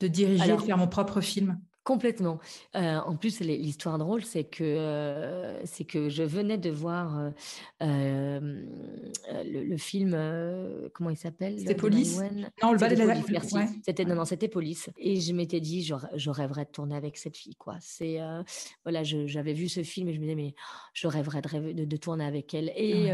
de 0.00 0.08
diriger, 0.08 0.54
de 0.54 0.60
faire 0.60 0.76
mon 0.76 0.88
propre 0.88 1.22
film 1.22 1.58
Complètement. 1.88 2.38
Euh, 2.76 2.98
en 2.98 3.16
plus, 3.16 3.40
l'histoire 3.40 3.96
drôle, 3.96 4.22
c'est 4.22 4.44
que 4.44 4.62
euh, 4.62 5.64
c'est 5.64 5.84
que 5.84 6.10
je 6.10 6.22
venais 6.22 6.58
de 6.58 6.68
voir 6.68 7.32
euh, 7.82 8.62
le, 9.42 9.76
film, 9.78 10.10
comment 10.92 11.08
il 11.08 11.16
s'appelle? 11.16 11.58
C'était 11.58 11.74
Police? 11.74 12.20
Non, 12.62 12.72
le 12.72 12.78
ballet 12.78 12.94
de 12.94 13.04
la 13.04 13.14
Merci. 13.30 13.56
C'était 13.82 14.04
non, 14.04 14.16
non, 14.16 14.26
c'était 14.26 14.48
Police. 14.48 14.90
Et 14.98 15.18
je 15.18 15.32
m'étais 15.32 15.60
dit, 15.60 15.82
je, 15.82 16.28
rêverais 16.30 16.66
de 16.66 16.70
tourner 16.70 16.94
avec 16.94 17.16
cette 17.16 17.38
fille, 17.38 17.56
quoi. 17.56 17.76
C'est 17.80 18.18
voilà, 18.84 19.02
j'avais 19.02 19.54
vu 19.54 19.70
ce 19.70 19.82
film 19.82 20.10
et 20.10 20.12
je 20.12 20.18
me 20.18 20.24
disais, 20.24 20.34
mais 20.34 20.54
je 20.92 21.06
rêverais 21.06 21.40
de, 21.40 21.84
de, 21.86 21.96
tourner 21.96 22.26
avec 22.26 22.52
elle. 22.52 22.70
Et 22.76 23.10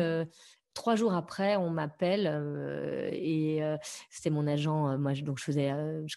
Trois 0.74 0.96
jours 0.96 1.14
après, 1.14 1.56
on 1.56 1.70
m'appelle 1.70 2.28
euh, 2.28 3.08
et 3.12 3.62
euh, 3.62 3.76
c'était 4.10 4.30
mon 4.30 4.44
agent. 4.48 4.88
Euh, 4.88 4.98
moi, 4.98 5.12
donc 5.14 5.38
je 5.38 5.44
faisais. 5.44 5.72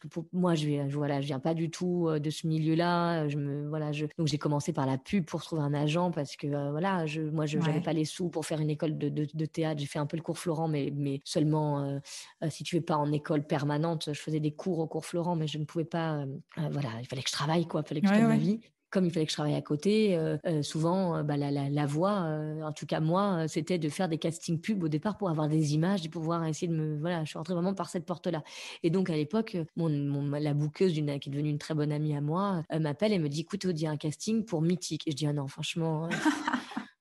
pour, 0.09 0.25
moi, 0.33 0.55
je, 0.55 0.67
je 0.89 0.97
voilà, 0.97 1.21
je 1.21 1.27
viens 1.27 1.39
pas 1.39 1.53
du 1.53 1.69
tout 1.69 2.09
de 2.11 2.29
ce 2.31 2.47
milieu-là. 2.47 3.27
Je 3.27 3.37
me 3.37 3.69
voilà. 3.69 3.91
Je, 3.91 4.07
donc 4.17 4.25
j'ai 4.25 4.39
commencé 4.39 4.73
par 4.73 4.87
la 4.87 4.97
pub 4.97 5.25
pour 5.25 5.43
trouver 5.43 5.61
un 5.61 5.75
agent 5.75 6.09
parce 6.09 6.35
que 6.35 6.47
voilà, 6.71 7.05
je, 7.05 7.21
moi, 7.21 7.45
je 7.45 7.59
n'avais 7.59 7.81
pas 7.81 7.93
les 7.93 8.05
sous 8.05 8.29
pour 8.29 8.47
faire 8.47 8.59
une 8.59 8.71
école 8.71 8.97
de, 8.97 9.09
de, 9.09 9.45
théâtre. 9.45 9.79
J'ai 9.79 9.85
fait 9.85 9.99
un 9.99 10.07
peu 10.07 10.17
le 10.17 10.23
cours 10.23 10.39
Florent, 10.39 10.67
mais 10.67 10.91
mais 10.95 11.21
seulement 11.23 11.99
si 12.49 12.63
tu 12.63 12.77
es 12.77 12.81
pas 12.81 12.97
en 12.97 13.11
école 13.11 13.45
permanente. 13.45 14.09
Je 14.11 14.19
faisais 14.19 14.39
des 14.39 14.53
cours 14.53 14.79
au 14.79 14.87
cours 14.87 15.05
Florent, 15.05 15.35
mais 15.35 15.45
je 15.45 15.59
ne 15.59 15.65
pouvais 15.65 15.85
pas. 15.85 16.25
voilà, 16.57 16.89
il 16.99 17.07
fallait 17.07 17.21
que 17.21 17.29
je 17.29 17.33
travaille 17.33 17.67
quoi. 17.67 17.83
Il 17.85 17.87
fallait 17.87 18.01
que 18.01 18.07
je 18.07 18.13
ouais, 18.13 18.21
ma 18.21 18.37
vie 18.37 18.59
comme 18.89 19.05
il 19.05 19.11
fallait 19.11 19.25
que 19.25 19.31
je 19.31 19.35
travaille 19.35 19.55
à 19.55 19.61
côté, 19.61 20.15
euh, 20.15 20.37
euh, 20.45 20.61
souvent, 20.61 21.17
euh, 21.17 21.23
bah, 21.23 21.35
la, 21.37 21.51
la, 21.51 21.85
voix, 21.85 22.27
en 22.63 22.71
tout 22.71 22.85
cas 22.85 22.99
moi, 22.99 23.47
c'était 23.47 23.77
de 23.77 23.89
faire 23.89 24.07
des 24.07 24.17
castings 24.17 24.59
pubs 24.59 24.83
au 24.83 24.87
départ 24.87 25.17
pour 25.17 25.29
avoir 25.29 25.47
des 25.47 25.73
images 25.73 26.05
et 26.05 26.09
pouvoir 26.09 26.45
essayer 26.45 26.67
de 26.67 26.75
me... 26.75 26.97
Voilà, 26.99 27.23
je 27.23 27.29
suis 27.29 27.37
rentrée 27.37 27.53
vraiment 27.53 27.73
par 27.73 27.89
cette 27.89 28.05
porte-là. 28.05 28.43
Et 28.83 28.89
donc, 28.89 29.09
à 29.09 29.15
l'époque, 29.15 29.57
mon, 29.75 29.89
la 30.39 30.53
bouqueuse, 30.53 30.93
qui 30.93 30.99
est 30.99 31.29
devenue 31.29 31.49
une 31.49 31.57
très 31.57 31.73
bonne 31.73 31.91
amie 31.91 32.15
à 32.15 32.21
moi, 32.21 32.63
m'appelle 32.79 33.13
et 33.13 33.19
me 33.19 33.29
dit, 33.29 33.41
écoute, 33.41 33.63
il 33.65 33.79
y 33.79 33.87
un 33.87 33.97
casting 33.97 34.45
pour 34.45 34.61
Mythique. 34.61 35.07
Et 35.07 35.11
je 35.11 35.15
dis, 35.15 35.27
ah 35.27 35.33
non, 35.33 35.47
franchement... 35.47 36.09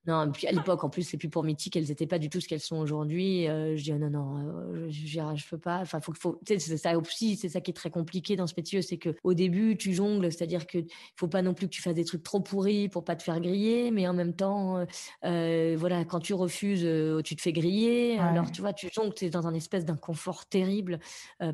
Non, 0.07 0.31
puis 0.31 0.47
à 0.47 0.53
l'époque, 0.53 0.85
en 0.85 0.88
plus, 0.88 1.03
c'est 1.03 1.16
plus 1.16 1.29
pour 1.29 1.42
Mythique, 1.42 1.77
elles 1.77 1.88
n'étaient 1.88 2.07
pas 2.07 2.19
du 2.19 2.31
tout 2.31 2.40
ce 2.40 2.47
qu'elles 2.47 2.61
sont 2.61 2.77
aujourd'hui. 2.77 3.47
je 3.47 3.83
dis, 3.83 3.92
non, 3.92 4.11
non, 4.11 4.88
je, 4.88 5.07
je, 5.07 5.49
peux 5.49 5.59
pas. 5.59 5.81
Enfin, 5.81 6.01
faut, 6.01 6.12
faut, 6.14 6.40
c'est 6.47 6.59
ça 6.59 6.97
aussi, 6.97 7.37
c'est 7.37 7.49
ça 7.49 7.61
qui 7.61 7.73
est 7.73 7.75
très 7.75 7.90
compliqué 7.90 8.37
dans 8.37 8.47
ce 8.47 8.55
métier, 8.57 8.83
c'est 8.83 8.99
que 8.99 9.14
au 9.25 9.35
début, 9.35 9.77
tu 9.77 9.92
jongles, 9.92 10.31
c'est-à-dire 10.31 10.66
que 10.66 10.79
faut 11.16 11.27
pas 11.27 11.42
non 11.42 11.55
plus 11.55 11.66
que 11.66 11.73
tu 11.73 11.83
fasses 11.83 11.95
des 11.95 12.05
trucs 12.05 12.23
trop 12.23 12.40
pourris 12.40 12.88
pour 12.88 13.05
pas 13.05 13.16
te 13.16 13.23
faire 13.23 13.40
griller, 13.40 13.90
mais 13.90 14.07
en 14.07 14.14
même 14.14 14.35
temps, 14.35 14.85
voilà, 15.23 16.05
quand 16.05 16.21
tu 16.21 16.35
refuses, 16.35 16.87
tu 17.25 17.37
te 17.37 17.42
fais 17.42 17.53
griller. 17.53 18.19
Alors, 18.19 18.53
tu 18.53 18.61
vois, 18.61 18.73
tu 18.73 18.88
jongles, 18.92 19.14
tu 19.14 19.25
es 19.25 19.31
dans 19.31 19.47
un 19.47 19.55
espèce 19.55 19.85
d'inconfort 19.85 20.47
terrible 20.47 21.01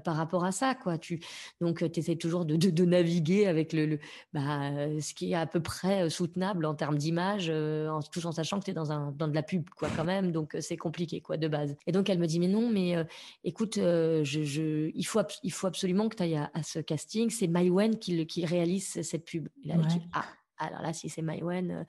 par 0.04 0.16
rapport 0.16 0.44
à 0.44 0.52
ça, 0.52 0.74
quoi. 0.74 0.98
Tu, 0.98 1.20
donc, 1.60 1.78
tu 1.90 2.00
essaies 2.00 2.16
toujours 2.16 2.44
de, 2.44 2.56
de, 2.56 2.84
naviguer 2.84 3.46
avec 3.46 3.72
le, 3.72 3.86
le 3.86 3.98
bah, 4.34 4.70
ce 5.00 5.14
qui 5.14 5.32
est 5.32 5.36
à 5.36 5.46
peu 5.46 5.60
près 5.60 6.10
soutenable 6.10 6.66
en 6.66 6.74
termes 6.74 6.98
d'image, 6.98 7.48
en 7.50 8.00
tout 8.02 8.26
en 8.26 8.32
sachant 8.42 8.60
que 8.60 8.64
tu 8.64 8.70
es 8.70 8.74
dans, 8.74 8.92
un, 8.92 9.12
dans 9.12 9.28
de 9.28 9.34
la 9.34 9.42
pub, 9.42 9.68
quoi, 9.70 9.88
quand 9.94 10.04
même. 10.04 10.32
Donc, 10.32 10.56
c'est 10.60 10.76
compliqué, 10.76 11.20
quoi, 11.20 11.36
de 11.36 11.48
base. 11.48 11.76
Et 11.86 11.92
donc, 11.92 12.10
elle 12.10 12.18
me 12.18 12.26
dit, 12.26 12.40
mais 12.40 12.48
non, 12.48 12.70
mais 12.70 12.96
écoute, 13.44 13.74
je, 13.76 14.22
je, 14.22 14.90
il, 14.94 15.04
faut, 15.04 15.20
il 15.42 15.52
faut 15.52 15.66
absolument 15.66 16.08
que 16.08 16.16
tu 16.16 16.22
ailles 16.22 16.48
à, 16.52 16.62
ce 16.62 16.78
casting. 16.78 17.30
C'est 17.30 17.48
Maïwen 17.48 17.98
qui, 17.98 18.26
qui 18.26 18.44
réalise 18.44 19.02
cette 19.02 19.24
pub. 19.24 19.48
Et 19.64 19.68
là, 19.68 19.76
dit, 19.76 20.02
ah, 20.12 20.24
alors 20.66 20.82
là, 20.82 20.92
si 20.92 21.08
c'est 21.08 21.22
Maïwen, 21.22 21.84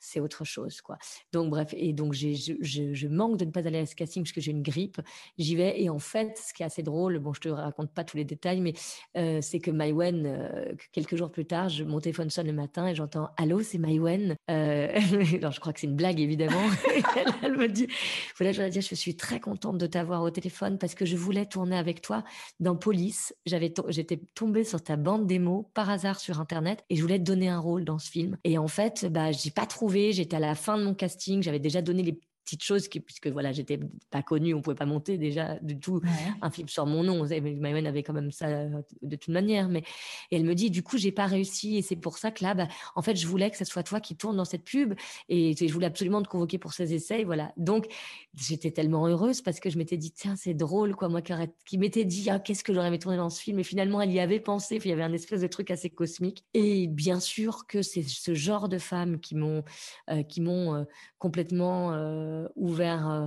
c'est 0.00 0.20
autre 0.20 0.44
chose, 0.44 0.80
quoi. 0.80 0.98
Donc 1.32 1.50
bref, 1.50 1.74
et 1.76 1.92
donc 1.92 2.12
je, 2.14 3.06
manque 3.08 3.38
de 3.38 3.44
ne 3.44 3.50
pas 3.50 3.66
aller 3.66 3.78
à 3.78 3.86
ce 3.86 3.94
casting 3.94 4.22
parce 4.22 4.32
que 4.32 4.40
j'ai 4.40 4.50
une 4.50 4.62
grippe. 4.62 5.00
J'y 5.38 5.56
vais 5.56 5.80
et 5.80 5.90
en 5.90 5.98
fait, 5.98 6.38
ce 6.38 6.52
qui 6.52 6.62
est 6.62 6.66
assez 6.66 6.82
drôle, 6.82 7.18
bon, 7.18 7.32
je 7.32 7.40
te 7.40 7.48
raconte 7.48 7.92
pas 7.92 8.04
tous 8.04 8.16
les 8.16 8.24
détails, 8.24 8.60
mais 8.60 8.74
euh, 9.16 9.40
c'est 9.42 9.58
que 9.58 9.70
Maïwen, 9.70 10.26
euh, 10.26 10.74
quelques 10.92 11.16
jours 11.16 11.30
plus 11.30 11.46
tard, 11.46 11.68
je, 11.68 11.84
mon 11.84 12.00
téléphone 12.00 12.30
sonne 12.30 12.46
le 12.46 12.52
matin 12.52 12.86
et 12.86 12.94
j'entends 12.94 13.30
Allô, 13.36 13.62
c'est 13.62 13.78
Maïwen. 13.78 14.36
Euh, 14.50 14.88
alors 15.36 15.52
je 15.52 15.60
crois 15.60 15.72
que 15.72 15.80
c'est 15.80 15.86
une 15.86 15.96
blague 15.96 16.20
évidemment. 16.20 16.62
elle, 17.42 17.56
me 17.56 17.68
dit 17.68 17.88
voilà, 18.38 18.52
je 18.52 18.62
dire, 18.62 18.82
je 18.82 18.94
suis 18.94 19.16
très 19.16 19.40
contente 19.40 19.78
de 19.78 19.86
t'avoir 19.86 20.22
au 20.22 20.30
téléphone 20.30 20.78
parce 20.78 20.94
que 20.94 21.04
je 21.04 21.16
voulais 21.16 21.46
tourner 21.46 21.76
avec 21.76 22.00
toi 22.02 22.24
dans 22.60 22.76
Police. 22.76 23.34
J'étais 23.46 24.20
tombée 24.34 24.64
sur 24.64 24.82
ta 24.82 24.96
bande 24.96 25.26
démo 25.26 25.70
par 25.74 25.90
hasard 25.90 26.20
sur 26.20 26.40
internet 26.40 26.84
et 26.90 26.96
je 26.96 27.02
voulais 27.02 27.18
te 27.18 27.24
donner 27.24 27.48
un 27.48 27.58
rôle 27.58 27.84
dans 27.84 27.95
film. 27.98 28.36
Et 28.44 28.58
en 28.58 28.68
fait, 28.68 29.06
bah, 29.06 29.32
j'ai 29.32 29.50
pas 29.50 29.66
trouvé 29.66 30.12
J'étais 30.12 30.36
à 30.36 30.40
la 30.40 30.54
fin 30.54 30.78
de 30.78 30.84
mon 30.84 30.94
casting. 30.94 31.42
J'avais 31.42 31.58
déjà 31.58 31.82
donné 31.82 32.02
les 32.02 32.20
petites 32.46 32.62
choses 32.62 32.86
qui, 32.88 33.00
puisque 33.00 33.26
voilà, 33.26 33.52
j'étais 33.52 33.78
pas 34.10 34.22
connue, 34.22 34.54
on 34.54 34.62
pouvait 34.62 34.76
pas 34.76 34.86
monter 34.86 35.18
déjà 35.18 35.58
du 35.60 35.78
tout 35.78 36.00
un 36.40 36.50
film 36.50 36.68
sur 36.68 36.86
mon 36.86 37.02
nom. 37.02 37.26
Maïwen 37.26 37.86
avait 37.86 38.04
quand 38.04 38.12
même 38.12 38.30
ça 38.30 38.46
euh, 38.46 38.82
de 39.02 39.16
toute 39.16 39.34
manière, 39.34 39.68
mais 39.68 39.82
et 40.30 40.36
elle 40.36 40.44
me 40.44 40.54
dit, 40.54 40.70
du 40.70 40.82
coup, 40.82 40.96
j'ai 40.96 41.12
pas 41.12 41.26
réussi. 41.26 41.76
Et 41.76 41.82
c'est 41.82 41.96
pour 41.96 42.18
ça 42.18 42.30
que 42.30 42.44
là, 42.44 42.54
bah, 42.54 42.68
en 42.94 43.02
fait, 43.02 43.16
je 43.16 43.26
voulais 43.26 43.50
que 43.50 43.56
ce 43.56 43.64
soit 43.64 43.82
toi 43.82 44.00
qui 44.00 44.16
tourne 44.16 44.36
dans 44.36 44.44
cette 44.44 44.64
pub. 44.64 44.94
Et 45.28 45.54
je 45.56 45.72
voulais 45.72 45.86
absolument 45.86 46.22
te 46.22 46.28
convoquer 46.28 46.58
pour 46.58 46.72
ces 46.72 46.94
essais, 46.94 47.24
voilà. 47.24 47.52
Donc, 47.56 47.86
j'étais 48.34 48.70
tellement 48.70 49.06
heureuse 49.06 49.42
parce 49.42 49.60
que 49.60 49.68
je 49.68 49.78
m'étais 49.78 49.96
dit, 49.96 50.12
tiens, 50.12 50.36
c'est 50.36 50.54
drôle, 50.54 50.94
quoi, 50.94 51.08
moi 51.08 51.20
qui, 51.22 51.78
m'étais 51.78 52.04
dit, 52.04 52.30
ah, 52.30 52.38
qu'est-ce 52.38 52.62
que 52.62 52.72
j'aurais 52.72 52.88
aimé 52.88 52.98
tourner 52.98 53.16
dans 53.16 53.30
ce 53.30 53.40
film. 53.40 53.58
Et 53.58 53.64
finalement, 53.64 54.00
elle 54.00 54.12
y 54.12 54.20
avait 54.20 54.40
pensé, 54.40 54.76
il 54.76 54.88
y 54.88 54.92
avait 54.92 55.02
un 55.02 55.12
espèce 55.12 55.40
de 55.40 55.48
truc 55.48 55.70
assez 55.70 55.90
cosmique. 55.90 56.44
Et 56.54 56.86
bien 56.86 57.18
sûr 57.18 57.66
que 57.66 57.82
c'est 57.82 58.02
ce 58.02 58.34
genre 58.34 58.68
de 58.68 58.78
femmes 58.78 59.18
qui 59.18 59.34
m'ont, 59.34 59.64
euh, 60.10 60.22
qui 60.22 60.40
m'ont 60.40 60.74
euh, 60.74 60.84
complètement 61.18 61.92
euh, 61.92 62.35
ouvert 62.54 63.08
euh, 63.10 63.26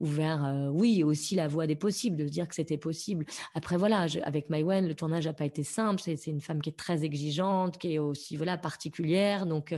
ouvert, 0.00 0.44
euh, 0.44 0.68
oui, 0.68 1.02
aussi 1.02 1.34
la 1.34 1.48
voie 1.48 1.66
des 1.66 1.74
possibles, 1.74 2.16
de 2.16 2.24
se 2.24 2.30
dire 2.30 2.46
que 2.46 2.54
c'était 2.54 2.78
possible. 2.78 3.26
Après, 3.54 3.76
voilà, 3.76 4.06
avec 4.22 4.48
Maïwen, 4.48 4.86
le 4.86 4.94
tournage 4.94 5.26
n'a 5.26 5.32
pas 5.32 5.44
été 5.44 5.64
simple. 5.64 6.00
C'est 6.00 6.26
une 6.28 6.40
femme 6.40 6.62
qui 6.62 6.70
est 6.70 6.78
très 6.78 7.02
exigeante, 7.02 7.78
qui 7.78 7.94
est 7.94 7.98
aussi 7.98 8.36
voilà 8.36 8.56
particulière. 8.56 9.44
Donc, 9.44 9.76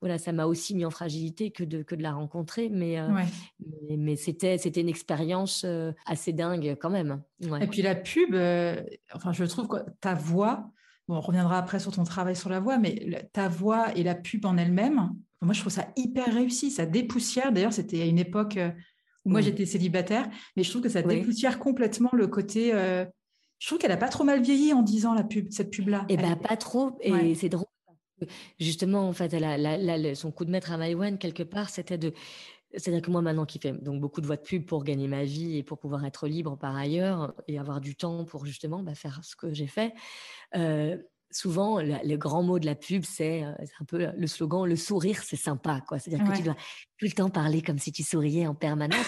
voilà, 0.00 0.18
ça 0.18 0.32
m'a 0.32 0.44
aussi 0.44 0.74
mis 0.74 0.84
en 0.84 0.90
fragilité 0.90 1.52
que 1.52 1.64
de, 1.64 1.82
que 1.82 1.94
de 1.94 2.02
la 2.02 2.12
rencontrer. 2.12 2.68
Mais, 2.68 2.98
mais, 3.96 4.16
c'était 4.16 4.58
c'était 4.58 4.82
une 4.82 4.90
expérience 4.90 5.64
assez 6.04 6.34
dingue 6.34 6.76
quand 6.78 6.90
même. 6.90 7.22
Et 7.62 7.66
puis 7.66 7.80
la 7.80 7.94
pub, 7.94 8.34
enfin, 9.14 9.32
je 9.32 9.44
trouve 9.44 9.68
que 9.68 9.78
ta 10.02 10.12
voix, 10.12 10.70
bon, 11.08 11.16
on 11.16 11.20
reviendra 11.20 11.58
après 11.58 11.80
sur 11.80 11.92
ton 11.92 12.04
travail 12.04 12.36
sur 12.36 12.50
la 12.50 12.60
voix, 12.60 12.78
mais 12.78 13.28
ta 13.32 13.48
voix 13.48 13.96
et 13.96 14.02
la 14.02 14.14
pub 14.14 14.46
en 14.46 14.56
elle-même, 14.56 15.10
moi, 15.42 15.54
je 15.54 15.60
trouve 15.60 15.72
ça 15.72 15.88
hyper 15.96 16.32
réussi. 16.32 16.70
Ça 16.70 16.86
dépoussière. 16.86 17.52
D'ailleurs, 17.52 17.72
c'était 17.72 18.00
à 18.00 18.06
une 18.06 18.18
époque 18.18 18.56
euh, 18.56 18.70
où 19.24 19.30
moi, 19.30 19.40
j'étais 19.40 19.66
célibataire, 19.66 20.28
mais 20.56 20.62
je 20.62 20.70
trouve 20.70 20.82
que 20.82 20.88
ça 20.88 21.02
dépoussière 21.02 21.58
complètement 21.58 22.10
le 22.12 22.28
côté. 22.28 22.72
Euh, 22.72 23.04
je 23.58 23.66
trouve 23.66 23.78
qu'elle 23.78 23.92
a 23.92 23.96
pas 23.96 24.08
trop 24.08 24.24
mal 24.24 24.40
vieilli 24.40 24.72
en 24.72 24.82
disant 24.82 25.14
la 25.14 25.24
pub, 25.24 25.50
cette 25.50 25.70
pub-là. 25.70 26.06
Eh 26.08 26.16
bien, 26.16 26.36
pas 26.36 26.56
trop. 26.56 26.96
Et 27.00 27.34
c'est 27.34 27.48
drôle. 27.48 27.66
Justement, 28.60 29.08
en 29.08 29.12
fait, 29.12 29.34
elle 29.34 29.44
a, 29.44 30.14
son 30.14 30.30
coup 30.30 30.44
de 30.44 30.50
maître 30.50 30.70
à 30.70 30.76
Maïwan, 30.76 31.18
quelque 31.18 31.42
part, 31.42 31.70
c'était 31.70 31.98
de. 31.98 32.12
C'est-à-dire 32.74 33.02
que 33.02 33.10
moi, 33.10 33.22
maintenant, 33.22 33.44
qui 33.44 33.58
fais 33.58 33.72
donc 33.72 34.00
beaucoup 34.00 34.20
de 34.20 34.26
voix 34.26 34.36
de 34.36 34.42
pub 34.42 34.64
pour 34.64 34.84
gagner 34.84 35.08
ma 35.08 35.24
vie 35.24 35.58
et 35.58 35.62
pour 35.62 35.78
pouvoir 35.78 36.04
être 36.04 36.26
libre 36.26 36.56
par 36.56 36.76
ailleurs 36.76 37.34
et 37.48 37.58
avoir 37.58 37.80
du 37.80 37.94
temps 37.94 38.24
pour 38.24 38.46
justement 38.46 38.82
bah, 38.82 38.94
faire 38.94 39.20
ce 39.22 39.36
que 39.36 39.52
j'ai 39.52 39.66
fait, 39.66 39.92
euh, 40.56 40.96
souvent, 41.32 41.80
le, 41.80 42.16
grand 42.16 42.42
mot 42.42 42.58
de 42.58 42.66
la 42.66 42.74
pub, 42.74 43.04
c'est 43.04 43.42
euh, 43.42 43.52
un 43.80 43.84
peu 43.84 44.08
le 44.16 44.26
slogan 44.26 44.66
le 44.66 44.76
sourire, 44.76 45.22
c'est 45.22 45.36
sympa. 45.36 45.80
quoi. 45.86 45.98
C'est-à-dire 45.98 46.26
que 46.26 46.36
tu 46.36 46.42
dois 46.42 46.56
tout 46.98 47.06
le 47.06 47.12
temps 47.12 47.30
parler 47.30 47.62
comme 47.62 47.78
si 47.78 47.92
tu 47.92 48.02
souriais 48.02 48.46
en 48.46 48.54
permanence. 48.54 49.06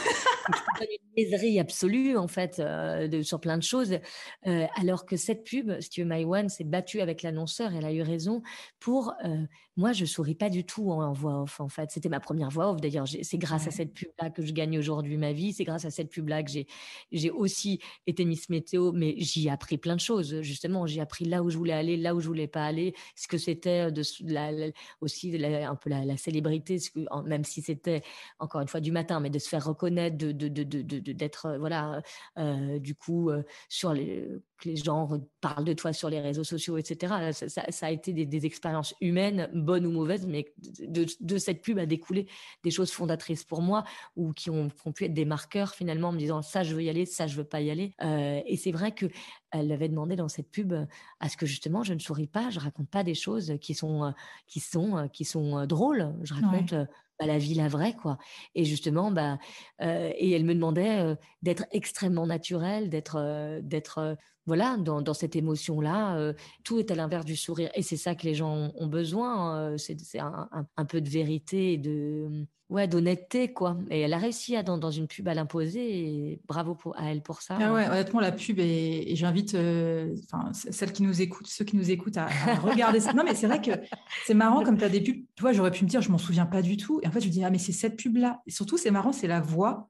c'est 0.79 0.85
une 0.85 1.25
niaiserie 1.25 1.61
absolue, 1.61 2.17
en 2.17 2.29
fait, 2.29 2.59
euh, 2.59 3.09
de, 3.09 3.23
sur 3.23 3.41
plein 3.41 3.59
de 3.59 3.63
choses. 3.63 3.99
Euh, 4.47 4.67
alors 4.77 5.07
que 5.07 5.17
cette 5.17 5.45
pub, 5.45 5.81
si 5.81 5.91
tu 5.91 6.03
veux, 6.03 6.25
One 6.25 6.49
s'est 6.49 6.65
battue 6.65 7.01
avec 7.01 7.23
l'annonceur, 7.23 7.73
elle 7.75 7.85
a 7.85 7.93
eu 7.93 8.03
raison, 8.03 8.43
pour. 8.81 9.15
Moi, 9.77 9.93
je 9.93 10.05
souris 10.05 10.35
pas 10.35 10.51
du 10.51 10.65
tout 10.65 10.91
en, 10.91 11.13
voix 11.13 11.43
off, 11.43 11.61
en 11.61 11.69
fait. 11.69 11.91
C'était 11.91 12.09
ma 12.09 12.21
première 12.21 12.51
voix 12.51 12.71
off, 12.71 12.81
d'ailleurs. 12.81 13.07
C'est 13.09 13.39
grâce 13.39 13.67
à 13.67 13.71
cette 13.71 13.93
pub-là 13.93 14.31
que 14.31 14.45
je 14.45 14.53
gagne 14.53 14.79
aujourd'hui 14.79 15.17
ma 15.17 15.33
vie. 15.33 15.53
C'est 15.53 15.65
grâce 15.65 15.85
à 15.85 15.91
cette 15.91 16.11
pub-là 16.11 16.43
que 16.43 16.51
j'ai 17.11 17.31
aussi 17.31 17.81
été 18.07 18.25
Miss 18.25 18.49
Météo, 18.49 18.93
mais 18.93 19.15
j'y 19.19 19.49
ai 19.49 19.51
appris 19.51 19.79
plein 19.79 19.97
de 19.97 20.01
choses, 20.01 20.41
justement. 20.43 20.87
J'ai 20.87 21.01
appris 21.01 21.25
là 21.25 21.43
où 21.43 21.51
je 21.51 21.59
voulais 21.59 21.73
aller, 21.73 21.97
là 21.97 22.15
où 22.15 22.21
je 22.21 22.29
voulais 22.29 22.47
pas 22.47 22.65
aller, 22.65 22.95
ce 23.17 23.27
que 23.27 23.39
c'était 23.39 23.91
de, 23.91 24.03
la, 24.33 24.71
aussi 25.01 25.35
un 25.45 25.75
peu 25.75 25.91
la, 25.91 26.17
célébrité, 26.17 26.79
ce 26.79 26.91
que, 26.91 27.01
même 27.25 27.45
si 27.45 27.61
c'était 27.61 28.03
encore 28.39 28.61
une 28.61 28.69
fois 28.69 28.81
du 28.81 28.93
matin, 28.93 29.19
mais 29.19 29.31
de 29.31 29.39
se 29.39 29.49
faire 29.49 29.65
reconnaître, 29.65 30.17
de 30.17 30.31
d'être 30.33 31.53
de, 31.53 31.59
voilà 31.59 32.03
euh, 32.39 32.79
du 32.79 32.95
coup 32.95 33.31
euh, 33.31 33.43
sur 33.69 33.93
les 33.93 34.29
que 34.65 34.71
les 34.71 34.77
gens 34.77 35.09
parlent 35.41 35.65
de 35.65 35.73
toi 35.73 35.93
sur 35.93 36.09
les 36.09 36.21
réseaux 36.21 36.45
sociaux, 36.45 36.79
etc. 36.79 37.33
Ça, 37.49 37.87
a 37.87 37.91
été 37.91 38.13
des, 38.13 38.47
expériences 38.47 38.95
humaines, 39.01 39.49
bonnes 39.55 39.87
ou 39.87 39.91
mauvaises, 39.91 40.27
mais 40.27 40.53
de, 40.81 41.39
cette 41.39 41.63
pub 41.63 41.79
a 41.79 41.87
découlé 41.87 42.27
des 42.63 42.71
choses 42.71 42.91
fondatrices 42.91 43.45
pour 43.45 43.63
moi 43.63 43.85
ou 44.17 44.33
qui 44.33 44.51
ont, 44.51 44.71
pu 44.95 45.05
être 45.05 45.15
des 45.15 45.25
marqueurs 45.25 45.75
finalement 45.75 46.09
en 46.09 46.13
me 46.13 46.19
disant 46.19 46.43
ça 46.43 46.63
je 46.63 46.75
veux 46.75 46.83
y 46.83 46.91
aller, 46.91 47.07
ça 47.07 47.27
je 47.27 47.37
veux 47.37 47.45
pas 47.45 47.61
y 47.61 47.71
aller. 47.71 47.95
Euh, 48.03 48.41
et 48.47 48.57
c'est 48.57 48.73
vrai 48.73 48.93
que 48.93 49.07
elle 49.51 49.71
avait 49.71 49.89
demandé 49.89 50.17
dans 50.17 50.29
cette 50.29 50.51
pub 50.51 50.75
à 51.21 51.29
ce 51.29 51.37
que 51.37 51.47
justement 51.47 51.83
je 51.83 51.95
ne 51.95 51.99
souris 51.99 52.27
pas, 52.27 52.51
je 52.51 52.59
raconte 52.59 52.89
pas 52.89 53.05
des 53.05 53.15
choses 53.15 53.55
qui 53.61 53.75
sont 53.75 54.13
qui 54.47 54.61
sont 54.61 55.09
qui 55.13 55.25
sont 55.25 55.67
drôles. 55.67 56.15
Je 56.23 56.35
raconte 56.35 56.75
bah, 57.19 57.27
la 57.27 57.39
vie 57.39 57.55
la 57.55 57.69
vraie 57.69 57.95
quoi. 57.95 58.19
Et 58.55 58.65
justement 58.65 59.11
bah 59.11 59.39
et 59.81 60.33
elle 60.33 60.45
me 60.45 60.55
demandait 60.55 61.17
d'être 61.43 61.67
extrêmement 61.71 62.27
naturelle, 62.27 62.89
d'être 62.91 63.61
d'être 63.63 64.17
voilà, 64.47 64.77
dans, 64.77 65.15
cette 65.15 65.37
émotion-là, 65.37 66.35
tout 66.65 66.79
est 66.79 66.91
à 66.91 66.95
l'inverse 66.95 67.25
du 67.25 67.37
sourire. 67.37 67.71
Et 67.75 67.83
c'est 67.83 67.97
ça 67.97 68.15
que 68.15 68.25
les 68.25 68.35
gens 68.35 68.73
ont 68.75 68.87
besoin. 68.87 69.77
c'est 69.79 69.97
un, 70.19 70.85
peu 70.87 71.01
de 71.01 71.09
vérité 71.09 71.73
et 71.73 71.79
de, 71.79 72.29
ouais, 72.69 72.87
d'honnêteté, 72.87 73.53
quoi. 73.53 73.79
Et 73.91 74.01
elle 74.01 74.13
a 74.13 74.19
réussi 74.19 74.57
à, 74.57 74.63
dans, 74.63 74.91
une 74.91 75.07
pub 75.07 75.29
à 75.29 75.35
l'imposer. 75.35 75.81
Et 75.81 76.41
bravo 76.47 76.75
pour, 76.75 76.99
à 76.99 77.11
elle 77.11 77.23
pour 77.23 77.41
ça. 77.41 77.57
Ah 77.61 77.73
ouais, 77.73 77.89
honnêtement, 77.89 78.21
la 78.21 78.33
pub, 78.33 78.59
et, 78.59 79.15
j'invite 79.17 79.57
celles 80.53 80.93
qui 80.93 81.03
nous 81.03 81.23
écoutent, 81.23 81.47
ceux 81.47 81.65
qui 81.65 81.77
nous 81.77 81.91
écoutent 81.91 82.19
à, 82.19 82.27
regarder 82.63 83.01
ça. 83.01 83.13
Non, 83.13 83.25
mais 83.25 83.35
c'est 83.35 83.47
vrai 83.47 83.63
que 83.63 83.73
c'est 84.27 84.35
marrant 84.35 84.63
comme 84.63 84.77
tu 84.77 84.85
as 84.85 84.89
des 84.91 85.01
pubs. 85.01 85.25
Tu 85.35 85.41
vois, 85.41 85.53
j'aurais 85.53 85.71
pu 85.71 85.85
me 85.85 85.89
dire, 85.89 86.03
je 86.03 86.11
m'en 86.11 86.19
souviens 86.19 86.47
pas 86.47 86.61
du 86.61 86.77
tout. 86.77 87.01
Et 87.03 87.07
en 87.07 87.11
fait, 87.11 87.21
je 87.21 87.27
me 87.27 87.33
dis, 87.33 87.45
ah, 87.45 87.51
mais 87.51 87.59
c'est 87.59 87.73
cette 87.73 87.97
pub-là. 87.97 88.43
Et 88.47 88.51
surtout, 88.51 88.77
c'est 88.77 88.91
marrant, 88.91 89.13
c'est 89.13 89.29
la 89.29 89.41
voix 89.41 89.89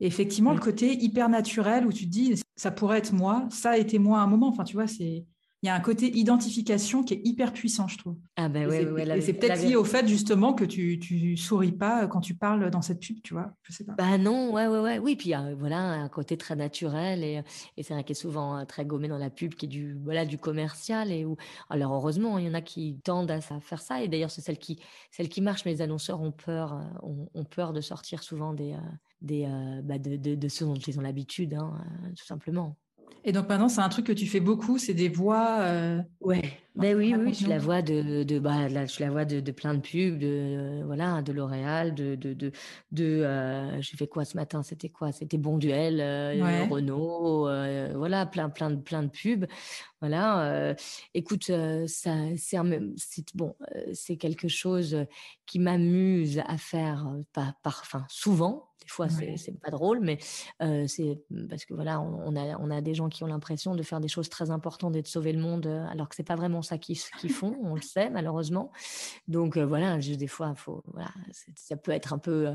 effectivement, 0.00 0.52
le 0.52 0.60
côté 0.60 0.92
hyper 0.92 1.28
naturel 1.28 1.86
où 1.86 1.92
tu 1.92 2.04
te 2.04 2.10
dis, 2.10 2.40
ça 2.56 2.70
pourrait 2.70 2.98
être 2.98 3.12
moi, 3.12 3.46
ça 3.50 3.70
a 3.70 3.76
été 3.78 3.98
moi 3.98 4.20
à 4.20 4.22
un 4.22 4.26
moment. 4.26 4.48
Enfin, 4.48 4.64
tu 4.64 4.74
vois, 4.74 4.86
c'est 4.86 5.24
il 5.62 5.66
y 5.66 5.70
a 5.70 5.74
un 5.74 5.80
côté 5.80 6.16
identification 6.16 7.02
qui 7.02 7.14
est 7.14 7.20
hyper 7.24 7.52
puissant, 7.52 7.88
je 7.88 7.96
trouve. 7.96 8.16
Ah 8.36 8.48
ben 8.48 8.68
ouais, 8.68 9.20
c'est 9.20 9.32
peut-être 9.32 9.66
lié 9.66 9.74
au 9.74 9.84
fait 9.84 10.06
justement 10.06 10.52
que 10.52 10.64
tu, 10.64 10.98
tu 10.98 11.36
souris 11.36 11.72
pas 11.72 12.06
quand 12.06 12.20
tu 12.20 12.34
parles 12.34 12.70
dans 12.70 12.82
cette 12.82 13.00
pub, 13.00 13.22
tu 13.22 13.32
vois. 13.32 13.52
Je 13.62 13.72
sais 13.72 13.82
pas. 13.82 13.94
Bah 13.94 14.18
non, 14.18 14.52
ouais, 14.52 14.66
ouais, 14.66 14.80
ouais. 14.80 14.98
Oui, 14.98 15.16
puis 15.16 15.32
voilà 15.58 15.78
un 15.78 16.08
côté 16.08 16.36
très 16.36 16.56
naturel 16.56 17.24
et, 17.24 17.42
et 17.76 17.82
c'est 17.82 17.94
vrai 17.94 18.04
qu'il 18.04 18.12
est 18.12 18.20
souvent 18.20 18.58
euh, 18.58 18.64
très 18.64 18.84
gommé 18.84 19.08
dans 19.08 19.18
la 19.18 19.30
pub 19.30 19.54
qui 19.54 19.64
est 19.64 19.68
du 19.68 19.94
voilà 20.04 20.26
du 20.26 20.36
commercial 20.36 21.10
et 21.10 21.24
où 21.24 21.36
alors 21.70 21.94
heureusement 21.94 22.38
il 22.38 22.46
y 22.46 22.48
en 22.48 22.54
a 22.54 22.60
qui 22.60 23.00
tendent 23.02 23.30
à 23.30 23.40
faire 23.40 23.80
ça 23.80 24.02
et 24.02 24.08
d'ailleurs 24.08 24.30
c'est 24.30 24.42
celle 24.42 24.58
qui 24.58 24.78
celle 25.10 25.28
qui 25.28 25.40
marche, 25.40 25.64
mais 25.64 25.72
les 25.72 25.82
annonceurs 25.82 26.20
ont 26.20 26.32
peur 26.32 26.74
euh, 26.74 27.08
ont, 27.34 27.44
peur 27.44 27.72
de 27.72 27.80
sortir 27.80 28.22
souvent 28.22 28.52
des 28.52 28.72
euh, 28.74 28.78
des 29.20 29.46
bah 29.84 29.98
de, 29.98 30.16
de, 30.16 30.34
de, 30.34 30.48
ce 30.48 30.64
dont 30.64 30.74
ils 30.74 30.98
ont 30.98 31.02
l'habitude, 31.02 31.54
hein, 31.54 31.72
tout 32.16 32.26
simplement. 32.26 32.76
Et 33.28 33.32
donc 33.32 33.48
maintenant, 33.48 33.68
c'est 33.68 33.80
un 33.80 33.88
truc 33.88 34.06
que 34.06 34.12
tu 34.12 34.26
fais 34.26 34.38
beaucoup, 34.38 34.78
c'est 34.78 34.94
des 34.94 35.08
voix. 35.08 35.58
Euh, 35.62 36.00
ouais. 36.20 36.42
Ben 36.76 36.96
oui, 36.96 37.12
oui, 37.18 37.34
je 37.34 37.48
la 37.48 37.58
vois 37.58 37.82
de, 37.82 38.22
de 38.22 38.38
bah, 38.38 38.68
là, 38.68 38.86
je 38.86 39.00
la 39.00 39.10
vois 39.10 39.24
de, 39.24 39.40
de, 39.40 39.50
plein 39.50 39.74
de 39.74 39.80
pubs, 39.80 40.18
de 40.18 40.82
voilà, 40.84 41.22
de 41.22 41.32
L'Oréal, 41.32 41.94
de 41.94 42.14
de 42.14 42.34
de, 42.34 42.52
de 42.92 43.04
euh, 43.04 43.80
j'ai 43.80 43.96
fait 43.96 44.06
quoi 44.06 44.24
ce 44.24 44.36
matin? 44.36 44.62
C'était 44.62 44.90
quoi? 44.90 45.10
C'était 45.10 45.38
Bon 45.38 45.58
Duel, 45.58 46.00
euh, 46.00 46.66
Renault, 46.70 47.48
euh, 47.48 47.92
voilà, 47.96 48.26
plein 48.26 48.48
plein 48.48 48.70
de 48.70 48.76
plein 48.76 49.02
de 49.02 49.08
pubs. 49.08 49.46
Voilà, 50.00 50.76
écoute, 51.14 51.50
ça 51.86 52.14
c'est 52.36 52.58
bon, 53.34 53.56
c'est 53.92 54.18
quelque 54.18 54.46
chose 54.46 55.04
qui 55.46 55.58
m'amuse 55.58 56.42
à 56.46 56.58
faire, 56.58 57.10
pas 57.32 57.56
par, 57.62 57.80
enfin 57.82 58.04
souvent, 58.08 58.65
des 58.80 58.88
fois, 58.88 59.08
c'est 59.08 59.60
pas 59.60 59.70
drôle, 59.70 60.00
mais 60.00 60.18
c'est 60.86 61.18
parce 61.48 61.64
que 61.64 61.74
voilà, 61.74 62.00
on, 62.00 62.36
a, 62.36 62.56
on 62.58 62.70
a 62.70 62.80
des 62.80 62.94
gens 62.94 63.08
qui 63.08 63.24
ont 63.24 63.26
l'impression 63.26 63.74
de 63.74 63.82
faire 63.82 64.00
des 64.00 64.08
choses 64.08 64.28
très 64.28 64.50
importantes 64.50 64.94
et 64.96 65.02
de 65.02 65.06
sauver 65.06 65.32
le 65.32 65.40
monde, 65.40 65.66
alors 65.90 66.08
que 66.08 66.14
c'est 66.14 66.22
pas 66.22 66.36
vraiment 66.36 66.62
ça 66.62 66.78
qu'ils 66.78 66.96
font, 66.96 67.56
on 67.62 67.74
le 67.74 67.82
sait 67.82 68.10
malheureusement. 68.10 68.70
Donc 69.28 69.58
voilà, 69.58 69.98
juste 70.00 70.20
des 70.20 70.26
fois, 70.28 70.54
faut, 70.54 70.84
voilà, 70.92 71.10
ça 71.54 71.76
peut 71.76 71.92
être 71.92 72.12
un 72.12 72.18
peu, 72.18 72.54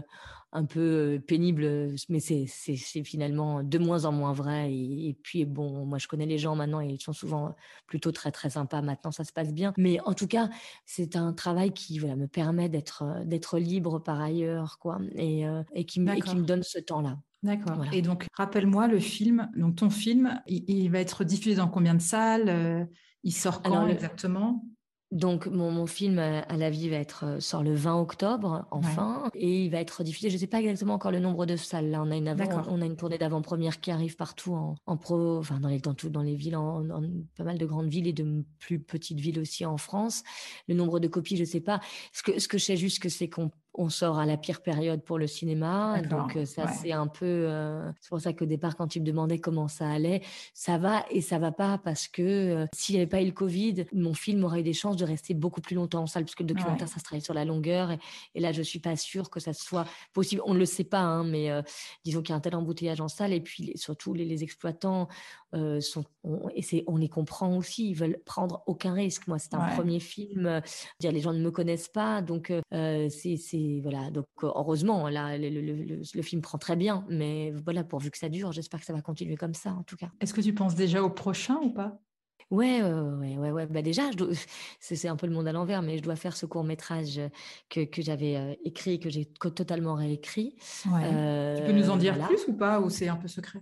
un 0.53 0.65
peu 0.65 1.21
pénible, 1.27 1.93
mais 2.09 2.19
c'est 2.19 2.45
finalement 3.03 3.63
de 3.63 3.77
moins 3.77 4.05
en 4.05 4.11
moins 4.11 4.33
vrai. 4.33 4.71
Et, 4.73 5.17
puis 5.23 5.45
bon, 5.45 5.85
moi 5.85 5.97
je 5.97 6.07
connais 6.07 6.25
les 6.25 6.37
gens 6.37 6.55
maintenant 6.55 6.81
et 6.81 6.87
ils 6.87 7.01
sont 7.01 7.13
souvent 7.13 7.55
plutôt 7.87 8.11
très 8.11 8.31
très 8.31 8.51
sympas. 8.51 8.81
Maintenant, 8.81 9.11
ça 9.11 9.23
se 9.23 9.31
passe 9.31 9.53
bien. 9.53 9.73
Mais 9.77 9.99
en 10.01 10.13
tout 10.13 10.27
cas, 10.27 10.49
c'est 10.85 11.15
un 11.15 11.33
travail 11.33 11.71
qui 11.71 11.99
voilà, 11.99 12.15
me 12.15 12.27
permet 12.27 12.69
d'être 12.69 13.57
libre 13.57 13.99
par 13.99 14.19
ailleurs, 14.19 14.77
quoi, 14.79 14.99
et, 15.15 15.45
et 15.73 15.85
qui 15.85 15.99
me 15.99 16.13
qui 16.15 16.35
me 16.35 16.43
donne 16.43 16.63
ce 16.63 16.79
temps-là. 16.79 17.17
D'accord. 17.43 17.85
Et 17.91 18.01
donc, 18.01 18.27
rappelle-moi 18.33 18.87
le 18.87 18.99
film, 18.99 19.49
donc 19.55 19.77
ton 19.77 19.89
film, 19.89 20.39
il, 20.47 20.89
va 20.91 20.99
être 20.99 21.23
diffusé 21.23 21.55
dans 21.55 21.67
combien 21.67 21.95
de 21.95 22.01
salles 22.01 22.87
Il 23.23 23.33
sort 23.33 23.61
quand 23.61 23.87
exactement? 23.87 24.63
Donc 25.11 25.47
mon, 25.47 25.85
film 25.87 26.19
euh, 26.19 26.41
à 26.47 26.55
la 26.55 26.69
vie 26.69 26.87
va 26.87 26.95
être 26.95 27.25
euh, 27.25 27.39
sort 27.41 27.63
le 27.63 27.75
20 27.75 27.99
octobre 27.99 28.65
enfin 28.71 29.29
et 29.35 29.65
il 29.65 29.69
va 29.69 29.79
être 29.79 30.03
diffusé. 30.03 30.29
Je 30.29 30.35
ne 30.35 30.39
sais 30.39 30.47
pas 30.47 30.59
exactement 30.59 30.93
encore 30.93 31.11
le 31.11 31.19
nombre 31.19 31.45
de 31.45 31.57
salles. 31.57 31.89
Là, 31.89 32.01
on 32.01 32.11
a 32.11 32.15
une 32.15 32.33
on 32.69 32.81
a 32.81 32.85
une 32.85 32.95
tournée 32.95 33.17
d'avant-première 33.17 33.81
qui 33.81 33.91
arrive 33.91 34.15
partout 34.15 34.53
en, 34.85 34.97
pro, 34.97 35.37
enfin 35.37 35.59
dans 35.59 35.67
les 35.67 35.79
dans, 35.79 35.95
dans 36.09 36.21
les 36.21 36.35
villes, 36.35 36.55
en, 36.55 36.83
pas 37.35 37.43
mal 37.43 37.57
de 37.57 37.65
grandes 37.65 37.89
villes 37.89 38.07
et 38.07 38.13
de 38.13 38.45
plus 38.59 38.79
petites 38.79 39.19
villes 39.19 39.39
aussi 39.39 39.65
en 39.65 39.77
France. 39.77 40.23
Le 40.69 40.75
nombre 40.75 40.99
de 40.99 41.09
copies, 41.09 41.35
je 41.35 41.41
ne 41.41 41.47
sais 41.47 41.61
pas. 41.61 41.81
Ce 42.13 42.23
que 42.23 42.39
ce 42.39 42.47
que 42.47 42.57
je 42.57 42.63
sais 42.63 42.77
juste 42.77 42.99
que 42.99 43.09
c'est 43.09 43.27
qu'on 43.27 43.51
on 43.73 43.89
sort 43.89 44.19
à 44.19 44.25
la 44.25 44.37
pire 44.37 44.61
période 44.61 45.01
pour 45.01 45.17
le 45.17 45.27
cinéma. 45.27 46.01
Donc 46.01 46.35
euh, 46.35 46.45
ça, 46.45 46.67
c'est 46.67 46.91
un 46.91 47.07
peu... 47.07 47.25
Euh, 47.25 47.89
c'est 48.01 48.09
pour 48.09 48.19
ça 48.19 48.33
qu'au 48.33 48.45
départ, 48.45 48.75
quand 48.75 48.87
tu 48.87 48.99
me 48.99 49.05
demandais 49.05 49.39
comment 49.39 49.67
ça 49.67 49.89
allait, 49.89 50.21
ça 50.53 50.77
va 50.77 51.05
et 51.09 51.21
ça 51.21 51.39
va 51.39 51.51
pas 51.51 51.77
parce 51.77 52.07
que 52.07 52.21
euh, 52.21 52.65
s'il 52.73 52.95
n'y 52.95 53.01
avait 53.01 53.09
pas 53.09 53.21
eu 53.21 53.25
le 53.25 53.31
Covid, 53.31 53.85
mon 53.93 54.13
film 54.13 54.43
aurait 54.43 54.59
eu 54.59 54.63
des 54.63 54.73
chances 54.73 54.97
de 54.97 55.05
rester 55.05 55.33
beaucoup 55.33 55.61
plus 55.61 55.75
longtemps 55.75 56.01
en 56.01 56.07
salle 56.07 56.25
parce 56.25 56.35
que 56.35 56.43
le 56.43 56.47
documentaire, 56.47 56.87
ça 56.89 56.99
se 56.99 57.03
travaille 57.03 57.21
sur 57.21 57.33
la 57.33 57.45
longueur. 57.45 57.91
Et, 58.35 58.41
là, 58.41 58.51
je 58.51 58.61
suis 58.61 58.79
pas 58.79 58.95
sûre 58.97 59.29
que 59.29 59.39
ça 59.39 59.53
soit 59.53 59.85
possible. 60.13 60.41
On 60.45 60.53
ne 60.53 60.59
le 60.59 60.65
sait 60.65 60.83
pas, 60.83 61.01
hein, 61.01 61.23
mais 61.23 61.49
disons 62.03 62.21
qu'il 62.21 62.31
y 62.31 62.33
a 62.33 62.35
un 62.35 62.41
tel 62.41 62.55
embouteillage 62.55 62.99
en 62.99 63.07
salle. 63.07 63.31
Et 63.33 63.41
puis 63.41 63.71
surtout, 63.75 64.13
les, 64.13 64.41
exploitants 64.41 65.07
sont... 65.81 66.05
On, 66.23 66.49
et 66.55 66.83
on 66.87 66.97
les 66.97 67.09
comprend 67.09 67.57
aussi. 67.57 67.89
Ils 67.89 67.95
veulent 67.95 68.19
prendre 68.25 68.63
aucun 68.67 68.93
risque. 68.93 69.27
Moi, 69.27 69.39
c'est 69.39 69.53
un 69.53 69.75
premier 69.75 69.99
film. 69.99 70.61
dire, 70.99 71.11
les 71.11 71.21
gens 71.21 71.33
ne 71.33 71.41
me 71.41 71.51
connaissent 71.51 71.89
pas. 71.89 72.21
Donc, 72.21 72.51
c'est 72.71 73.37
voilà. 73.81 74.11
Donc 74.11 74.25
euh, 74.43 74.51
heureusement, 74.55 75.09
là, 75.09 75.37
le, 75.37 76.21
film 76.21 76.41
prend 76.41 76.57
très 76.57 76.75
bien, 76.75 77.05
mais 77.09 77.51
voilà, 77.63 77.83
pourvu 77.83 78.11
que 78.11 78.17
ça 78.17 78.29
dure, 78.29 78.51
j'espère 78.51 78.79
que 78.79 78.85
ça 78.85 78.93
va 78.93 79.01
continuer 79.01 79.35
comme 79.35 79.53
ça, 79.53 79.71
en 79.71 79.83
tout 79.83 79.95
cas. 79.95 80.09
Est-ce 80.19 80.33
que 80.33 80.41
tu 80.41 80.53
penses 80.53 80.75
déjà 80.75 81.03
au 81.03 81.09
prochain 81.09 81.57
ou 81.61 81.71
pas? 81.71 81.99
Ouais, 82.49 82.81
ouais, 82.83 83.37
ouais, 83.37 83.51
ouais. 83.51 83.65
Bah 83.67 83.81
déjà, 83.81 84.09
c'est 84.79 85.07
un 85.07 85.15
peu 85.15 85.25
le 85.25 85.33
monde 85.33 85.47
à 85.47 85.53
l'envers, 85.53 85.81
mais 85.81 85.97
je 85.97 86.03
dois 86.03 86.17
faire 86.17 86.35
ce 86.35 86.45
court 86.45 86.65
métrage 86.65 87.19
que, 87.69 87.85
que 87.85 88.01
j'avais 88.01 88.35
euh, 88.35 88.53
écrit, 88.65 88.99
que 88.99 89.09
j'ai 89.09 89.25
totalement 89.25 89.95
réécrit. 89.95 90.55
Ouais. 90.91 91.55
tu 91.57 91.63
peux 91.63 91.71
nous 91.71 91.89
en 91.89 91.97
dire 91.97 92.17
plus 92.27 92.45
ou 92.47 92.53
pas, 92.53 92.81
ou 92.81 92.89
c'est 92.89 93.07
un 93.07 93.15
peu 93.15 93.27
secret? 93.27 93.61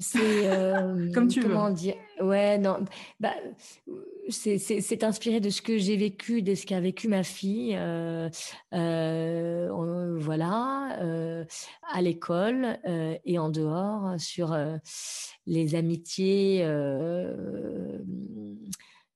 C'est 0.00 0.50
comme 1.14 1.28
tu 1.28 1.40
comment 1.40 1.68
veux. 1.68 1.74
dire? 1.74 1.94
Ouais 2.20 2.58
non 2.58 2.78
bah 3.20 3.34
c'est 4.28 5.04
inspiré 5.04 5.40
de 5.40 5.50
ce 5.50 5.62
que 5.62 5.78
j'ai 5.78 5.96
vécu 5.96 6.42
de 6.42 6.54
ce 6.54 6.66
qu'a 6.66 6.80
vécu 6.80 7.08
ma 7.08 7.22
fille 7.22 7.74
euh, 7.76 8.28
euh, 8.74 9.68
voilà 10.18 10.98
euh, 11.00 11.44
à 11.92 12.02
l'école 12.02 12.78
et 13.24 13.38
en 13.38 13.48
dehors 13.48 14.14
sur 14.18 14.56
les 15.46 15.74
amitiés 15.74 16.64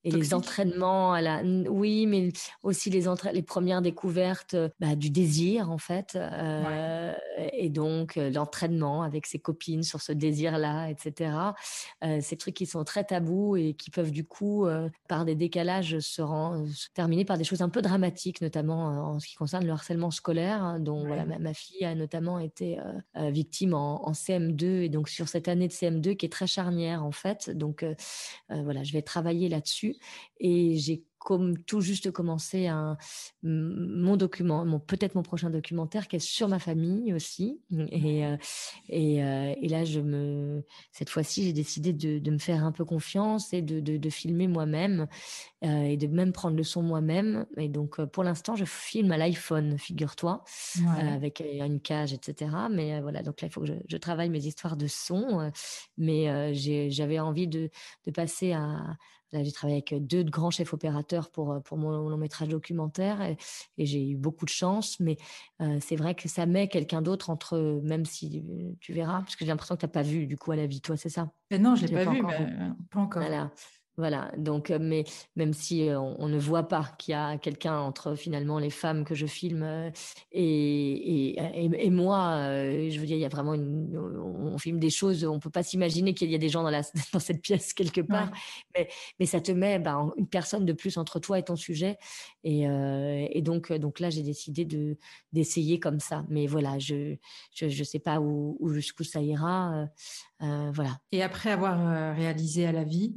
et 0.05 0.11
les 0.11 0.33
entraînements 0.33 1.13
à 1.13 1.21
la 1.21 1.41
oui 1.43 2.05
mais 2.05 2.29
aussi 2.63 2.89
les 2.89 3.05
les 3.33 3.41
premières 3.41 3.81
découvertes 3.81 4.53
euh, 4.53 4.69
bah, 4.79 4.95
du 4.95 5.09
désir 5.09 5.71
en 5.71 5.77
fait 5.77 6.15
euh, 6.15 7.13
et 7.53 7.69
donc 7.69 8.17
euh, 8.17 8.29
l'entraînement 8.29 9.01
avec 9.01 9.25
ses 9.25 9.39
copines 9.39 9.83
sur 9.83 10.01
ce 10.01 10.11
désir 10.11 10.57
là 10.57 10.89
etc 10.89 11.35
ces 12.21 12.37
trucs 12.37 12.53
qui 12.53 12.65
sont 12.65 12.83
très 12.83 13.03
tabous 13.03 13.55
et 13.57 13.73
qui 13.73 13.89
peuvent 13.89 14.11
du 14.11 14.25
coup 14.25 14.67
par 15.07 15.25
des 15.25 15.35
décalages 15.35 15.99
se, 15.99 16.21
terminer 16.93 17.25
par 17.25 17.37
des 17.37 17.43
choses 17.43 17.61
un 17.61 17.69
peu 17.69 17.81
dramatiques 17.81 18.41
notamment 18.41 19.13
en 19.13 19.19
ce 19.19 19.27
qui 19.27 19.35
concerne 19.35 19.65
le 19.65 19.71
harcèlement 19.71 20.11
scolaire 20.11 20.63
hein, 20.63 20.79
dont 20.79 21.05
voilà 21.05 21.25
ma, 21.25 21.53
fille 21.53 21.83
a 21.83 21.95
notamment 21.95 22.37
été 22.39 22.77
victime 23.15 23.73
en, 23.73 24.07
en, 24.07 24.11
CM2 24.11 24.83
et 24.83 24.89
donc 24.89 25.09
sur 25.09 25.27
cette 25.27 25.47
année 25.47 25.67
de 25.67 25.73
CM2 25.73 26.15
qui 26.15 26.25
est 26.25 26.31
très 26.31 26.47
charnière 26.47 27.03
en 27.03 27.11
fait. 27.11 27.49
Donc 27.49 27.85
voilà 28.49 28.83
je 28.83 28.93
vais 28.93 29.01
travailler 29.01 29.49
là-dessus 29.49 29.94
et 30.39 30.77
j'ai 30.77 31.03
comme 31.25 31.57
tout 31.57 31.81
juste 31.81 32.11
commencé 32.11 32.67
un, 32.67 32.97
mon 33.41 34.15
document, 34.15 34.63
mon, 34.63 34.79
peut-être 34.79 35.15
mon 35.15 35.23
prochain 35.23 35.49
documentaire 35.49 36.07
qui 36.07 36.17
est 36.17 36.19
sur 36.19 36.47
ma 36.47 36.59
famille 36.59 37.13
aussi. 37.13 37.59
Et, 37.91 38.25
euh, 38.25 38.37
et, 38.89 39.23
euh, 39.23 39.55
et, 39.59 39.67
là, 39.67 39.83
je 39.85 40.01
me, 40.01 40.63
cette 40.91 41.09
fois-ci, 41.09 41.43
j'ai 41.43 41.53
décidé 41.53 41.93
de, 41.93 42.19
de, 42.19 42.31
me 42.31 42.37
faire 42.37 42.63
un 42.63 42.71
peu 42.71 42.85
confiance 42.85 43.53
et 43.53 43.63
de, 43.63 43.79
de, 43.79 43.97
de 43.97 44.09
filmer 44.11 44.47
moi-même 44.47 45.07
euh, 45.63 45.81
et 45.81 45.97
de 45.97 46.05
même 46.05 46.31
prendre 46.31 46.55
le 46.55 46.63
son 46.63 46.83
moi-même. 46.83 47.47
Et 47.57 47.69
donc, 47.69 47.99
pour 48.05 48.23
l'instant, 48.23 48.55
je 48.55 48.65
filme 48.65 49.11
à 49.11 49.17
l'iPhone, 49.17 49.79
figure-toi, 49.79 50.43
avec 50.99 51.41
une 51.41 51.79
cage, 51.81 52.13
etc. 52.13 52.51
Mais 52.69 53.01
voilà, 53.01 53.23
donc 53.23 53.41
là, 53.41 53.47
il 53.47 53.51
faut 53.51 53.61
que 53.61 53.67
je, 53.67 53.73
je 53.89 53.97
travaille 53.97 54.29
mes 54.29 54.45
histoires 54.45 54.77
de 54.77 54.85
son. 54.85 55.51
mais 55.97 56.53
j'avais 56.53 57.17
envie 57.17 57.47
de, 57.47 57.71
de 58.05 58.11
passer 58.11 58.51
à 58.51 58.95
j'ai 59.43 59.51
travaillé 59.51 59.83
avec 59.87 60.05
deux 60.05 60.23
grands 60.23 60.51
chefs 60.51 60.73
opérateurs 60.73 61.29
pour, 61.29 61.61
pour 61.63 61.77
mon 61.77 62.09
long 62.09 62.17
métrage 62.17 62.47
documentaire 62.49 63.21
et, 63.21 63.37
j'ai 63.77 64.09
eu 64.09 64.15
beaucoup 64.15 64.45
de 64.45 64.49
chance. 64.49 64.99
Mais 64.99 65.17
c'est 65.79 65.95
vrai 65.95 66.15
que 66.15 66.27
ça 66.27 66.45
met 66.45 66.67
quelqu'un 66.67 67.01
d'autre 67.01 67.29
entre, 67.29 67.81
même 67.83 68.05
si 68.05 68.43
tu 68.79 68.93
verras, 68.93 69.19
parce 69.19 69.35
que 69.35 69.45
j'ai 69.45 69.51
l'impression 69.51 69.75
que 69.75 69.81
tu 69.81 69.85
n'as 69.85 69.91
pas 69.91 70.01
vu 70.01 70.27
du 70.27 70.37
coup 70.37 70.51
à 70.51 70.55
la 70.55 70.65
vie, 70.65 70.81
toi, 70.81 70.97
c'est 70.97 71.09
ça? 71.09 71.31
Mais 71.51 71.59
Non, 71.59 71.75
je 71.75 71.85
l'ai 71.85 71.93
pas, 71.93 72.05
vu, 72.11 72.21
mais 72.21 72.33
pas 72.89 72.99
encore. 72.99 73.21
Voilà. 73.21 73.51
Voilà, 73.97 74.29
donc, 74.37 74.71
euh, 74.71 74.77
mais 74.79 75.05
même 75.37 75.53
si 75.53 75.87
euh, 75.87 75.97
on, 75.97 76.27
ne 76.27 76.37
voit 76.37 76.67
pas 76.67 76.93
qu'il 76.97 77.13
y 77.13 77.15
a 77.15 77.37
quelqu'un 77.37 77.77
entre 77.79 78.15
finalement 78.15 78.59
les 78.59 78.69
femmes 78.69 79.05
que 79.05 79.15
je 79.15 79.25
filme 79.25 79.63
euh, 79.63 79.89
et, 80.33 81.37
et, 81.55 81.89
moi, 81.89 82.41
je 82.41 82.99
veux 82.99 83.05
dire, 83.05 83.15
il 83.15 83.21
y 83.21 83.25
a 83.25 83.29
vraiment 83.29 83.53
une, 83.53 83.97
on, 83.97 84.57
filme 84.57 84.79
des 84.79 84.89
choses, 84.89 85.23
on 85.23 85.39
peut 85.39 85.49
pas 85.49 85.63
s'imaginer 85.63 86.13
qu'il 86.13 86.29
y 86.29 86.35
a 86.35 86.37
des 86.37 86.49
gens 86.49 86.63
dans, 86.63 86.71
la, 86.71 86.81
dans 87.13 87.19
cette 87.19 87.41
pièce 87.41 87.73
quelque 87.73 88.01
part, 88.01 88.31
mais, 88.75 88.89
mais 89.17 89.25
ça 89.25 89.39
te 89.39 89.53
met 89.53 89.79
ben, 89.79 90.11
une 90.17 90.27
personne 90.27 90.65
de 90.65 90.73
plus 90.73 90.97
entre 90.97 91.19
toi 91.19 91.39
et 91.39 91.43
ton 91.43 91.55
sujet. 91.55 91.97
Et, 92.43 92.63
et 92.63 93.41
donc, 93.41 93.71
donc 93.71 93.99
là, 93.99 94.09
j'ai 94.09 94.23
décidé 94.23 94.65
de 94.65 94.97
d'essayer 95.31 95.79
comme 95.79 95.99
ça. 95.99 96.25
Mais 96.29 96.47
voilà, 96.47 96.79
je 96.79 97.15
je, 97.53 97.69
je 97.69 97.83
sais 97.83 97.99
pas 97.99 98.19
où, 98.19 98.57
où 98.59 98.69
jusqu'où 98.69 99.03
ça 99.03 99.21
ira. 99.21 99.87
voilà. 100.39 100.99
Et 101.11 101.23
après 101.23 101.51
avoir 101.51 102.15
réalisé 102.15 102.65
à 102.65 102.71
la 102.71 102.83
vie, 102.83 103.15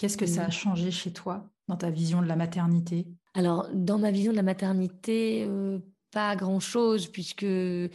Qu'est-ce 0.00 0.16
que 0.16 0.24
ça 0.24 0.46
a 0.46 0.50
changé 0.50 0.90
chez 0.90 1.12
toi 1.12 1.44
dans 1.68 1.76
ta 1.76 1.90
vision 1.90 2.22
de 2.22 2.26
la 2.26 2.34
maternité? 2.34 3.06
Alors, 3.34 3.68
dans 3.74 3.98
ma 3.98 4.10
vision 4.10 4.32
de 4.32 4.36
la 4.36 4.42
maternité, 4.42 5.44
euh, 5.46 5.78
pas 6.10 6.34
grand-chose, 6.36 7.06
puisque 7.06 7.44
euh, 7.44 7.88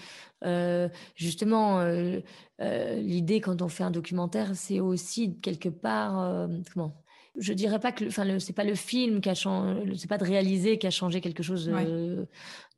justement, 1.15 1.79
euh, 1.79 2.21
l'idée 2.59 3.41
quand 3.41 3.63
on 3.63 3.69
fait 3.69 3.83
un 3.83 3.89
documentaire, 3.89 4.51
c'est 4.53 4.79
aussi 4.79 5.39
quelque 5.39 5.69
part, 5.69 6.47
comment? 6.71 7.01
Je 7.37 7.53
dirais 7.53 7.79
pas 7.79 7.91
que, 7.91 8.05
enfin, 8.05 8.37
c'est 8.37 8.53
pas 8.53 8.63
le 8.63 8.75
film 8.75 9.19
qui 9.19 9.29
a 9.29 9.33
changé, 9.33 9.95
c'est 9.97 10.07
pas 10.07 10.19
de 10.19 10.25
réaliser 10.25 10.77
qui 10.77 10.85
a 10.85 10.91
changé 10.91 11.21
quelque 11.21 11.41
chose 11.41 11.71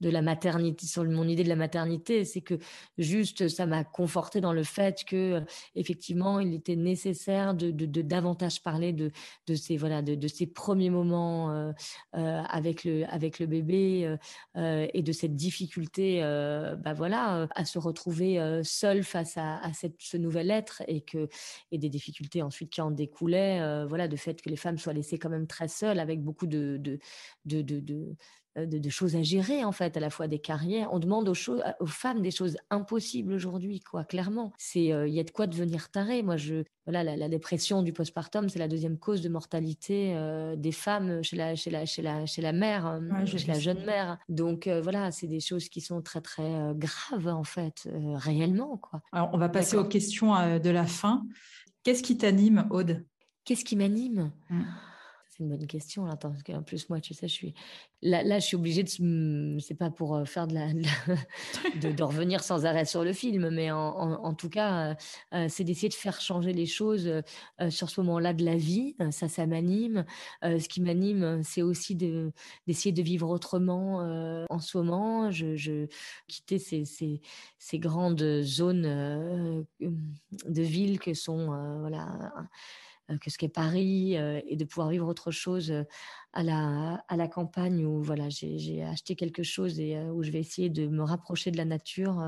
de 0.01 0.09
la 0.09 0.21
maternité, 0.21 0.85
sur 0.85 1.03
mon 1.05 1.27
idée 1.27 1.43
de 1.43 1.49
la 1.49 1.55
maternité, 1.55 2.25
c'est 2.25 2.41
que 2.41 2.55
juste 2.97 3.47
ça 3.47 3.65
m'a 3.65 3.83
conforté 3.83 4.41
dans 4.41 4.53
le 4.53 4.63
fait 4.63 5.03
que 5.05 5.43
effectivement 5.75 6.39
il 6.39 6.53
était 6.53 6.75
nécessaire 6.75 7.53
de, 7.53 7.71
de, 7.71 8.01
davantage 8.01 8.61
parler 8.61 8.93
de, 8.93 9.11
de 9.47 9.55
ces 9.55 9.77
voilà 9.77 10.01
de, 10.01 10.15
de 10.15 10.27
ces 10.27 10.47
premiers 10.47 10.89
moments 10.89 11.51
euh, 11.51 11.71
euh, 12.15 12.41
avec 12.49 12.83
le 12.83 13.05
avec 13.11 13.39
le 13.39 13.47
bébé 13.47 14.17
euh, 14.55 14.87
et 14.93 15.01
de 15.01 15.11
cette 15.11 15.35
difficulté 15.35 16.21
bah 16.21 16.93
voilà 16.93 17.47
à 17.55 17.65
se 17.65 17.79
retrouver 17.79 18.61
seul 18.63 19.03
face 19.03 19.37
à, 19.37 19.57
à 19.57 19.73
cette, 19.73 19.95
ce 19.99 20.17
nouvel 20.17 20.51
être 20.51 20.83
et 20.87 21.01
que 21.01 21.27
et 21.71 21.77
des 21.77 21.89
difficultés 21.89 22.41
ensuite 22.41 22.71
qui 22.71 22.81
en 22.81 22.91
découlaient 22.91 23.85
voilà 23.87 24.07
de 24.07 24.15
fait 24.15 24.41
que 24.41 24.49
les 24.49 24.55
femmes 24.55 24.77
soient 24.77 24.93
laissées 24.93 25.17
quand 25.17 25.29
même 25.29 25.47
très 25.47 25.67
seules 25.67 25.99
avec 25.99 26.21
beaucoup 26.23 26.47
de, 26.47 26.77
de, 27.45 28.15
de, 28.65 28.89
choses 28.89 29.15
à 29.15 29.23
gérer 29.23 29.63
en 29.63 29.71
fait, 29.71 29.97
à 29.97 29.99
la 29.99 30.09
fois 30.09 30.27
des 30.27 30.39
carrières. 30.39 30.89
On 30.91 30.99
demande 30.99 31.29
aux, 31.29 31.33
choses, 31.33 31.63
aux 31.79 31.87
femmes 31.87 32.21
des 32.21 32.31
choses 32.31 32.57
impossibles 32.69 33.33
aujourd'hui, 33.33 33.79
quoi. 33.79 34.03
Clairement, 34.03 34.53
c'est 34.57 34.91
euh, 34.91 35.07
il 35.07 35.13
y 35.13 35.19
a 35.19 35.23
de 35.23 35.31
quoi 35.31 35.47
devenir 35.47 35.89
taré. 35.89 36.23
Moi, 36.23 36.37
je 36.37 36.63
voilà, 36.85 37.03
la, 37.03 37.27
dépression 37.27 37.83
du 37.83 37.91
postpartum, 37.91 38.47
c'est 38.47 38.59
la 38.59 38.69
deuxième 38.69 38.97
cause 38.97 39.21
de 39.21 39.27
mortalité 39.27 40.13
euh, 40.15 40.55
des 40.55 40.71
femmes 40.71 41.21
chez 41.21 41.35
la 41.35 41.55
chez 41.55 41.69
la 41.69 41.85
chez 41.85 42.01
la 42.01 42.25
chez 42.25 42.41
la 42.41 42.53
mère, 42.53 42.99
chez 43.25 43.45
la 43.47 43.59
jeune 43.59 43.83
mère. 43.85 44.17
Donc 44.29 44.67
voilà, 44.67 45.11
c'est 45.11 45.27
des 45.27 45.41
choses 45.41 45.67
qui 45.69 45.81
sont 45.81 46.01
très 46.01 46.21
très 46.21 46.73
graves 46.75 47.27
en 47.27 47.43
fait, 47.43 47.89
réellement 48.15 48.77
quoi. 48.77 49.01
Alors 49.11 49.29
on 49.33 49.37
va 49.37 49.49
passer 49.49 49.75
aux 49.75 49.85
questions 49.85 50.33
de 50.59 50.69
la 50.69 50.85
fin. 50.85 51.25
Qu'est-ce 51.83 52.03
qui 52.03 52.17
t'anime, 52.17 52.67
Aude? 52.69 53.05
Qu'est-ce 53.43 53.65
qui 53.65 53.75
m'anime? 53.75 54.31
Mmh 54.49 54.63
c'est 55.37 55.43
une 55.43 55.49
bonne 55.49 55.67
question 55.67 56.05
là, 56.05 56.15
parce 56.15 56.41
qu'en 56.43 56.63
plus 56.63 56.89
moi, 56.89 56.99
tu 56.99 57.13
sais, 57.13 57.27
je 57.27 57.33
suis 57.33 57.53
là, 58.01 58.23
là 58.23 58.39
je 58.39 58.45
suis 58.45 58.55
obligée 58.55 58.83
de, 58.83 59.59
c'est 59.59 59.75
pas 59.75 59.91
pour 59.91 60.15
euh, 60.15 60.25
faire 60.25 60.47
de 60.47 60.55
la, 60.55 60.73
de, 60.73 62.03
revenir 62.03 62.43
sans 62.43 62.65
arrêt 62.65 62.85
sur 62.85 63.03
le 63.03 63.13
film, 63.13 63.49
mais 63.49 63.71
en, 63.71 64.33
tout 64.33 64.49
cas, 64.49 64.91
euh, 64.91 64.95
euh, 65.33 65.45
c'est 65.49 65.63
d'essayer 65.63 65.89
de 65.89 65.93
faire 65.93 66.21
changer 66.21 66.53
les 66.53 66.65
choses 66.65 67.21
sur 67.69 67.89
ce 67.89 68.01
moment-là 68.01 68.33
de 68.33 68.43
la 68.45 68.55
vie. 68.55 68.95
Ça, 69.11 69.27
ça 69.27 69.45
m'anime. 69.45 70.05
ce 70.41 70.67
qui 70.67 70.81
m'anime, 70.81 71.41
c'est 71.43 71.61
aussi 71.61 71.95
de 71.95 72.31
d'essayer 72.65 72.91
de 72.91 73.01
vivre 73.01 73.29
autrement 73.29 73.97
en 74.49 74.59
ce 74.59 74.77
moment. 74.77 75.31
Je, 75.31 75.55
je 75.55 75.87
quitter 76.27 76.59
ces, 76.59 76.85
ces, 76.85 77.21
ces 77.57 77.79
grandes 77.79 78.41
zones 78.41 79.65
de 79.79 80.61
ville 80.61 80.99
que 80.99 81.13
sont 81.13 81.47
voilà 81.81 82.31
que 83.21 83.29
ce 83.29 83.37
qu'est 83.37 83.47
Paris 83.47 84.17
euh, 84.17 84.41
et 84.47 84.57
de 84.57 84.65
pouvoir 84.65 84.89
vivre 84.89 85.07
autre 85.07 85.31
chose 85.31 85.71
euh, 85.71 85.83
à 86.33 86.43
la, 86.43 87.03
à 87.07 87.15
la 87.15 87.27
campagne 87.27 87.85
où 87.85 88.01
voilà, 88.03 88.29
j'ai 88.29 88.83
acheté 88.83 89.15
quelque 89.15 89.43
chose 89.43 89.79
et 89.79 89.97
où 90.11 90.21
je 90.23 90.29
vais 90.29 90.39
essayer 90.39 90.69
de 90.69 90.87
me 90.87 91.01
rapprocher 91.01 91.49
de 91.49 91.57
la 91.57 91.65
nature. 91.65 92.23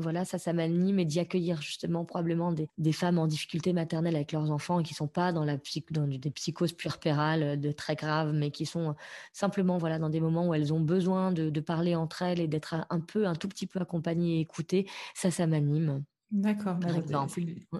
voilà, 0.00 0.24
ça, 0.24 0.38
ça 0.38 0.52
m'anime 0.52 0.98
et 0.98 1.04
d'y 1.04 1.20
accueillir 1.20 1.62
justement 1.62 2.04
probablement 2.04 2.50
des, 2.52 2.68
des, 2.78 2.92
femmes 2.92 3.18
en 3.18 3.28
difficulté 3.28 3.72
maternelle 3.72 4.16
avec 4.16 4.32
leurs 4.32 4.50
enfants 4.50 4.80
et 4.80 4.82
qui 4.82 4.94
sont 4.94 5.06
pas 5.06 5.32
dans, 5.32 5.44
la 5.44 5.58
dans 5.90 6.08
des 6.08 6.30
psychoses 6.30 6.72
puerpérales 6.72 7.60
de 7.60 7.70
très 7.70 7.94
graves, 7.94 8.32
mais 8.32 8.50
qui 8.50 8.66
sont 8.66 8.96
simplement 9.32 9.78
voilà, 9.78 10.00
dans 10.00 10.10
des 10.10 10.20
moments 10.20 10.48
où 10.48 10.54
elles 10.54 10.72
ont 10.72 10.80
besoin 10.80 11.30
de, 11.30 11.48
de 11.48 11.60
parler 11.60 11.94
entre 11.94 12.22
elles 12.22 12.40
et 12.40 12.48
d'être 12.48 12.74
un 12.90 13.00
peu, 13.00 13.26
un 13.28 13.36
tout 13.36 13.48
petit 13.48 13.68
peu 13.68 13.78
accompagnées 13.78 14.38
et 14.38 14.40
écoutées. 14.40 14.88
Ça, 15.14 15.30
ça 15.30 15.46
m'anime. 15.46 16.02
D'accord. 16.32 16.76
Bah, 16.76 16.88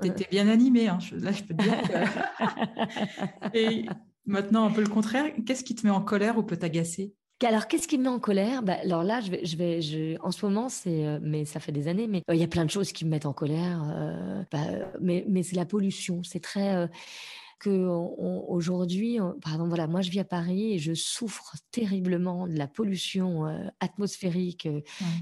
tu 0.02 0.08
étais 0.08 0.28
bien 0.30 0.46
animée. 0.48 0.88
Hein. 0.88 0.98
là, 1.12 1.32
je 1.32 1.42
peux 1.42 1.54
te 1.54 1.62
dire. 1.62 1.74
Et 3.54 3.86
maintenant, 4.26 4.66
un 4.66 4.70
peu 4.70 4.82
le 4.82 4.88
contraire. 4.88 5.24
Qu'est-ce 5.46 5.64
qui 5.64 5.74
te 5.74 5.86
met 5.86 5.92
en 5.92 6.02
colère 6.02 6.36
ou 6.36 6.42
peut 6.42 6.58
t'agacer? 6.58 7.14
Alors, 7.44 7.66
qu'est-ce 7.66 7.88
qui 7.88 7.98
me 7.98 8.04
met 8.04 8.08
en 8.08 8.20
colère? 8.20 8.62
Bah, 8.62 8.76
Alors 8.82 9.02
là, 9.02 9.20
je 9.20 9.30
vais, 9.30 9.44
je 9.44 9.56
vais, 9.56 9.80
je, 9.80 10.16
en 10.22 10.30
ce 10.30 10.44
moment, 10.46 10.68
c'est, 10.68 11.06
euh, 11.06 11.18
mais 11.22 11.44
ça 11.44 11.60
fait 11.60 11.72
des 11.72 11.88
années, 11.88 12.06
mais 12.06 12.22
euh, 12.30 12.34
il 12.34 12.40
y 12.40 12.44
a 12.44 12.48
plein 12.48 12.64
de 12.64 12.70
choses 12.70 12.92
qui 12.92 13.04
me 13.04 13.10
mettent 13.10 13.26
en 13.26 13.32
colère. 13.32 13.82
Euh, 13.96 14.42
bah, 14.52 14.64
mais, 15.00 15.24
mais 15.28 15.42
c'est 15.42 15.56
la 15.56 15.66
pollution. 15.66 16.22
C'est 16.22 16.40
très 16.40 16.88
que 17.58 17.70
aujourd'hui, 18.48 19.18
pardon, 19.40 19.68
voilà, 19.68 19.86
moi 19.86 20.00
je 20.00 20.10
vis 20.10 20.18
à 20.18 20.24
Paris 20.24 20.74
et 20.74 20.78
je 20.80 20.94
souffre 20.94 21.54
terriblement 21.70 22.48
de 22.48 22.58
la 22.58 22.66
pollution 22.66 23.44
atmosphérique 23.78 24.68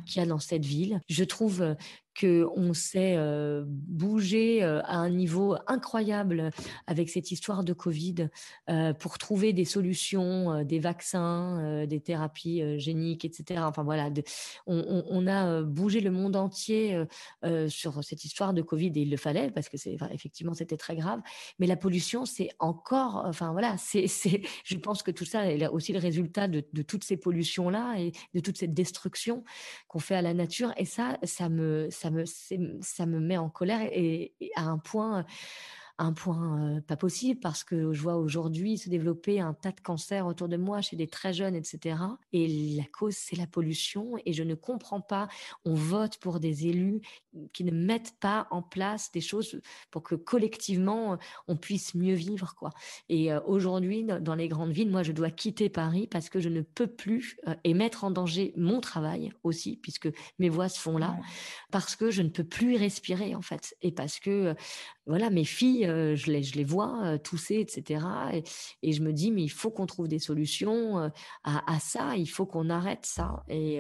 qu'il 0.07 0.17
y 0.17 0.21
a 0.21 0.27
dans 0.27 0.39
cette 0.39 0.65
ville. 0.65 1.03
Je 1.07 1.23
trouve 1.25 1.77
qu'on 2.21 2.75
s'est 2.75 3.17
bougé 3.67 4.63
à 4.63 4.97
un 4.97 5.11
niveau 5.11 5.57
incroyable 5.67 6.51
avec 6.87 7.09
cette 7.09 7.31
histoire 7.31 7.65
de 7.65 7.73
Covid 7.73 8.29
pour 8.99 9.19
trouver 9.19 9.53
des 9.53 9.65
solutions, 9.65 10.65
des 10.65 10.79
vaccins, 10.79 11.87
des 11.87 12.01
thérapies 12.01 12.79
géniques, 12.79 13.25
etc. 13.25 13.63
Enfin 13.65 13.83
voilà, 13.83 14.11
on, 14.67 15.27
a 15.27 15.63
bougé 15.63 16.01
le 16.01 16.11
monde 16.11 16.37
entier 16.37 17.05
sur 17.69 18.05
cette 18.05 18.25
histoire 18.25 18.55
de 18.55 18.63
Covid 18.63 18.93
et 18.97 19.03
il 19.03 19.11
le 19.11 19.17
fallait 19.17 19.51
parce 19.51 19.69
que 19.69 19.77
c'est 19.77 19.97
effectivement 20.13 20.55
c'était 20.55 20.77
très 20.77 20.97
grave. 20.97 21.21
Mais 21.59 21.67
la 21.67 21.77
pollution, 21.77 22.25
c'est 22.25 22.51
encore, 22.59 23.23
enfin 23.27 23.53
voilà, 23.53 23.77
c'est, 23.79 24.07
je 24.65 24.77
pense 24.77 25.03
que 25.03 25.11
tout 25.11 25.25
ça 25.25 25.51
est 25.51 25.67
aussi 25.69 25.93
le 25.93 25.99
résultat 25.99 26.49
de, 26.49 26.61
toutes 26.83 27.05
ces 27.05 27.17
pollutions 27.17 27.71
là 27.71 27.97
et 27.99 28.13
de 28.35 28.41
toute 28.41 28.57
cette 28.57 28.75
destruction 28.75 29.45
qu'on 29.89 29.99
fait 29.99 30.15
à 30.15 30.23
la 30.23 30.35
nature. 30.35 30.73
Et 30.77 30.85
ça, 30.85 31.19
ça 31.23 31.49
me, 31.49 31.89
ça 32.27 33.07
me 33.07 33.21
met 33.21 33.39
en 33.39 33.49
colère 33.49 33.81
et, 33.93 34.33
à 34.57 34.65
un 34.65 34.79
point 34.79 35.25
un 36.01 36.13
point 36.15 36.81
pas 36.87 36.97
possible 36.97 37.39
parce 37.41 37.63
que 37.63 37.93
je 37.93 38.01
vois 38.01 38.17
aujourd'hui 38.17 38.79
se 38.79 38.89
développer 38.89 39.39
un 39.39 39.53
tas 39.53 39.71
de 39.71 39.81
cancers 39.81 40.27
autour 40.27 40.49
de 40.49 40.57
moi 40.57 40.81
chez 40.81 40.97
des 40.97 41.07
très 41.07 41.33
jeunes, 41.33 41.55
etc. 41.55 41.97
Et 42.33 42.75
la 42.75 42.85
cause, 42.85 43.15
c'est 43.15 43.37
la 43.37 43.47
pollution. 43.47 44.17
Et 44.25 44.33
je 44.33 44.43
ne 44.43 44.55
comprends 44.55 45.03
pas. 45.03 45.29
On 45.65 45.75
vote 45.75 46.17
pour 46.17 46.41
des 46.41 46.67
élus 46.67 47.03
qui 47.53 47.65
ne 47.65 47.71
mettent 47.71 48.15
pas 48.19 48.49
en 48.51 48.63
place 48.63 49.13
des 49.13 49.21
choses 49.21 49.61
pour 49.91 50.03
que 50.03 50.15
collectivement 50.15 51.19
on 51.47 51.57
puisse 51.57 51.95
mieux 51.95 52.15
vivre, 52.15 52.55
quoi. 52.57 52.71
Et 53.09 53.33
aujourd'hui, 53.47 54.05
dans 54.05 54.35
les 54.35 54.49
grandes 54.49 54.73
villes, 54.73 54.91
moi, 54.91 55.03
je 55.03 55.13
dois 55.13 55.31
quitter 55.31 55.69
Paris 55.69 56.07
parce 56.07 56.31
que 56.31 56.41
je 56.41 56.49
ne 56.49 56.63
peux 56.63 56.87
plus 56.87 57.37
et 57.65 57.75
mettre 57.75 58.05
en 58.05 58.11
danger 58.11 58.55
mon 58.57 58.81
travail 58.81 59.33
aussi, 59.45 59.77
puisque 59.77 60.09
mes 60.39 60.49
voix 60.49 60.69
se 60.71 60.81
font 60.81 60.97
là, 60.97 61.19
parce 61.71 61.95
que 61.95 62.11
je 62.11 62.23
ne 62.23 62.31
peux 62.31 62.45
plus 62.45 62.77
respirer 62.77 63.35
en 63.35 63.43
fait, 63.43 63.77
et 63.83 63.93
parce 63.93 64.19
que 64.19 64.55
voilà, 65.07 65.31
mes 65.31 65.45
filles, 65.45 65.90
euh, 65.91 66.17
je, 66.17 66.31
les, 66.31 66.43
je 66.43 66.55
les 66.55 66.65
vois 66.65 67.05
euh, 67.05 67.19
tousser, 67.19 67.57
etc. 67.57 68.05
Et, 68.83 68.93
je 68.93 69.03
me 69.03 69.13
dis, 69.13 69.31
mais 69.31 69.43
il 69.43 69.51
faut 69.51 69.71
qu'on 69.71 69.87
trouve 69.87 70.09
des 70.09 70.19
solutions 70.19 70.99
euh, 70.99 71.09
à, 71.45 71.79
ça, 71.81 72.17
il 72.17 72.29
faut 72.29 72.47
qu'on 72.47 72.71
arrête 72.71 73.07
ça. 73.07 73.43
Et 73.49 73.77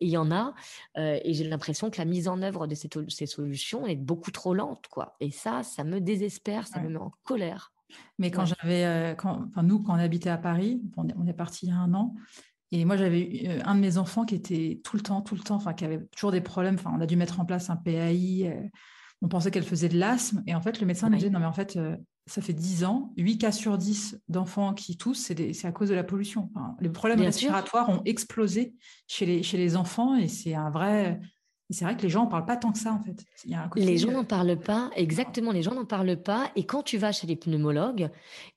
il 0.00 0.08
y 0.08 0.16
en 0.16 0.30
a. 0.30 0.54
et 0.96 1.32
j'ai 1.32 1.44
l'impression 1.44 1.90
que 1.90 1.98
la 1.98 2.04
mise 2.04 2.28
en 2.28 2.42
œuvre 2.42 2.66
de 2.66 2.74
ces, 2.74 2.88
ces, 3.08 3.26
solutions 3.26 3.86
est 3.86 3.96
beaucoup 3.96 4.30
trop 4.30 4.54
lente, 4.54 4.86
quoi. 4.88 5.16
Et 5.20 5.30
ça, 5.30 5.62
ça 5.62 5.84
me 5.84 6.00
désespère, 6.00 6.66
ça 6.66 6.80
me 6.80 6.88
met 6.88 6.98
en 6.98 7.12
colère. 7.24 7.72
Mais 8.18 8.30
quand 8.30 8.46
j'avais, 8.46 9.14
enfin 9.18 9.62
nous, 9.62 9.82
quand 9.82 9.92
on 9.92 9.98
habitait 9.98 10.30
à 10.30 10.38
Paris, 10.38 10.82
on 10.96 11.08
est, 11.08 11.14
on 11.18 11.26
est 11.26 11.34
parti 11.34 11.66
il 11.66 11.68
y 11.70 11.72
a 11.72 11.76
un 11.76 11.92
an, 11.94 12.14
et 12.74 12.86
moi, 12.86 12.96
j'avais 12.96 13.60
un 13.64 13.74
de 13.74 13.80
mes 13.80 13.98
enfants 13.98 14.24
qui 14.24 14.34
était 14.34 14.80
tout 14.82 14.96
le 14.96 15.02
temps, 15.02 15.20
tout 15.20 15.34
le 15.34 15.42
temps, 15.42 15.56
enfin, 15.56 15.74
qui 15.74 15.84
avait 15.84 16.00
toujours 16.16 16.32
des 16.32 16.40
problèmes. 16.40 16.76
Enfin, 16.76 16.90
on 16.96 17.00
a 17.02 17.06
dû 17.06 17.16
mettre 17.16 17.38
en 17.38 17.44
place 17.44 17.68
un 17.68 17.76
PAI 17.76 18.70
on 19.22 19.28
pensait 19.28 19.50
qu'elle 19.50 19.64
faisait 19.64 19.88
de 19.88 19.98
l'asthme. 19.98 20.42
Et 20.46 20.54
en 20.54 20.60
fait, 20.60 20.80
le 20.80 20.86
médecin 20.86 21.08
nous 21.08 21.16
disait, 21.16 21.30
non, 21.30 21.38
mais 21.38 21.46
en 21.46 21.52
fait, 21.52 21.76
euh, 21.76 21.96
ça 22.26 22.42
fait 22.42 22.52
10 22.52 22.84
ans, 22.84 23.12
8 23.16 23.38
cas 23.38 23.52
sur 23.52 23.78
10 23.78 24.20
d'enfants 24.28 24.74
qui 24.74 24.96
toussent, 24.96 25.32
c'est 25.34 25.64
à 25.64 25.72
cause 25.72 25.88
de 25.88 25.94
la 25.94 26.04
pollution. 26.04 26.50
les 26.80 26.88
problèmes 26.88 27.20
respiratoires 27.20 27.88
ont 27.88 28.02
explosé 28.04 28.74
chez 29.06 29.26
les, 29.26 29.42
chez 29.42 29.56
les 29.56 29.76
enfants 29.76 30.16
et 30.16 30.28
c'est 30.28 30.54
un 30.54 30.70
vrai, 30.70 31.20
c'est 31.72 31.84
vrai 31.84 31.96
que 31.96 32.02
les 32.02 32.10
gens 32.10 32.24
n'en 32.24 32.28
parlent 32.28 32.44
pas 32.44 32.56
tant 32.56 32.70
que 32.70 32.78
ça, 32.78 32.92
en 32.92 33.00
fait. 33.00 33.24
les 33.76 33.96
gens 33.98 34.10
n'en 34.10 34.24
parlent 34.24 34.58
pas, 34.58 34.90
exactement, 34.94 35.52
les 35.52 35.62
gens 35.62 35.74
n'en 35.74 35.84
parlent 35.84 36.16
pas. 36.16 36.50
Et 36.54 36.64
quand 36.64 36.82
tu 36.82 36.98
vas 36.98 37.12
chez 37.12 37.26
les 37.26 37.36
pneumologues, 37.36 38.10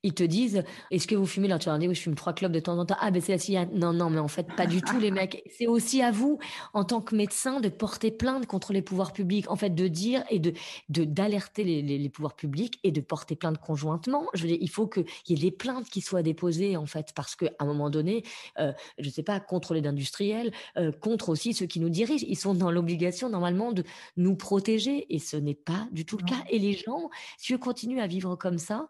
ils 0.03 0.13
te 0.13 0.23
disent 0.23 0.63
Est-ce 0.91 1.07
que 1.07 1.15
vous 1.15 1.25
fumez? 1.25 1.47
Là, 1.47 1.57
tu 1.57 1.69
leur 1.69 1.79
dis 1.79 1.87
Oui, 1.87 1.95
je 1.95 2.01
fume 2.01 2.15
trois 2.15 2.33
clopes 2.33 2.51
de 2.51 2.59
temps 2.59 2.77
en 2.77 2.85
temps. 2.85 2.97
Ah, 2.99 3.11
ben 3.11 3.21
c'est 3.21 3.31
la 3.31 3.37
cigarette. 3.37 3.73
Non, 3.73 3.93
non, 3.93 4.09
mais 4.09 4.19
en 4.19 4.27
fait, 4.27 4.47
pas 4.55 4.65
du 4.65 4.81
tout, 4.81 4.99
les 4.99 5.11
mecs. 5.11 5.43
C'est 5.57 5.67
aussi 5.67 6.01
à 6.01 6.11
vous, 6.11 6.39
en 6.73 6.83
tant 6.83 7.01
que 7.01 7.15
médecin, 7.15 7.61
de 7.61 7.69
porter 7.69 8.11
plainte 8.11 8.45
contre 8.47 8.73
les 8.73 8.81
pouvoirs 8.81 9.13
publics. 9.13 9.49
En 9.49 9.55
fait, 9.55 9.69
de 9.69 9.87
dire 9.87 10.23
et 10.29 10.39
de 10.39 10.53
d'alerter 10.89 11.63
les, 11.63 11.81
les, 11.81 12.09
pouvoirs 12.09 12.35
publics 12.35 12.79
et 12.83 12.91
de 12.91 13.01
porter 13.01 13.35
plainte 13.35 13.59
conjointement. 13.59 14.25
Je 14.33 14.41
veux 14.41 14.49
dire, 14.49 14.57
il 14.59 14.69
faut 14.69 14.87
qu'il 14.87 15.05
y 15.29 15.33
ait 15.33 15.49
des 15.49 15.51
plaintes 15.51 15.89
qui 15.89 16.01
soient 16.01 16.23
déposées, 16.23 16.75
en 16.75 16.85
fait, 16.85 17.13
parce 17.15 17.35
qu'à 17.35 17.51
un 17.59 17.65
moment 17.65 17.89
donné, 17.89 18.23
euh, 18.59 18.73
je 18.99 19.05
ne 19.05 19.11
sais 19.11 19.23
pas, 19.23 19.39
contre 19.39 19.73
les 19.73 19.87
industriels, 19.87 20.51
euh, 20.77 20.91
contre 20.91 21.29
aussi 21.29 21.53
ceux 21.53 21.65
qui 21.65 21.79
nous 21.79 21.89
dirigent, 21.89 22.25
ils 22.27 22.37
sont 22.37 22.53
dans 22.53 22.71
l'obligation 22.71 23.04
normalement 23.29 23.71
de 23.71 23.83
nous 24.17 24.35
protéger 24.35 25.13
et 25.13 25.19
ce 25.19 25.37
n'est 25.37 25.55
pas 25.55 25.87
du 25.91 26.05
tout 26.05 26.17
le 26.17 26.23
cas. 26.23 26.43
Et 26.49 26.59
les 26.59 26.73
gens, 26.73 27.09
si 27.37 27.53
je 27.53 27.57
continue 27.57 27.99
à 27.99 28.07
vivre 28.07 28.35
comme 28.35 28.57
ça, 28.57 28.89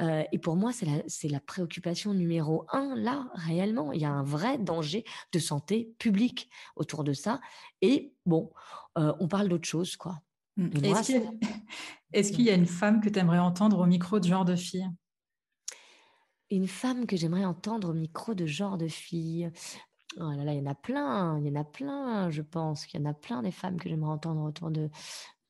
euh, 0.00 0.22
et 0.32 0.38
pour 0.38 0.56
moi 0.56 0.72
c'est 0.72 0.86
la, 0.86 1.02
la 1.30 1.40
préoccupation 1.40 2.14
numéro 2.14 2.66
un 2.72 2.94
là 2.96 3.28
réellement. 3.34 3.92
Il 3.92 4.00
y 4.00 4.04
a 4.04 4.10
un 4.10 4.22
vrai 4.22 4.58
danger 4.58 5.04
de 5.32 5.38
santé 5.38 5.94
publique 5.98 6.48
autour 6.76 7.04
de 7.04 7.12
ça. 7.12 7.40
Et 7.82 8.12
bon, 8.24 8.50
euh, 8.98 9.12
on 9.20 9.28
parle 9.28 9.48
d'autre 9.48 9.68
chose 9.68 9.96
quoi. 9.96 10.20
Mmh. 10.56 10.68
Est-ce, 12.12 12.32
qu'il 12.32 12.44
y 12.44 12.50
a 12.50 12.54
une 12.54 12.66
femme 12.66 13.00
que 13.00 13.08
tu 13.08 13.18
aimerais 13.18 13.38
entendre 13.38 13.78
au 13.80 13.86
micro 13.86 14.20
de 14.20 14.26
genre 14.26 14.44
de 14.44 14.56
fille? 14.56 14.88
Une 16.50 16.68
femme 16.68 17.06
que 17.06 17.16
j'aimerais 17.16 17.44
entendre 17.44 17.90
au 17.90 17.92
micro 17.92 18.34
de 18.34 18.46
genre 18.46 18.78
de 18.78 18.88
fille. 18.88 19.50
Oh 20.18 20.30
là 20.30 20.44
là, 20.44 20.52
il 20.54 20.58
y 20.58 20.62
en 20.62 20.70
a 20.70 20.74
plein, 20.74 21.38
il 21.38 21.46
y 21.46 21.50
en 21.50 21.60
a 21.60 21.64
plein, 21.64 22.30
je 22.30 22.42
pense 22.42 22.86
qu'il 22.86 23.00
y 23.00 23.02
en 23.02 23.10
a 23.10 23.14
plein 23.14 23.42
des 23.42 23.50
femmes 23.50 23.78
que 23.78 23.88
j'aimerais 23.88 24.12
entendre 24.12 24.42
autour 24.42 24.70
de. 24.70 24.88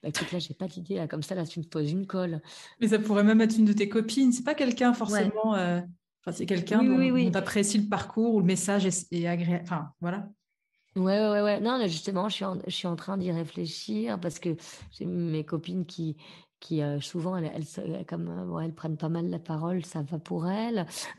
Bah, 0.03 0.09
écoute, 0.09 0.33
là, 0.33 0.39
j'ai 0.39 0.55
pas 0.55 0.67
d'idée, 0.67 0.97
là, 0.97 1.07
comme 1.07 1.23
ça, 1.23 1.35
là, 1.35 1.47
tu 1.47 1.61
me 1.61 1.65
poses 1.65 1.93
une 1.93 2.07
colle. 2.07 2.43
Mais 2.81 2.89
ça 2.89 2.99
pourrait 2.99 3.25
même 3.25 3.41
être 3.41 3.57
une 3.57 3.65
de 3.65 3.73
tes 3.73 3.89
copines. 3.89 4.33
C'est 4.33 4.45
pas 4.45 4.55
quelqu'un 4.55 4.93
forcément. 4.93 5.55
Euh, 5.55 5.81
enfin, 6.21 6.33
c'est 6.33 6.47
quelqu'un 6.47 6.83
dont, 6.83 6.97
oui, 6.97 7.31
tu 7.31 7.39
apprécies 7.39 7.79
le 7.79 7.89
parcours 7.89 8.35
ou 8.35 8.41
le 8.41 8.47
message 8.47 8.87
est, 8.87 9.27
agréable. 9.27 9.63
Enfin, 9.65 9.91
voilà. 10.01 10.29
Ouais, 10.97 11.29
ouais, 11.29 11.43
ouais. 11.43 11.61
Non, 11.61 11.79
justement, 11.87 12.29
je 12.29 12.35
suis 12.35 12.45
en, 12.45 12.59
je 12.67 12.75
suis 12.75 12.89
en 12.89 12.97
train 12.97 13.19
d'y 13.19 13.31
réfléchir 13.31 14.19
parce 14.19 14.39
que 14.39 14.57
j'ai 14.91 15.05
mes 15.05 15.45
copines 15.45 15.87
qui, 15.87 16.17
qui 16.61 16.81
souvent, 17.01 17.37
elles, 17.37 17.65
comme, 18.07 18.61
elles 18.63 18.75
prennent 18.75 18.97
pas 18.97 19.09
mal 19.09 19.29
la 19.29 19.39
parole, 19.39 19.85
ça 19.85 20.03
va 20.03 20.19
pour 20.19 20.49
elles. 20.49 20.87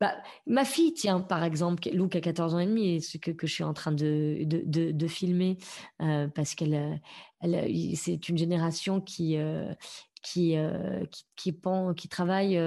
bah, 0.00 0.16
ma 0.46 0.64
fille, 0.64 0.94
tiens, 0.94 1.20
par 1.20 1.44
exemple, 1.44 1.88
Lou 1.92 2.08
qui 2.08 2.18
a 2.18 2.20
14 2.20 2.54
ans 2.54 2.58
et 2.58 2.66
demi, 2.66 2.96
et 2.96 3.00
ce 3.00 3.18
que, 3.18 3.30
que 3.30 3.46
je 3.46 3.54
suis 3.54 3.64
en 3.64 3.74
train 3.74 3.92
de, 3.92 4.42
de, 4.44 4.92
de, 4.92 5.06
filmer, 5.06 5.58
parce 5.98 6.54
qu'elle 6.54 7.00
elle, 7.40 7.96
c'est 7.96 8.28
une 8.28 8.38
génération 8.38 9.00
qui, 9.00 9.36
qui, 10.22 10.56
qui, 11.38 11.58
qui, 11.96 12.08
travaille 12.08 12.60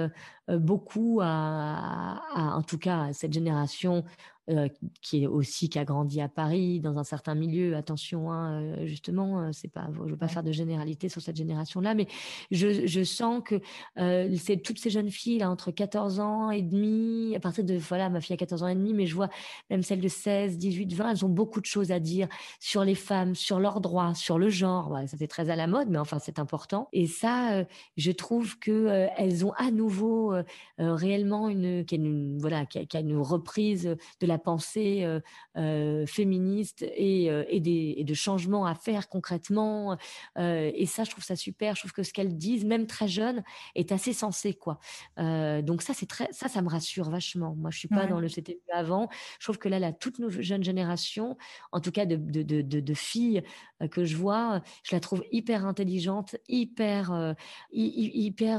beaucoup 0.48 1.20
à, 1.22 2.20
à, 2.34 2.56
en 2.56 2.62
tout 2.62 2.78
cas, 2.78 3.04
à 3.04 3.12
cette 3.12 3.32
génération 3.32 4.04
euh, 4.50 4.68
qui 5.02 5.22
est 5.22 5.26
aussi 5.28 5.68
qui 5.68 5.78
a 5.78 5.84
grandi 5.84 6.20
à 6.20 6.28
Paris 6.28 6.80
dans 6.80 6.98
un 6.98 7.04
certain 7.04 7.36
milieu. 7.36 7.76
Attention, 7.76 8.32
hein, 8.32 8.60
euh, 8.60 8.86
justement, 8.86 9.38
euh, 9.38 9.50
c'est 9.52 9.68
pas, 9.68 9.88
je 9.92 10.10
veux 10.10 10.16
pas 10.16 10.26
faire 10.26 10.42
de 10.42 10.50
généralité 10.50 11.08
sur 11.08 11.22
cette 11.22 11.36
génération-là, 11.36 11.94
mais 11.94 12.08
je, 12.50 12.84
je, 12.88 13.04
sens 13.04 13.40
que 13.44 13.60
c'est 14.36 14.60
toutes 14.60 14.80
ces 14.80 14.90
jeunes 14.90 15.10
filles 15.10 15.38
là 15.38 15.48
entre 15.48 15.70
14 15.70 16.18
ans 16.18 16.50
et 16.50 16.62
demi, 16.62 17.36
à 17.36 17.40
partir 17.40 17.62
de 17.62 17.76
voilà, 17.76 18.10
ma 18.10 18.20
fille 18.20 18.34
a 18.34 18.36
14 18.36 18.64
ans 18.64 18.66
et 18.66 18.74
demi, 18.74 18.94
mais 18.94 19.06
je 19.06 19.14
vois 19.14 19.28
même 19.70 19.84
celles 19.84 20.00
de 20.00 20.08
16, 20.08 20.58
18, 20.58 20.92
20, 20.92 21.10
elles 21.10 21.24
ont 21.24 21.28
beaucoup 21.28 21.60
de 21.60 21.66
choses 21.66 21.92
à 21.92 22.00
dire 22.00 22.26
sur 22.58 22.84
les 22.84 22.96
femmes, 22.96 23.36
sur 23.36 23.60
leurs 23.60 23.80
droits, 23.80 24.12
sur 24.14 24.40
le 24.40 24.48
genre. 24.48 24.98
ça 25.06 25.16
c'est 25.16 25.28
très 25.28 25.50
à 25.50 25.56
la 25.56 25.68
mode, 25.68 25.88
mais 25.88 25.98
enfin 25.98 26.18
c'est 26.18 26.40
important. 26.40 26.88
Et 26.92 27.06
ça, 27.06 27.64
je 27.96 28.10
trouve 28.10 28.58
que 28.62 29.08
elles 29.16 29.44
ont 29.44 29.52
à 29.52 29.70
nouveau 29.70 30.34
réellement 30.78 31.48
une, 31.48 31.84
une 31.90 32.38
voilà, 32.38 32.64
qui 32.64 32.78
a, 32.78 33.00
une 33.00 33.16
reprise 33.18 33.96
de 34.20 34.26
la 34.26 34.38
pensée 34.38 35.06
féministe 36.06 36.82
et, 36.82 37.24
et, 37.26 37.60
des, 37.60 37.94
et, 37.98 38.04
de 38.04 38.14
changements 38.14 38.64
à 38.64 38.74
faire 38.74 39.08
concrètement. 39.08 39.96
et 40.36 40.86
ça, 40.86 41.04
je 41.04 41.10
trouve 41.10 41.24
ça 41.24 41.36
super. 41.36 41.74
Je 41.74 41.82
trouve 41.82 41.92
que 41.92 42.02
ce 42.02 42.12
qu'elles 42.12 42.36
disent, 42.36 42.64
même 42.64 42.86
très 42.86 43.08
jeunes, 43.08 43.42
est 43.74 43.92
assez 43.92 44.12
sensé, 44.12 44.54
quoi. 44.54 44.78
donc 45.16 45.82
ça, 45.82 45.92
c'est 45.94 46.06
très, 46.06 46.28
ça, 46.32 46.48
ça 46.48 46.62
me 46.62 46.68
rassure 46.68 47.10
vachement. 47.10 47.54
Moi, 47.56 47.70
je 47.70 47.78
suis 47.78 47.88
pas 47.88 48.06
dans 48.06 48.20
le 48.20 48.28
c'était 48.28 48.60
avant. 48.72 49.08
Je 49.38 49.46
trouve 49.46 49.58
que 49.58 49.68
là, 49.68 49.78
la 49.78 49.92
toute 49.92 50.18
nouvelle 50.18 50.42
jeune 50.42 50.64
génération, 50.64 51.36
en 51.72 51.80
tout 51.80 51.92
cas 51.92 52.06
de, 52.06 52.16
de, 52.16 52.42
de, 52.42 52.80
de 52.80 52.94
filles 52.94 53.42
que 53.90 54.04
je 54.04 54.16
vois, 54.16 54.62
je 54.84 54.94
la 54.94 55.00
trouve 55.00 55.24
hyper 55.32 55.66
intelligente, 55.66 56.36
hyper, 56.48 57.34
hyper 57.72 58.51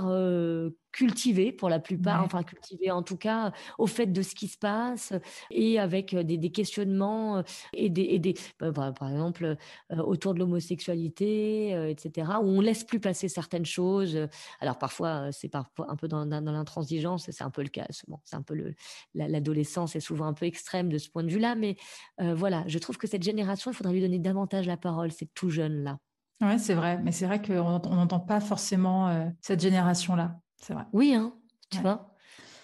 cultivée 0.92 1.52
pour 1.52 1.70
la 1.70 1.80
plupart, 1.80 2.24
enfin 2.24 2.44
cultivée 2.44 2.92
en 2.92 3.02
tout 3.02 3.18
cas 3.18 3.52
au 3.78 3.88
fait 3.88 4.06
de 4.06 4.22
ce 4.22 4.36
qui 4.36 4.48
se 4.48 4.58
passe 4.58 5.12
et 5.50 5.80
avec 5.80 6.16
des, 6.16 6.38
des 6.38 6.52
questionnements 6.52 7.44
et 7.74 7.90
des, 7.90 8.04
et 8.04 8.20
des 8.20 8.36
bah, 8.60 8.94
par 8.98 9.10
exemple 9.10 9.58
autour 9.90 10.34
de 10.36 10.40
l'homosexualité, 10.40 11.90
etc. 11.90 12.34
où 12.42 12.46
on 12.46 12.62
laisse 12.62 12.84
plus 12.84 13.00
passer 13.00 13.28
certaines 13.28 13.66
choses. 13.66 14.28
Alors 14.60 14.78
parfois 14.78 15.32
c'est 15.32 15.50
parfois 15.50 15.90
un 15.90 15.96
peu 15.96 16.08
dans, 16.08 16.26
dans, 16.26 16.52
l'intransigeance, 16.52 17.30
c'est 17.30 17.44
un 17.44 17.50
peu 17.50 17.64
le 17.64 17.70
cas. 17.70 17.88
C'est 17.90 18.36
un 18.36 18.44
peu 18.44 18.54
le 18.54 18.76
l'adolescence 19.16 19.96
est 19.96 20.00
souvent 20.00 20.26
un 20.26 20.34
peu 20.34 20.46
extrême 20.46 20.90
de 20.90 20.98
ce 21.00 21.10
point 21.10 21.24
de 21.24 21.32
vue-là, 21.32 21.56
mais 21.56 21.76
voilà, 22.20 22.64
je 22.68 22.78
trouve 22.80 22.98
que 22.98 23.08
cette 23.08 23.24
génération, 23.24 23.72
il 23.72 23.74
faudrait 23.74 23.94
lui 23.94 24.02
donner 24.02 24.20
davantage 24.20 24.68
la 24.68 24.78
parole, 24.78 25.12
c'est 25.12 25.34
tout 25.34 25.50
jeune 25.50 25.84
là. 25.84 25.98
Ouais, 26.44 26.58
c'est 26.58 26.74
vrai, 26.74 27.00
mais 27.02 27.12
c'est 27.12 27.26
vrai 27.26 27.42
qu'on 27.42 27.80
n'entend 27.80 28.20
pas 28.20 28.40
forcément 28.40 29.32
cette 29.42 29.62
génération-là. 29.62 30.40
C'est 30.58 30.74
vrai. 30.74 30.84
Oui, 30.94 31.14
hein, 31.14 31.34
tu 31.70 31.80
vois. 31.80 32.14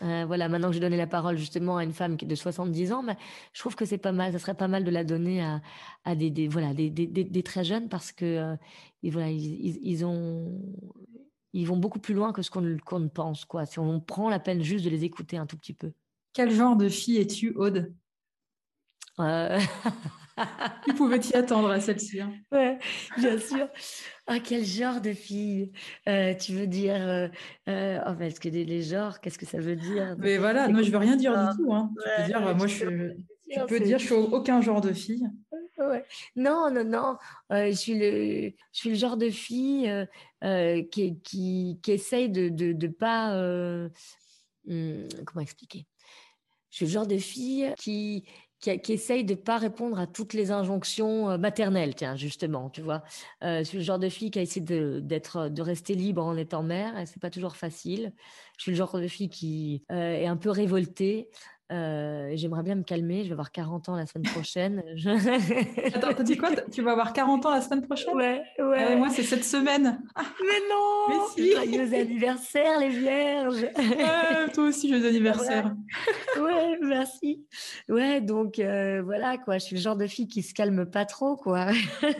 Euh, 0.01 0.23
voilà, 0.25 0.47
maintenant 0.47 0.69
que 0.69 0.73
j'ai 0.73 0.79
donné 0.79 0.97
la 0.97 1.07
parole 1.07 1.37
justement 1.37 1.77
à 1.77 1.83
une 1.83 1.91
femme 1.91 2.15
qui 2.15 2.25
est 2.25 2.27
de 2.27 2.35
70 2.35 2.93
ans, 2.93 3.03
mais 3.03 3.17
je 3.53 3.59
trouve 3.59 3.75
que 3.75 3.85
c'est 3.85 3.97
pas 3.97 4.11
mal. 4.11 4.31
Ça 4.31 4.39
serait 4.39 4.53
pas 4.53 4.67
mal 4.67 4.83
de 4.83 4.91
la 4.91 5.03
donner 5.03 5.43
à, 5.43 5.61
à 6.05 6.15
des, 6.15 6.29
des, 6.29 6.47
voilà, 6.47 6.73
des, 6.73 6.89
des, 6.89 7.07
des, 7.07 7.43
très 7.43 7.63
jeunes 7.63 7.89
parce 7.89 8.11
que 8.11 8.25
euh, 8.25 8.55
voilà, 9.03 9.29
ils, 9.29 9.79
ils, 9.81 10.05
ont, 10.05 10.57
ils 11.53 11.65
vont 11.65 11.77
beaucoup 11.77 11.99
plus 11.99 12.13
loin 12.13 12.31
que 12.31 12.41
ce 12.41 12.49
qu'on 12.49 12.61
ne 12.61 13.07
pense. 13.07 13.45
Quoi. 13.45 13.65
Si 13.65 13.79
on 13.79 13.99
prend 13.99 14.29
la 14.29 14.39
peine 14.39 14.61
juste 14.63 14.85
de 14.85 14.89
les 14.89 15.03
écouter 15.03 15.37
un 15.37 15.45
tout 15.45 15.57
petit 15.57 15.73
peu. 15.73 15.91
Quel 16.33 16.51
genre 16.51 16.77
de 16.77 16.87
fille 16.87 17.17
es-tu, 17.17 17.53
Aude? 17.55 17.93
Euh... 19.19 19.59
tu 20.85 20.93
pouvais 20.93 21.19
t'y 21.19 21.35
attendre 21.35 21.69
à 21.69 21.79
celle-ci. 21.79 22.21
Hein. 22.21 22.33
Ouais, 22.51 22.77
bien 23.17 23.37
sûr. 23.37 23.67
Ah, 24.27 24.39
quel 24.39 24.63
genre 24.63 25.01
de 25.01 25.13
fille 25.13 25.71
euh, 26.07 26.33
Tu 26.35 26.53
veux 26.53 26.67
dire 26.67 26.95
euh, 26.95 27.27
euh 27.67 27.99
oh, 28.07 28.21
Est-ce 28.21 28.39
que 28.39 28.49
les, 28.49 28.81
genres, 28.81 29.19
qu'est-ce 29.19 29.39
que 29.39 29.45
ça 29.45 29.59
veut 29.59 29.75
dire? 29.75 30.15
Mais 30.19 30.37
voilà, 30.37 30.67
moi 30.69 30.81
je 30.81 30.91
veux 30.91 30.97
rien 30.97 31.15
dire 31.15 31.33
du 31.33 31.57
tout. 31.57 31.73
Hein. 31.73 31.91
Ouais, 32.19 32.25
dire, 32.25 32.55
moi 32.55 32.67
je, 32.67 33.13
tu 33.51 33.59
peux 33.67 33.79
dire, 33.79 33.99
je 33.99 34.05
suis 34.05 34.15
aucun 34.15 34.61
genre 34.61 34.81
de 34.81 34.93
fille. 34.93 35.27
Ouais. 35.77 36.05
Non, 36.35 36.69
non, 36.71 36.83
non. 36.83 37.17
je, 37.49 37.71
suis 37.71 37.97
le, 37.97 38.51
je 38.73 38.79
suis 38.79 38.89
le 38.89 38.95
genre 38.95 39.17
de 39.17 39.29
fille 39.29 39.91
qui, 40.91 41.19
qui, 41.21 41.79
qui, 41.81 41.91
essaye 41.91 42.29
de 42.29 42.49
ne 42.49 42.73
de, 42.73 42.87
pas. 42.87 43.33
Hmm, 44.65 45.07
comment 45.25 45.41
expliquer? 45.41 45.85
Je 46.69 46.75
suis 46.77 46.85
le 46.85 46.91
genre 46.91 47.07
de 47.07 47.17
fille 47.17 47.73
qui, 47.79 48.25
qui, 48.59 48.93
essaye 48.93 49.23
de 49.23 49.35
pas 49.35 49.57
répondre 49.57 49.99
à 49.99 50.07
toutes 50.07 50.33
les 50.33 50.51
injonctions 50.51 51.29
euh, 51.29 51.37
maternelles, 51.37 51.95
tiens, 51.95 52.15
justement, 52.15 52.69
tu 52.69 52.81
vois. 52.81 53.03
Euh, 53.43 53.59
je 53.59 53.63
suis 53.63 53.77
le 53.77 53.83
genre 53.83 53.99
de 53.99 54.09
fille 54.09 54.31
qui 54.31 54.39
a 54.39 54.41
essayé 54.41 54.65
de, 54.65 54.99
d'être, 54.99 55.49
de 55.49 55.61
rester 55.61 55.95
libre 55.95 56.23
en 56.23 56.35
étant 56.35 56.63
mère, 56.63 56.97
et 56.97 57.05
c'est 57.05 57.21
pas 57.21 57.29
toujours 57.29 57.55
facile. 57.55 58.13
Je 58.57 58.63
suis 58.63 58.71
le 58.71 58.77
genre 58.77 58.99
de 58.99 59.07
fille 59.07 59.29
qui 59.29 59.83
euh, 59.91 60.13
est 60.13 60.27
un 60.27 60.37
peu 60.37 60.49
révoltée, 60.49 61.29
euh, 61.71 62.31
j'aimerais 62.33 62.63
bien 62.63 62.75
me 62.75 62.83
calmer. 62.83 63.23
Je 63.23 63.27
vais 63.27 63.33
avoir 63.33 63.51
40 63.51 63.89
ans 63.89 63.95
la 63.95 64.05
semaine 64.05 64.27
prochaine. 64.31 64.83
Attends, 65.93 66.13
t'as 66.13 66.23
dit 66.23 66.37
quoi? 66.37 66.49
Tu 66.71 66.81
vas 66.81 66.93
avoir 66.93 67.13
40 67.13 67.45
ans 67.45 67.51
la 67.51 67.61
semaine 67.61 67.85
prochaine? 67.85 68.15
Ouais, 68.15 68.41
ouais. 68.59 68.85
Ah 68.87 68.95
moi, 68.95 69.09
c'est 69.09 69.23
cette 69.23 69.43
semaine. 69.43 70.01
Mais 70.41 70.59
non 70.69 71.05
Mais 71.09 71.15
si 71.35 71.51
Joyeux 71.51 71.93
anniversaire, 71.93 72.79
les 72.79 72.89
vierges 72.89 73.67
Toi 74.53 74.63
aussi, 74.65 74.89
joyeux 74.89 75.07
anniversaire. 75.07 75.75
Ouais, 76.41 76.77
merci. 76.81 77.45
Ouais, 77.87 78.21
donc 78.21 78.55
voilà, 79.03 79.37
quoi. 79.37 79.57
Je 79.57 79.65
suis 79.65 79.75
le 79.75 79.81
genre 79.81 79.97
de 79.97 80.07
fille 80.07 80.27
qui 80.27 80.43
se 80.43 80.53
calme 80.53 80.85
pas 80.85 81.05
trop, 81.05 81.35
quoi. 81.35 81.67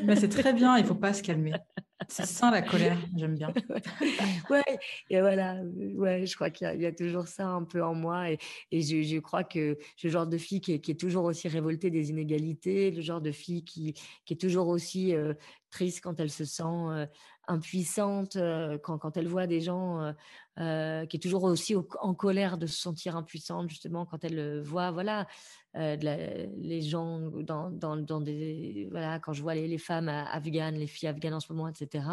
Mais 0.03 0.15
c'est 0.15 0.29
très 0.29 0.53
bien, 0.53 0.77
il 0.77 0.85
faut 0.85 0.95
pas 0.95 1.13
se 1.13 1.23
calmer. 1.23 1.53
C'est 2.07 2.25
sain 2.25 2.49
la 2.49 2.61
colère, 2.61 2.97
j'aime 3.17 3.35
bien. 3.35 3.53
ouais, 4.49 4.79
et 5.09 5.19
voilà, 5.19 5.57
ouais, 5.95 6.25
je 6.25 6.33
crois 6.35 6.49
qu'il 6.49 6.79
y, 6.79 6.85
a 6.85 6.91
toujours 6.93 7.27
ça 7.27 7.47
un 7.47 7.63
peu 7.63 7.83
en 7.83 7.93
moi. 7.93 8.31
Et, 8.31 8.39
et 8.71 8.81
je, 8.81 9.03
je, 9.03 9.19
crois 9.19 9.43
que 9.43 9.77
le 10.03 10.09
genre 10.09 10.25
de 10.25 10.37
fille 10.37 10.61
qui 10.61 10.73
est, 10.73 10.99
toujours 10.99 11.25
aussi 11.25 11.49
révoltée 11.49 11.89
des 11.89 12.09
inégalités, 12.09 12.91
le 12.91 13.01
genre 13.01 13.19
de 13.21 13.31
fille 13.31 13.65
qui, 13.65 13.93
qui 14.25 14.33
est 14.33 14.37
toujours 14.37 14.69
aussi 14.69 15.13
euh, 15.13 15.33
triste 15.71 16.01
quand 16.01 16.19
elle 16.19 16.31
se 16.31 16.45
sent 16.45 16.63
euh, 16.63 17.05
impuissante, 17.47 18.37
euh, 18.37 18.77
quand, 18.77 18.97
quand, 18.97 19.17
elle 19.17 19.27
voit 19.27 19.47
des 19.47 19.59
gens, 19.59 20.13
qui 20.57 20.63
est 20.63 21.21
toujours 21.21 21.43
aussi 21.43 21.75
en 21.75 22.13
colère 22.13 22.57
de 22.57 22.67
se 22.67 22.79
sentir 22.79 23.17
impuissante, 23.17 23.69
justement, 23.69 24.05
quand 24.05 24.23
elle 24.23 24.61
voit, 24.61 24.91
voilà, 24.91 25.27
euh, 25.75 26.47
les 26.57 26.81
gens 26.81 27.19
dans, 27.19 27.69
dans, 27.69 27.95
dans, 27.97 28.21
des 28.21 28.87
voilà 28.91 29.19
quand 29.19 29.33
je 29.33 29.41
vois 29.41 29.53
les, 29.53 29.67
les, 29.67 29.77
femmes 29.77 30.09
afghanes 30.09 30.75
les 30.75 30.87
filles 30.87 31.09
afghanes 31.09 31.35
en 31.35 31.39
ce 31.39 31.51
moment 31.53 31.67
etc 31.67 32.03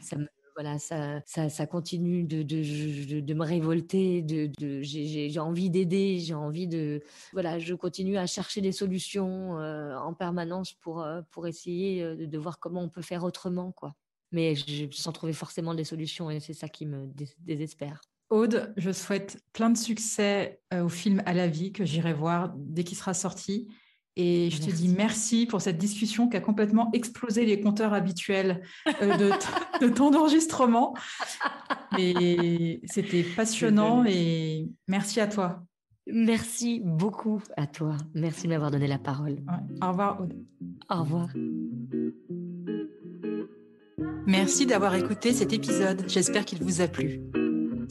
ça 0.00 0.16
me 0.16 0.26
voilà, 0.54 0.78
ça, 0.78 1.20
ça, 1.26 1.48
ça 1.48 1.66
continue 1.66 2.22
de, 2.24 2.42
de, 2.42 3.20
de, 3.20 3.34
me 3.34 3.44
révolter, 3.44 4.22
de, 4.22 4.50
de 4.58 4.82
j'ai 4.82 5.38
envie 5.40 5.68
d'aider, 5.68 6.20
j'ai 6.20 6.34
envie 6.34 6.68
de, 6.68 7.02
voilà, 7.32 7.58
je 7.58 7.74
continue 7.74 8.16
à 8.16 8.26
chercher 8.26 8.60
des 8.60 8.72
solutions 8.72 9.58
euh, 9.58 9.96
en 9.96 10.14
permanence 10.14 10.72
pour, 10.72 11.02
euh, 11.02 11.22
pour 11.32 11.46
essayer 11.48 12.04
de, 12.14 12.38
voir 12.38 12.60
comment 12.60 12.82
on 12.82 12.88
peut 12.88 13.02
faire 13.02 13.24
autrement, 13.24 13.72
quoi. 13.72 13.94
Mais 14.30 14.54
je, 14.54 14.86
sans 14.92 15.12
trouver 15.12 15.32
forcément 15.32 15.74
des 15.74 15.84
solutions, 15.84 16.30
et 16.30 16.40
c'est 16.40 16.54
ça 16.54 16.68
qui 16.68 16.86
me 16.86 17.08
désespère. 17.40 18.00
Aude, 18.34 18.74
je 18.76 18.90
souhaite 18.90 19.40
plein 19.52 19.70
de 19.70 19.78
succès 19.78 20.58
euh, 20.72 20.84
au 20.84 20.88
film 20.88 21.22
À 21.24 21.34
la 21.34 21.46
vie 21.46 21.72
que 21.72 21.84
j'irai 21.84 22.12
voir 22.12 22.52
dès 22.56 22.82
qu'il 22.82 22.98
sera 22.98 23.14
sorti. 23.14 23.68
Et 24.16 24.50
je 24.50 24.60
te 24.60 24.70
dis 24.70 24.88
merci 24.88 25.46
pour 25.46 25.60
cette 25.60 25.78
discussion 25.78 26.28
qui 26.28 26.36
a 26.36 26.40
complètement 26.40 26.90
explosé 26.92 27.46
les 27.46 27.60
compteurs 27.60 27.94
habituels 27.94 28.62
euh, 29.02 29.16
de, 29.80 29.88
temps 29.94 30.10
d'enregistrement. 30.10 30.94
Et 31.96 32.80
c'était 32.84 33.22
passionnant 33.22 34.04
et 34.04 34.68
merci 34.88 35.20
à 35.20 35.28
toi. 35.28 35.62
Merci 36.06 36.82
beaucoup 36.84 37.40
à 37.56 37.66
toi. 37.66 37.96
Merci 38.14 38.44
de 38.44 38.48
m'avoir 38.48 38.70
donné 38.70 38.88
la 38.88 38.98
parole. 38.98 39.38
Au 39.80 39.88
revoir, 39.88 40.20
Aude. 40.20 40.34
Au 40.90 41.00
revoir. 41.00 41.28
Merci 44.26 44.66
d'avoir 44.66 44.94
écouté 44.96 45.32
cet 45.32 45.52
épisode. 45.52 46.04
J'espère 46.08 46.44
qu'il 46.44 46.62
vous 46.62 46.80
a 46.80 46.88
plu. 46.88 47.20